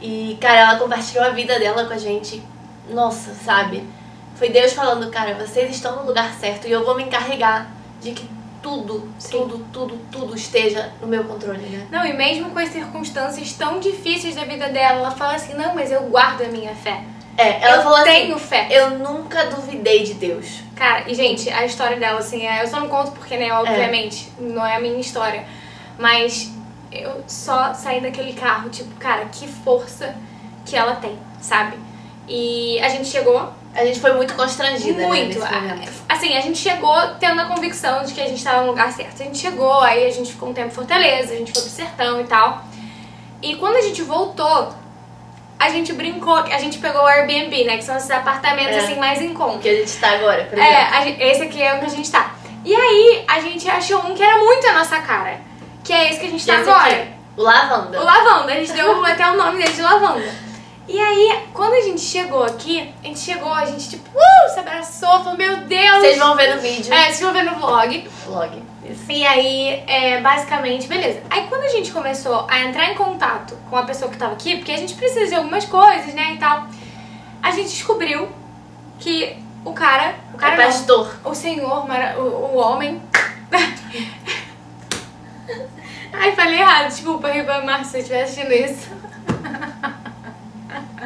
E, 0.00 0.36
cara, 0.40 0.58
ela 0.58 0.76
compartilhou 0.78 1.24
a 1.24 1.30
vida 1.30 1.58
dela 1.58 1.84
com 1.84 1.92
a 1.92 1.98
gente. 1.98 2.42
Nossa, 2.90 3.32
sabe? 3.44 3.84
Foi 4.36 4.48
Deus 4.50 4.72
falando, 4.72 5.10
cara, 5.10 5.34
vocês 5.34 5.70
estão 5.74 5.96
no 5.96 6.06
lugar 6.06 6.32
certo 6.34 6.66
e 6.66 6.72
eu 6.72 6.84
vou 6.84 6.94
me 6.94 7.04
encarregar 7.04 7.68
de 8.00 8.12
que 8.12 8.28
tudo, 8.66 9.08
Sim. 9.16 9.30
tudo, 9.30 9.66
tudo, 9.72 10.00
tudo 10.10 10.34
esteja 10.34 10.92
no 11.00 11.06
meu 11.06 11.22
controle, 11.22 11.60
né? 11.60 11.86
Não, 11.88 12.04
e 12.04 12.12
mesmo 12.12 12.50
com 12.50 12.58
as 12.58 12.70
circunstâncias 12.70 13.52
tão 13.52 13.78
difíceis 13.78 14.34
da 14.34 14.42
vida 14.42 14.68
dela, 14.70 14.98
ela 14.98 15.10
fala 15.12 15.36
assim, 15.36 15.54
não, 15.54 15.72
mas 15.72 15.92
eu 15.92 16.02
guardo 16.08 16.42
a 16.42 16.48
minha 16.48 16.74
fé. 16.74 17.04
É, 17.38 17.62
ela 17.62 17.76
eu 17.76 17.82
falou 17.82 17.98
assim, 17.98 18.10
tenho 18.10 18.36
fé. 18.36 18.66
eu 18.68 18.98
nunca 18.98 19.46
duvidei 19.46 20.02
de 20.02 20.14
Deus. 20.14 20.62
Cara, 20.74 21.04
e 21.06 21.14
gente, 21.14 21.48
a 21.48 21.64
história 21.64 21.96
dela, 21.96 22.18
assim, 22.18 22.44
é- 22.44 22.64
eu 22.64 22.66
só 22.66 22.80
não 22.80 22.88
conto 22.88 23.12
porque, 23.12 23.36
né, 23.36 23.52
obviamente, 23.52 24.32
não 24.40 24.66
é 24.66 24.74
a 24.74 24.80
minha 24.80 24.98
história. 24.98 25.44
Mas 25.96 26.52
eu 26.90 27.22
só 27.28 27.72
saí 27.72 28.00
daquele 28.00 28.32
carro, 28.32 28.68
tipo, 28.68 28.92
cara, 28.96 29.26
que 29.26 29.46
força 29.46 30.12
que 30.64 30.74
ela 30.74 30.96
tem, 30.96 31.16
sabe? 31.40 31.78
E 32.26 32.80
a 32.80 32.88
gente 32.88 33.06
chegou 33.06 33.48
A 33.76 33.84
gente 33.84 34.00
foi 34.00 34.12
muito 34.14 34.34
constrangida, 34.34 34.98
né, 35.02 35.06
muito. 35.06 35.38
momento. 35.38 35.92
Assim, 36.08 36.36
a 36.36 36.40
gente 36.40 36.58
chegou 36.58 36.96
tendo 37.20 37.40
a 37.40 37.44
convicção 37.44 38.02
de 38.04 38.14
que 38.14 38.20
a 38.20 38.26
gente 38.26 38.42
tava 38.42 38.62
no 38.62 38.68
lugar 38.68 38.90
certo. 38.92 39.20
A 39.20 39.24
gente 39.24 39.38
chegou, 39.38 39.80
aí 39.80 40.06
a 40.06 40.10
gente 40.10 40.32
ficou 40.32 40.48
um 40.48 40.52
tempo 40.54 40.68
em 40.68 40.70
Fortaleza, 40.70 41.34
a 41.34 41.36
gente 41.36 41.52
foi 41.52 41.60
pro 41.62 41.70
sertão 41.70 42.20
e 42.20 42.24
tal. 42.24 42.64
E 43.42 43.54
quando 43.56 43.76
a 43.76 43.82
gente 43.82 44.00
voltou, 44.02 44.72
a 45.58 45.68
gente 45.70 45.92
brincou, 45.92 46.36
a 46.36 46.58
gente 46.58 46.78
pegou 46.78 47.02
o 47.02 47.06
Airbnb, 47.06 47.64
né? 47.64 47.76
Que 47.76 47.84
são 47.84 47.96
esses 47.96 48.10
apartamentos 48.10 48.74
É. 48.76 48.78
assim 48.78 48.96
mais 48.98 49.20
em 49.20 49.34
conta. 49.34 49.58
Que 49.58 49.68
a 49.68 49.74
gente 49.74 49.96
tá 49.98 50.10
agora, 50.10 50.44
por 50.44 50.58
É, 50.58 50.62
exemplo. 50.66 50.94
a 50.96 51.00
gen- 51.02 51.16
esse 51.20 51.42
aqui 51.42 51.62
é 51.62 51.74
o 51.74 51.80
que 51.80 51.86
a 51.86 51.90
gente 51.90 52.10
tá. 52.10 52.34
E 52.64 52.74
aí, 52.74 53.24
a 53.28 53.40
gente 53.40 53.68
achou 53.70 54.00
um 54.06 54.14
que 54.14 54.22
era 54.22 54.38
muito 54.38 54.66
a 54.68 54.72
nossa 54.72 54.98
cara. 55.00 55.38
Que 55.84 55.92
é 55.92 56.10
esse 56.10 56.18
que 56.18 56.26
a 56.26 56.30
gente 56.30 56.44
Que 56.44 56.50
tá 56.50 56.58
agora. 56.58 56.94
aqui, 56.94 57.08
O 57.36 57.42
lavanda. 57.42 58.00
O 58.00 58.04
lavanda. 58.04 58.52
A 58.52 58.56
gente 58.56 58.72
deu 58.72 59.04
até 59.04 59.30
o 59.30 59.36
nome 59.36 59.58
dele 59.62 59.72
de 59.72 59.82
lavanda. 59.82 60.45
E 60.88 61.00
aí, 61.00 61.48
quando 61.52 61.72
a 61.72 61.80
gente 61.80 62.00
chegou 62.00 62.44
aqui, 62.44 62.92
a 63.02 63.06
gente 63.08 63.18
chegou, 63.18 63.52
a 63.52 63.66
gente 63.66 63.90
tipo, 63.90 64.08
uh, 64.08 64.48
se 64.54 64.60
abraçou, 64.60 65.08
falou, 65.24 65.36
meu 65.36 65.56
Deus! 65.62 65.98
Vocês 65.98 66.18
vão 66.18 66.36
ver 66.36 66.54
no 66.54 66.60
vídeo. 66.62 66.94
É, 66.94 67.06
vocês 67.06 67.20
vão 67.20 67.32
ver 67.32 67.42
no 67.42 67.56
vlog. 67.56 68.08
Vlog. 68.24 68.62
Isso. 68.84 69.10
E 69.10 69.26
aí, 69.26 69.82
é, 69.88 70.20
basicamente, 70.20 70.86
beleza. 70.86 71.20
Aí 71.28 71.48
quando 71.48 71.64
a 71.64 71.68
gente 71.68 71.90
começou 71.90 72.46
a 72.48 72.60
entrar 72.60 72.92
em 72.92 72.94
contato 72.94 73.58
com 73.68 73.76
a 73.76 73.82
pessoa 73.82 74.08
que 74.10 74.16
tava 74.16 74.34
aqui, 74.34 74.58
porque 74.58 74.70
a 74.70 74.76
gente 74.76 74.94
precisa 74.94 75.26
de 75.26 75.34
algumas 75.34 75.64
coisas, 75.64 76.14
né, 76.14 76.34
e 76.34 76.38
tal, 76.38 76.68
a 77.42 77.50
gente 77.50 77.68
descobriu 77.70 78.28
que 79.00 79.36
o 79.64 79.72
cara, 79.72 80.14
o 80.32 80.36
cara 80.36 80.54
É 80.54 80.58
não, 80.58 80.64
pastor. 80.66 81.16
o 81.24 81.34
senhor, 81.34 81.84
o, 82.16 82.22
o 82.22 82.56
homem... 82.58 83.02
Ai, 86.12 86.32
falei 86.32 86.60
errado, 86.60 86.88
desculpa, 86.88 87.28
Ribamar, 87.28 87.84
se 87.84 87.90
você 87.90 87.98
estiver 87.98 88.22
assistindo 88.22 88.52
isso. 88.52 88.88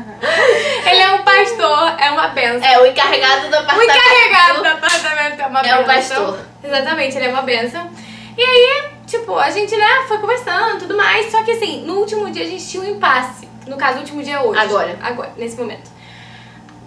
Ele 0.91 1.01
é 1.01 1.13
um 1.13 1.23
pastor, 1.23 1.95
é 2.01 2.11
uma 2.11 2.29
benção. 2.29 2.69
É, 2.69 2.79
o 2.81 2.87
encarregado 2.87 3.49
do 3.49 3.55
O 3.55 3.59
apartamento. 3.59 3.91
encarregado 3.97 4.61
do 4.63 4.67
apartamento 4.69 5.41
é 5.41 5.47
uma 5.47 5.61
É 5.61 5.79
um 5.81 5.85
benção. 5.85 6.25
pastor. 6.27 6.39
Exatamente, 6.65 7.17
ele 7.17 7.27
é 7.27 7.29
uma 7.29 7.43
benção. 7.43 7.91
E 8.37 8.43
aí, 8.43 8.83
tipo, 9.07 9.37
a 9.37 9.51
gente, 9.51 9.75
né, 9.77 10.05
foi 10.09 10.19
conversando 10.19 10.77
e 10.77 10.79
tudo 10.81 10.97
mais. 10.97 11.31
Só 11.31 11.43
que 11.43 11.53
assim, 11.53 11.83
no 11.87 11.95
último 11.97 12.31
dia 12.31 12.45
a 12.45 12.49
gente 12.49 12.67
tinha 12.69 12.83
um 12.83 12.87
impasse. 12.97 13.49
No 13.67 13.77
caso, 13.77 13.99
o 13.99 14.01
último 14.01 14.23
dia 14.23 14.37
é 14.37 14.41
hoje. 14.41 14.59
Agora. 14.61 14.99
Agora, 15.03 15.33
nesse 15.37 15.57
momento. 15.59 15.91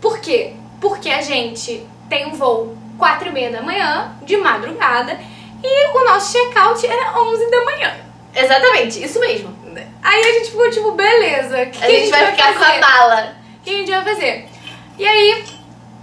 Por 0.01 0.19
quê? 0.19 0.53
Porque 0.81 1.09
a 1.09 1.21
gente 1.21 1.87
tem 2.09 2.27
um 2.27 2.33
voo 2.33 2.77
4 2.97 3.29
e 3.29 3.31
meia 3.31 3.51
da 3.51 3.61
manhã, 3.61 4.11
de 4.21 4.37
madrugada, 4.37 5.17
e 5.63 5.87
o 5.97 6.03
nosso 6.05 6.33
check-out 6.33 6.85
era 6.85 7.19
11 7.19 7.49
da 7.49 7.63
manhã. 7.65 7.93
Exatamente, 8.35 9.03
isso 9.03 9.19
mesmo. 9.19 9.55
Aí 10.01 10.21
a 10.21 10.33
gente 10.33 10.51
ficou 10.51 10.69
tipo, 10.69 10.91
beleza, 10.91 11.63
o 11.63 11.69
que 11.71 11.83
A 11.83 11.89
gente 11.89 12.09
vai 12.09 12.31
ficar 12.31 12.53
com 12.53 12.63
a 12.63 12.77
mala. 12.79 13.35
o 13.59 13.63
que 13.63 13.69
a 13.69 13.73
gente 13.73 13.91
vai 13.91 14.03
fazer? 14.03 14.49
E 14.97 15.05
aí, 15.07 15.43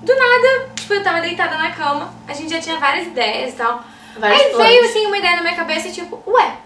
do 0.03 0.15
nada, 0.17 0.69
tipo, 0.75 0.95
eu 0.95 1.03
tava 1.03 1.21
deitada 1.21 1.57
na 1.57 1.71
cama, 1.73 2.13
a 2.27 2.33
gente 2.33 2.51
já 2.51 2.61
tinha 2.61 2.79
várias 2.79 3.07
ideias 3.07 3.51
e 3.55 3.57
tal. 3.57 3.83
Vários 4.19 4.41
aí 4.41 4.51
planos. 4.51 4.67
veio 4.67 4.85
assim 4.85 5.07
uma 5.07 5.19
ideia 5.19 5.37
na 5.37 5.43
minha 5.43 5.55
cabeça, 5.57 5.91
tipo, 5.91 6.21
ué, 6.27 6.57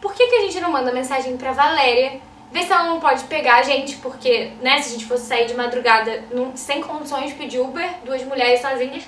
por 0.00 0.12
que, 0.14 0.26
que 0.26 0.34
a 0.36 0.40
gente 0.42 0.60
não 0.60 0.70
manda 0.70 0.92
mensagem 0.92 1.36
pra 1.36 1.52
Valéria? 1.52 2.20
Ver 2.52 2.62
se 2.64 2.72
ela 2.72 2.84
não 2.84 3.00
pode 3.00 3.24
pegar 3.24 3.56
a 3.56 3.62
gente, 3.62 3.96
porque, 3.96 4.52
né, 4.60 4.80
se 4.80 4.90
a 4.90 4.92
gente 4.92 5.04
fosse 5.06 5.26
sair 5.26 5.46
de 5.46 5.54
madrugada 5.54 6.22
não- 6.30 6.56
sem 6.56 6.80
condições 6.80 7.28
de 7.30 7.34
pedir 7.34 7.58
Uber, 7.58 7.88
duas 8.04 8.22
mulheres 8.22 8.60
sozinhas. 8.60 9.02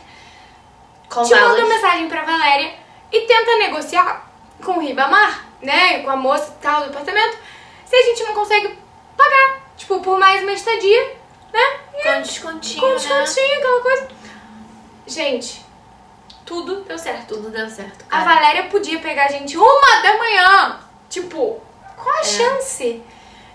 Com 1.08 1.22
Te 1.22 1.30
manda 1.34 1.46
uma 1.46 1.54
malas. 1.58 1.68
mensagem 1.68 2.08
pra 2.08 2.22
Valéria 2.24 2.72
e 3.12 3.20
tenta 3.20 3.58
negociar 3.58 4.28
com 4.62 4.72
o 4.72 4.80
Ribamar, 4.80 5.46
né, 5.62 6.02
com 6.02 6.10
a 6.10 6.16
moça 6.16 6.54
e 6.58 6.62
tal 6.62 6.82
do 6.82 6.88
apartamento, 6.90 7.36
se 7.84 7.96
a 7.96 8.02
gente 8.02 8.22
não 8.24 8.34
consegue 8.34 8.78
pagar, 9.16 9.60
tipo, 9.76 10.00
por 10.00 10.18
mais 10.18 10.42
uma 10.42 10.52
estadia, 10.52 11.16
né? 11.52 11.60
Com 12.02 12.22
descontinho, 12.22 12.80
Com 12.80 12.88
né? 12.88 12.94
descontinho, 12.94 13.58
aquela 13.58 13.80
coisa. 13.80 14.08
Gente, 15.06 15.64
tudo 16.44 16.82
deu 16.82 16.98
certo. 16.98 17.34
Tudo 17.34 17.50
deu 17.50 17.68
certo. 17.68 18.04
A 18.10 18.18
cara. 18.22 18.34
Valéria 18.34 18.64
podia 18.64 18.98
pegar 19.00 19.24
a 19.26 19.28
gente 19.32 19.56
uma 19.56 20.00
da 20.02 20.16
manhã. 20.18 20.80
Tipo, 21.08 21.60
qual 21.96 22.16
É. 22.16 22.20
a 22.20 22.24
chance? 22.24 23.02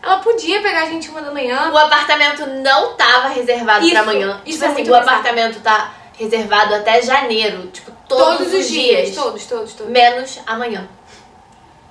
Ela 0.02 0.18
podia 0.20 0.62
pegar 0.62 0.82
a 0.82 0.86
gente 0.88 1.10
uma 1.10 1.22
da 1.22 1.32
manhã. 1.32 1.72
O 1.72 1.78
apartamento 1.78 2.46
não 2.46 2.96
tava 2.96 3.30
reservado 3.30 3.86
Isso, 3.86 3.92
pra 3.94 4.02
amanhã. 4.02 4.42
isso 4.46 4.58
tipo 4.60 4.66
é 4.66 4.68
assim, 4.68 4.82
o 4.82 4.86
bizarro. 4.86 5.04
apartamento 5.04 5.62
tá 5.62 5.94
reservado 6.18 6.76
até 6.76 7.02
janeiro. 7.02 7.68
Tipo, 7.68 7.92
todos, 8.10 8.52
os 8.54 8.68
dias. 8.68 9.16
Todos, 9.16 9.46
todos, 9.46 9.74
todos. 9.74 9.92
Menos 9.92 10.40
amanhã. 10.46 10.90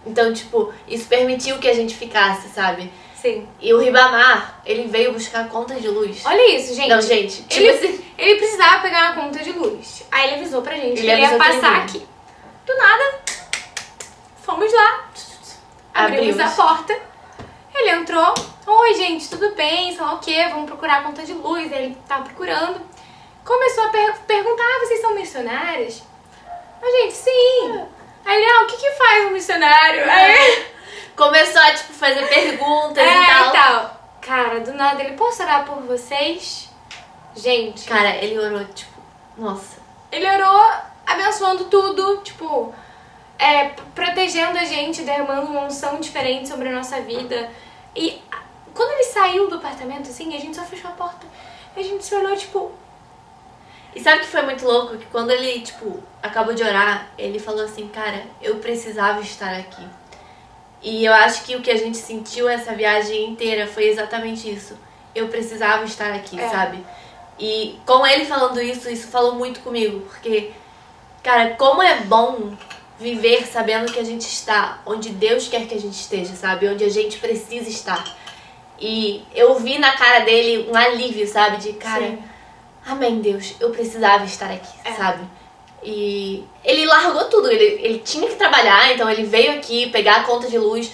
Então, 0.05 0.33
tipo, 0.33 0.73
isso 0.89 1.07
permitiu 1.07 1.59
que 1.59 1.69
a 1.69 1.75
gente 1.75 1.95
ficasse, 1.95 2.49
sabe? 2.49 2.91
Sim. 3.15 3.47
E 3.61 3.73
o 3.73 3.79
Ribamar, 3.79 4.61
ele 4.67 4.89
veio 4.89 5.13
buscar 5.13 5.49
conta 5.49 5.77
de 5.77 5.87
luz. 5.87 6.23
Olha 6.25 6.57
isso, 6.57 6.75
gente. 6.75 6.89
Não, 6.89 7.01
gente, 7.01 7.43
tipo 7.45 7.55
Ele, 7.55 7.69
assim. 7.71 8.05
ele 8.19 8.35
precisava 8.37 8.83
pegar 8.83 9.13
uma 9.13 9.23
conta 9.23 9.39
de 9.39 9.53
luz. 9.53 10.05
Aí 10.11 10.27
ele 10.27 10.35
avisou 10.41 10.61
pra 10.61 10.75
gente 10.75 10.99
Ele 10.99 11.03
que 11.03 11.07
ele 11.07 11.21
ia 11.23 11.39
passar 11.39 11.83
aqui. 11.83 12.05
Do 12.67 12.77
nada, 12.77 13.21
fomos 14.43 14.73
lá. 14.73 15.09
Abrimos 15.95 16.41
Abrimos. 16.41 16.41
a 16.41 16.63
porta. 16.63 16.99
Ele 17.75 17.91
entrou. 17.91 18.35
Oi, 18.67 18.95
gente, 18.95 19.29
tudo 19.29 19.55
bem? 19.55 19.93
Sei 19.93 20.01
lá 20.01 20.15
o 20.15 20.19
quê? 20.19 20.49
Vamos 20.51 20.67
procurar 20.67 20.99
a 20.99 21.03
conta 21.03 21.23
de 21.25 21.33
luz. 21.33 21.73
Aí 21.73 21.85
ele 21.85 21.99
tava 22.09 22.25
procurando. 22.25 22.81
Começou 23.45 23.85
a 23.85 23.89
per 23.89 24.19
perguntar: 24.27 24.65
ah, 24.65 24.81
vocês 24.85 25.01
são 25.01 25.15
missionários? 25.15 26.03
A 26.83 26.87
gente, 26.87 27.15
sim. 27.15 27.85
Aí 28.25 28.37
ele, 28.37 28.51
ah, 28.51 28.63
o 28.63 28.67
que 28.67 28.77
que 28.77 28.91
faz 28.93 29.27
um 29.27 29.31
missionário? 29.31 30.11
Aí, 30.11 30.67
Começou 31.17 31.61
a, 31.61 31.75
tipo, 31.75 31.93
fazer 31.93 32.27
perguntas 32.27 32.99
é, 32.99 33.23
e 33.23 33.27
tal. 33.27 33.49
e 33.49 33.53
tal. 33.53 34.03
Cara, 34.21 34.61
do 34.61 34.73
nada 34.73 35.03
ele, 35.03 35.17
posso 35.17 35.43
orar 35.43 35.65
por 35.65 35.83
vocês? 35.83 36.71
Gente, 37.35 37.87
Cara, 37.87 38.17
ele 38.17 38.39
orou, 38.39 38.65
tipo, 38.67 39.01
nossa. 39.37 39.79
ele 40.11 40.27
orou 40.31 40.73
abençoando 41.07 41.65
tudo, 41.65 42.19
tipo, 42.19 42.75
é, 43.39 43.71
protegendo 43.95 44.59
a 44.59 44.65
gente, 44.65 45.03
derramando 45.03 45.47
uma 45.47 45.63
unção 45.63 45.99
diferente 46.01 46.49
sobre 46.49 46.69
a 46.69 46.73
nossa 46.73 47.01
vida. 47.01 47.51
E 47.95 48.23
quando 48.75 48.93
ele 48.93 49.05
saiu 49.05 49.49
do 49.49 49.57
apartamento, 49.57 50.09
assim, 50.09 50.35
a 50.35 50.41
gente 50.41 50.57
só 50.57 50.63
fechou 50.63 50.91
a 50.91 50.95
porta. 50.95 51.27
A 51.77 51.83
gente 51.83 52.05
se 52.05 52.15
olhou, 52.15 52.37
tipo, 52.37 52.73
E 53.95 54.01
sabe 54.01 54.21
que 54.21 54.27
foi 54.27 54.43
muito 54.43 54.65
louco? 54.65 54.97
Que 54.97 55.07
quando 55.07 55.31
ele, 55.31 55.61
tipo, 55.61 56.03
acabou 56.23 56.55
de 56.55 56.63
orar, 56.63 57.09
ele 57.19 57.39
falou 57.39 57.65
assim, 57.65 57.89
cara, 57.89 58.23
eu 58.41 58.57
precisava 58.57 59.21
estar 59.21 59.55
aqui. 59.55 59.87
E 60.83 61.05
eu 61.05 61.13
acho 61.13 61.45
que 61.45 61.55
o 61.55 61.61
que 61.63 61.71
a 61.71 61.77
gente 61.77 61.99
sentiu 61.99 62.49
essa 62.49 62.75
viagem 62.75 63.31
inteira 63.31 63.67
foi 63.67 63.85
exatamente 63.89 64.51
isso. 64.51 64.77
Eu 65.15 65.29
precisava 65.29 65.85
estar 65.85 66.13
aqui, 66.13 66.41
É. 66.41 66.49
sabe? 66.49 66.85
E 67.39 67.79
com 67.87 68.07
ele 68.07 68.25
falando 68.25 68.61
isso, 68.61 68.89
isso 68.89 69.09
falou 69.09 69.35
muito 69.35 69.61
comigo, 69.61 70.01
porque, 70.01 70.51
cara, 71.23 71.51
como 71.51 71.83
é 71.83 72.01
bom 72.01 72.53
viver 72.99 73.47
sabendo 73.47 73.93
que 73.93 73.99
a 73.99 74.05
gente 74.05 74.23
está 74.23 74.81
onde 74.87 75.11
Deus 75.11 75.49
quer 75.49 75.67
que 75.67 75.75
a 75.75 75.81
gente 75.81 75.95
esteja, 75.95 76.35
sabe? 76.35 76.69
Onde 76.69 76.85
a 76.85 76.89
gente 76.89 77.19
precisa 77.19 77.69
estar. 77.69 78.05
E 78.79 79.25
eu 79.35 79.55
vi 79.59 79.79
na 79.79 79.93
cara 79.97 80.21
dele 80.21 80.69
um 80.71 80.77
alívio, 80.77 81.27
sabe? 81.27 81.57
De 81.59 81.73
cara, 81.75 82.07
Sim. 82.07 82.19
Amém, 82.87 83.21
Deus, 83.21 83.55
eu 83.61 83.71
precisava 83.71 84.25
estar 84.25 84.51
aqui, 84.51 84.77
É. 84.85 84.93
sabe? 84.93 85.23
E 85.83 86.45
ele 86.65 86.87
largou 86.87 87.25
tudo, 87.25 87.51
ele, 87.51 87.65
ele 87.85 87.99
tinha 87.99 88.29
que 88.29 88.37
trabalhar, 88.37 88.93
então 88.93 89.09
ele 89.11 89.25
veio 89.25 89.53
aqui 89.59 89.91
pegar 89.91 90.17
a 90.17 90.23
conta 90.25 90.49
de 90.49 90.59
luz, 90.59 90.93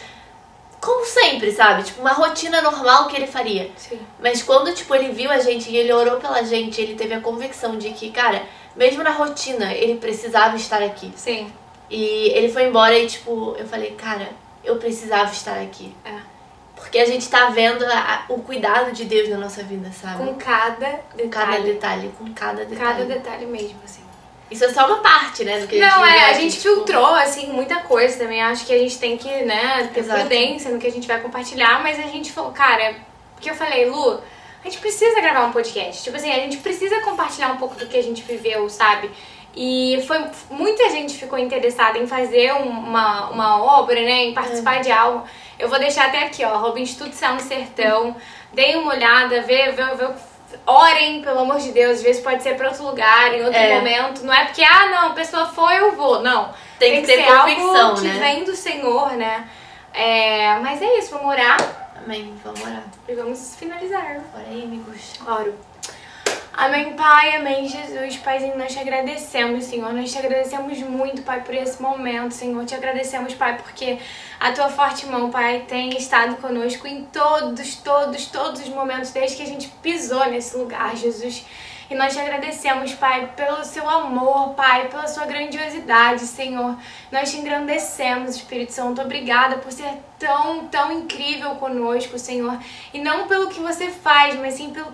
como 0.80 1.04
sempre, 1.04 1.50
sabe? 1.52 1.82
Tipo, 1.82 2.00
uma 2.00 2.12
rotina 2.12 2.62
normal 2.62 3.06
que 3.08 3.16
ele 3.16 3.26
faria. 3.26 3.70
sim, 3.76 3.98
Mas 4.20 4.42
quando, 4.42 4.72
tipo, 4.74 4.94
ele 4.94 5.10
viu 5.10 5.30
a 5.30 5.38
gente 5.38 5.68
e 5.70 5.76
ele 5.76 5.92
orou 5.92 6.18
pela 6.18 6.42
gente, 6.42 6.80
ele 6.80 6.94
teve 6.94 7.12
a 7.14 7.20
convicção 7.20 7.76
de 7.76 7.90
que, 7.90 8.10
cara, 8.10 8.42
mesmo 8.76 9.02
na 9.02 9.10
rotina, 9.10 9.72
ele 9.74 9.96
precisava 9.96 10.56
estar 10.56 10.82
aqui. 10.82 11.12
sim, 11.16 11.52
E 11.90 12.30
ele 12.34 12.50
foi 12.50 12.64
embora 12.68 12.96
e, 12.98 13.06
tipo, 13.06 13.56
eu 13.58 13.66
falei, 13.66 13.90
cara, 13.92 14.30
eu 14.64 14.76
precisava 14.76 15.32
estar 15.32 15.58
aqui. 15.58 15.94
é. 16.04 16.27
Porque 16.78 16.98
a 16.98 17.04
gente 17.04 17.28
tá 17.28 17.50
vendo 17.50 17.84
a- 17.84 18.24
o 18.28 18.40
cuidado 18.42 18.92
de 18.92 19.04
Deus 19.04 19.28
na 19.28 19.36
nossa 19.36 19.62
vida, 19.62 19.90
sabe? 19.92 20.24
Com 20.24 20.34
cada 20.36 20.86
Com 21.16 21.28
cada 21.28 21.46
detalhe. 21.52 21.72
detalhe, 21.72 22.12
com 22.18 22.32
cada 22.32 22.64
detalhe. 22.64 22.80
Cada 22.80 23.04
detalhe 23.04 23.46
mesmo, 23.46 23.78
assim. 23.84 24.00
Isso 24.50 24.64
é 24.64 24.68
só 24.72 24.86
uma 24.86 24.98
parte, 25.00 25.44
né, 25.44 25.58
do 25.60 25.66
que 25.66 25.76
a 25.78 25.84
gente 25.86 25.94
Não, 25.96 26.06
é, 26.06 26.30
a 26.30 26.32
gente 26.32 26.52
tipo, 26.58 26.62
filtrou, 26.74 27.14
assim, 27.16 27.48
muita 27.52 27.80
coisa 27.80 28.16
também. 28.18 28.40
Acho 28.42 28.64
que 28.64 28.72
a 28.72 28.78
gente 28.78 28.98
tem 28.98 29.18
que, 29.18 29.28
né, 29.44 29.90
ter 29.92 30.00
Exato. 30.00 30.20
prudência 30.20 30.70
no 30.70 30.78
que 30.78 30.86
a 30.86 30.90
gente 30.90 31.06
vai 31.06 31.20
compartilhar, 31.20 31.82
mas 31.82 31.98
a 31.98 32.04
gente 32.08 32.32
falou, 32.32 32.50
cara, 32.52 32.94
porque 33.34 33.50
eu 33.50 33.54
falei, 33.54 33.84
Lu, 33.90 34.14
a 34.14 34.64
gente 34.64 34.78
precisa 34.78 35.20
gravar 35.20 35.44
um 35.44 35.52
podcast. 35.52 36.02
Tipo 36.02 36.16
assim, 36.16 36.30
a 36.30 36.36
gente 36.36 36.56
precisa 36.58 36.98
compartilhar 37.02 37.52
um 37.52 37.58
pouco 37.58 37.74
do 37.74 37.86
que 37.86 37.96
a 37.98 38.02
gente 38.02 38.22
viveu, 38.22 38.66
sabe? 38.70 39.10
E 39.54 40.02
foi 40.06 40.18
muita 40.50 40.88
gente 40.90 41.14
ficou 41.14 41.38
interessada 41.38 41.98
em 41.98 42.06
fazer 42.06 42.52
um- 42.54 42.68
uma, 42.70 43.28
uma 43.30 43.62
obra, 43.62 43.96
né? 44.00 44.24
Em 44.24 44.32
participar 44.32 44.80
de 44.80 44.90
algo. 44.90 45.24
Eu 45.58 45.68
vou 45.68 45.78
deixar 45.78 46.06
até 46.06 46.24
aqui, 46.24 46.44
ó, 46.44 46.54
arroba 46.54 46.78
Instituto 46.80 47.14
Céu 47.14 47.34
no 47.34 47.40
Sertão. 47.40 48.16
Deem 48.52 48.76
uma 48.76 48.92
olhada, 48.92 49.42
vê, 49.42 49.72
vê, 49.72 49.84
vê, 49.96 50.08
orem, 50.66 51.20
pelo 51.22 51.40
amor 51.40 51.58
de 51.58 51.72
Deus. 51.72 51.96
Às 51.98 52.02
vezes 52.02 52.22
pode 52.22 52.42
ser 52.42 52.56
pra 52.56 52.68
outro 52.68 52.84
lugar, 52.84 53.34
em 53.34 53.44
outro 53.44 53.58
É. 53.58 53.74
momento. 53.76 54.24
Não 54.24 54.32
é 54.32 54.44
porque, 54.44 54.62
ah, 54.62 54.86
não, 54.86 55.08
a 55.08 55.14
pessoa 55.14 55.46
foi, 55.46 55.78
eu 55.78 55.92
vou. 55.96 56.20
Não. 56.22 56.52
Tem 56.78 57.00
que 57.00 57.06
ter 57.06 57.16
ser 57.16 57.26
convicção, 57.26 57.88
algo 57.88 58.00
que 58.00 58.06
né? 58.06 58.18
vem 58.20 58.44
do 58.44 58.54
Senhor, 58.54 59.12
né? 59.12 59.48
É, 59.92 60.58
mas 60.60 60.80
é 60.80 60.98
isso, 60.98 61.10
vamos 61.10 61.26
orar 61.26 61.56
Amém, 62.04 62.32
vamos 62.44 62.60
orar. 62.60 62.84
e 63.08 63.14
vamos 63.14 63.56
finalizar. 63.56 64.20
Bora 64.32 64.44
aí, 64.48 64.62
amigos. 64.62 65.14
Oro. 65.26 65.54
Amém, 66.60 66.94
Pai, 66.94 67.36
amém, 67.36 67.68
Jesus. 67.68 68.16
Paizinho, 68.16 68.58
nós 68.58 68.72
te 68.72 68.80
agradecemos, 68.80 69.62
Senhor. 69.62 69.92
Nós 69.92 70.10
te 70.10 70.18
agradecemos 70.18 70.76
muito, 70.80 71.22
Pai, 71.22 71.40
por 71.44 71.54
esse 71.54 71.80
momento, 71.80 72.34
Senhor. 72.34 72.64
Te 72.64 72.74
agradecemos, 72.74 73.32
Pai, 73.32 73.56
porque 73.58 74.00
a 74.40 74.50
tua 74.50 74.68
forte 74.68 75.06
mão, 75.06 75.30
Pai, 75.30 75.66
tem 75.68 75.96
estado 75.96 76.34
conosco 76.38 76.84
em 76.88 77.04
todos, 77.04 77.76
todos, 77.76 78.26
todos 78.26 78.60
os 78.60 78.68
momentos 78.70 79.12
desde 79.12 79.36
que 79.36 79.44
a 79.44 79.46
gente 79.46 79.68
pisou 79.80 80.26
nesse 80.26 80.56
lugar, 80.56 80.96
Jesus. 80.96 81.46
E 81.88 81.94
nós 81.94 82.12
te 82.12 82.18
agradecemos, 82.18 82.92
Pai, 82.92 83.32
pelo 83.36 83.64
seu 83.64 83.88
amor, 83.88 84.54
Pai, 84.54 84.88
pela 84.88 85.06
sua 85.06 85.26
grandiosidade, 85.26 86.22
Senhor. 86.22 86.76
Nós 87.12 87.30
te 87.30 87.36
engrandecemos, 87.36 88.34
Espírito 88.34 88.72
Santo. 88.72 89.00
Obrigada 89.00 89.58
por 89.58 89.70
ser 89.70 89.94
tão, 90.18 90.66
tão 90.66 90.90
incrível 90.90 91.50
conosco, 91.50 92.18
Senhor. 92.18 92.58
E 92.92 92.98
não 92.98 93.28
pelo 93.28 93.48
que 93.48 93.60
você 93.60 93.90
faz, 93.90 94.34
mas 94.40 94.54
sim 94.54 94.70
pelo, 94.70 94.92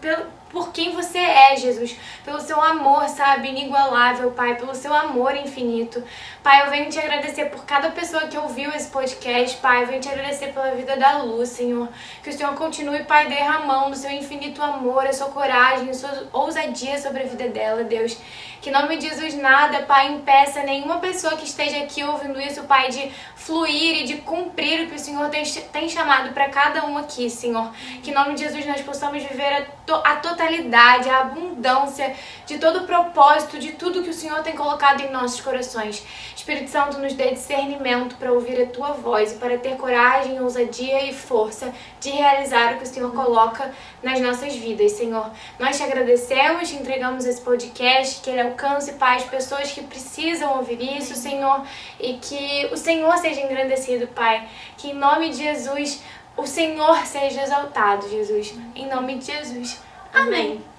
pelo, 0.00 0.26
por 0.52 0.70
quem 0.70 0.92
você 0.92 1.18
é, 1.18 1.56
Jesus, 1.56 1.96
pelo 2.24 2.40
seu 2.40 2.60
amor, 2.60 3.08
sabe, 3.08 3.48
inigualável, 3.48 4.30
Pai, 4.30 4.56
pelo 4.56 4.74
seu 4.74 4.94
amor 4.94 5.34
infinito. 5.34 6.04
Pai, 6.42 6.66
eu 6.66 6.70
venho 6.70 6.90
te 6.90 6.98
agradecer 6.98 7.44
por 7.50 7.64
cada 7.64 7.90
pessoa 7.90 8.26
que 8.26 8.36
ouviu 8.36 8.68
esse 8.72 8.90
podcast, 8.90 9.58
Pai, 9.58 9.84
eu 9.84 9.86
venho 9.86 10.00
te 10.00 10.08
agradecer 10.08 10.48
pela 10.48 10.74
vida 10.74 10.96
da 10.96 11.18
Luz, 11.18 11.50
Senhor. 11.50 11.88
Que 12.20 12.30
o 12.30 12.32
Senhor 12.32 12.52
continue, 12.56 13.04
Pai, 13.04 13.28
derramando 13.28 13.90
o 13.90 13.94
seu 13.94 14.10
infinito 14.10 14.60
amor, 14.60 15.06
a 15.06 15.12
sua 15.12 15.28
coragem, 15.28 15.88
a 15.88 15.94
sua 15.94 16.28
ousadia 16.32 17.00
sobre 17.00 17.22
a 17.22 17.26
vida 17.26 17.48
dela, 17.48 17.84
Deus. 17.84 18.18
Que 18.60 18.72
nome 18.72 18.96
de 18.96 19.08
Jesus 19.08 19.34
nada, 19.34 19.82
Pai, 19.82 20.08
impeça 20.08 20.62
nenhuma 20.62 20.98
pessoa 20.98 21.36
que 21.36 21.44
esteja 21.44 21.78
aqui 21.78 22.02
ouvindo 22.02 22.40
isso, 22.40 22.64
Pai, 22.64 22.90
de 22.90 23.10
fluir 23.36 24.02
e 24.02 24.04
de 24.04 24.18
cumprir 24.18 24.84
o 24.84 24.88
que 24.88 24.94
o 24.94 24.98
Senhor 24.98 25.28
tem, 25.30 25.44
tem 25.44 25.88
chamado 25.88 26.32
para 26.32 26.48
cada 26.48 26.84
um 26.86 26.96
aqui, 26.96 27.28
Senhor. 27.28 27.72
Que 28.02 28.10
em 28.10 28.14
nome 28.14 28.34
de 28.34 28.42
Jesus 28.42 28.64
nós 28.66 28.80
possamos 28.80 29.22
viver 29.22 29.52
a, 29.52 29.62
to, 29.84 29.94
a 29.94 30.16
totalidade, 30.16 31.08
a 31.08 31.20
abundância 31.20 32.14
de 32.46 32.58
todo 32.58 32.80
o 32.80 32.86
propósito, 32.86 33.58
de 33.58 33.72
tudo 33.72 34.02
que 34.02 34.10
o 34.10 34.14
Senhor 34.14 34.42
tem 34.42 34.54
colocado 34.54 35.00
em 35.00 35.10
nossos 35.10 35.40
corações. 35.40 36.04
Espírito 36.34 36.70
Santo, 36.70 36.98
nos 36.98 37.14
dê 37.14 37.30
discernimento 37.30 38.16
para 38.16 38.32
ouvir 38.32 38.60
a 38.62 38.66
tua 38.66 38.92
voz 38.92 39.32
e 39.32 39.34
para 39.36 39.58
ter 39.58 39.76
coragem, 39.76 40.40
ousadia 40.40 41.04
e 41.04 41.14
força 41.14 41.72
de 42.00 42.10
realizar 42.10 42.74
o 42.74 42.78
que 42.78 42.84
o 42.84 42.86
Senhor 42.86 43.12
coloca 43.12 43.72
nas 44.02 44.20
nossas 44.20 44.54
vidas, 44.54 44.92
Senhor. 44.92 45.30
Nós 45.58 45.76
te 45.76 45.82
agradecemos, 45.82 46.68
te 46.68 46.76
entregamos 46.76 47.24
esse 47.24 47.40
podcast, 47.40 48.20
que 48.20 48.30
ele 48.30 48.40
alcance, 48.40 48.92
Pai, 48.94 49.16
as 49.16 49.24
pessoas 49.24 49.70
que 49.70 49.82
precisam 49.82 50.56
ouvir 50.58 50.98
isso, 50.98 51.14
Senhor, 51.14 51.62
e 52.00 52.14
que 52.14 52.68
o 52.72 52.76
Senhor 52.76 53.16
seja 53.18 53.40
engrandecido, 53.40 54.06
Pai. 54.08 54.48
Que 54.76 54.90
em 54.90 54.94
nome 54.94 55.30
de 55.30 55.36
Jesus, 55.36 56.02
o 56.36 56.46
Senhor 56.46 57.06
seja 57.06 57.42
exaltado, 57.42 58.08
Jesus. 58.08 58.54
Em 58.74 58.88
nome 58.88 59.16
de 59.16 59.26
Jesus. 59.26 59.80
Amém. 60.12 60.52
Amém. 60.52 60.71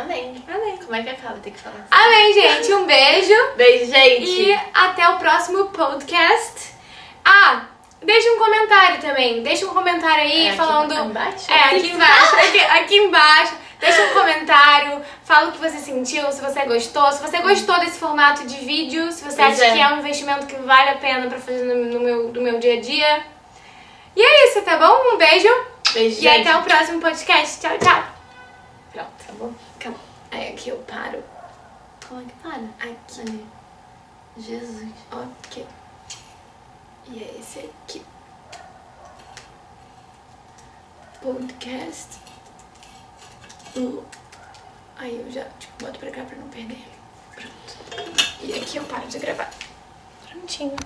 Amém. 0.00 0.42
Como 0.84 0.94
é 0.96 1.02
que 1.02 1.10
acaba? 1.10 1.38
Tem 1.38 1.52
que 1.52 1.58
falar. 1.58 1.76
Assim. 1.90 2.04
Amém, 2.04 2.32
gente. 2.32 2.72
Um 2.74 2.86
beijo. 2.86 3.34
Beijo, 3.56 3.86
gente. 3.90 4.42
E 4.42 4.60
até 4.74 5.08
o 5.08 5.18
próximo 5.18 5.66
podcast. 5.66 6.72
Ah, 7.24 7.66
deixa 8.02 8.30
um 8.32 8.38
comentário 8.38 9.00
também. 9.00 9.42
Deixa 9.42 9.66
um 9.66 9.74
comentário 9.74 10.22
aí 10.22 10.46
É 10.46 10.48
aqui 10.48 10.56
falando. 10.56 10.94
embaixo? 10.94 11.50
É, 11.50 11.54
aqui 11.76 11.88
embaixo. 11.92 12.36
Aqui, 12.36 12.58
aqui 12.60 12.96
embaixo. 12.96 13.54
Deixa 13.80 14.02
um 14.06 14.12
comentário, 14.12 15.00
fala 15.22 15.50
o 15.50 15.52
que 15.52 15.58
você 15.58 15.78
sentiu, 15.78 16.32
se 16.32 16.40
você 16.40 16.64
gostou, 16.64 17.12
se 17.12 17.22
você 17.22 17.38
gostou 17.38 17.78
desse 17.78 17.96
formato 17.96 18.44
de 18.44 18.56
vídeo, 18.56 19.12
se 19.12 19.22
você 19.22 19.36
Pois 19.40 19.60
acha 19.60 19.66
é. 19.66 19.72
que 19.72 19.80
é 19.80 19.88
um 19.94 19.98
investimento 20.00 20.46
que 20.46 20.56
vale 20.56 20.90
a 20.90 20.94
pena 20.96 21.28
pra 21.28 21.38
fazer 21.38 21.62
no, 21.62 21.76
no 21.92 22.00
meu, 22.00 22.28
no 22.32 22.40
meu 22.42 22.58
dia 22.58 22.74
a 22.74 22.80
dia. 22.80 23.22
E 24.16 24.20
é 24.20 24.48
isso, 24.48 24.62
tá 24.62 24.76
bom? 24.78 25.14
Um 25.14 25.16
beijo 25.16 25.48
Beijo, 25.94 26.18
e 26.18 26.22
gente. 26.22 26.48
até 26.48 26.58
o 26.58 26.62
próximo 26.62 27.00
podcast. 27.00 27.60
Tchau, 27.60 27.78
tchau. 27.78 28.02
Pronto. 28.92 29.10
Tá 29.24 29.32
bom? 29.38 29.52
Aí 30.30 30.52
aqui 30.52 30.70
eu 30.70 30.78
paro. 30.78 31.22
Como 32.06 32.20
é 32.20 32.24
que 32.24 32.32
para? 32.42 32.90
Aqui. 32.90 33.20
Ali. 33.20 33.46
Jesus. 34.38 34.92
Ok. 35.10 35.66
E 37.08 37.22
é 37.22 37.38
esse 37.38 37.60
aqui. 37.60 38.02
Podcast. 41.20 42.18
Lu. 43.74 44.04
Aí 44.96 45.16
eu 45.16 45.30
já, 45.30 45.44
tipo, 45.58 45.84
boto 45.84 45.98
pra 45.98 46.10
cá 46.10 46.24
pra 46.24 46.36
não 46.36 46.48
perder 46.48 46.74
ele. 46.74 46.98
Pronto. 47.34 48.42
E 48.42 48.54
aqui 48.54 48.76
eu 48.76 48.84
paro 48.84 49.06
de 49.08 49.18
gravar. 49.18 49.50
Prontinho. 50.28 50.76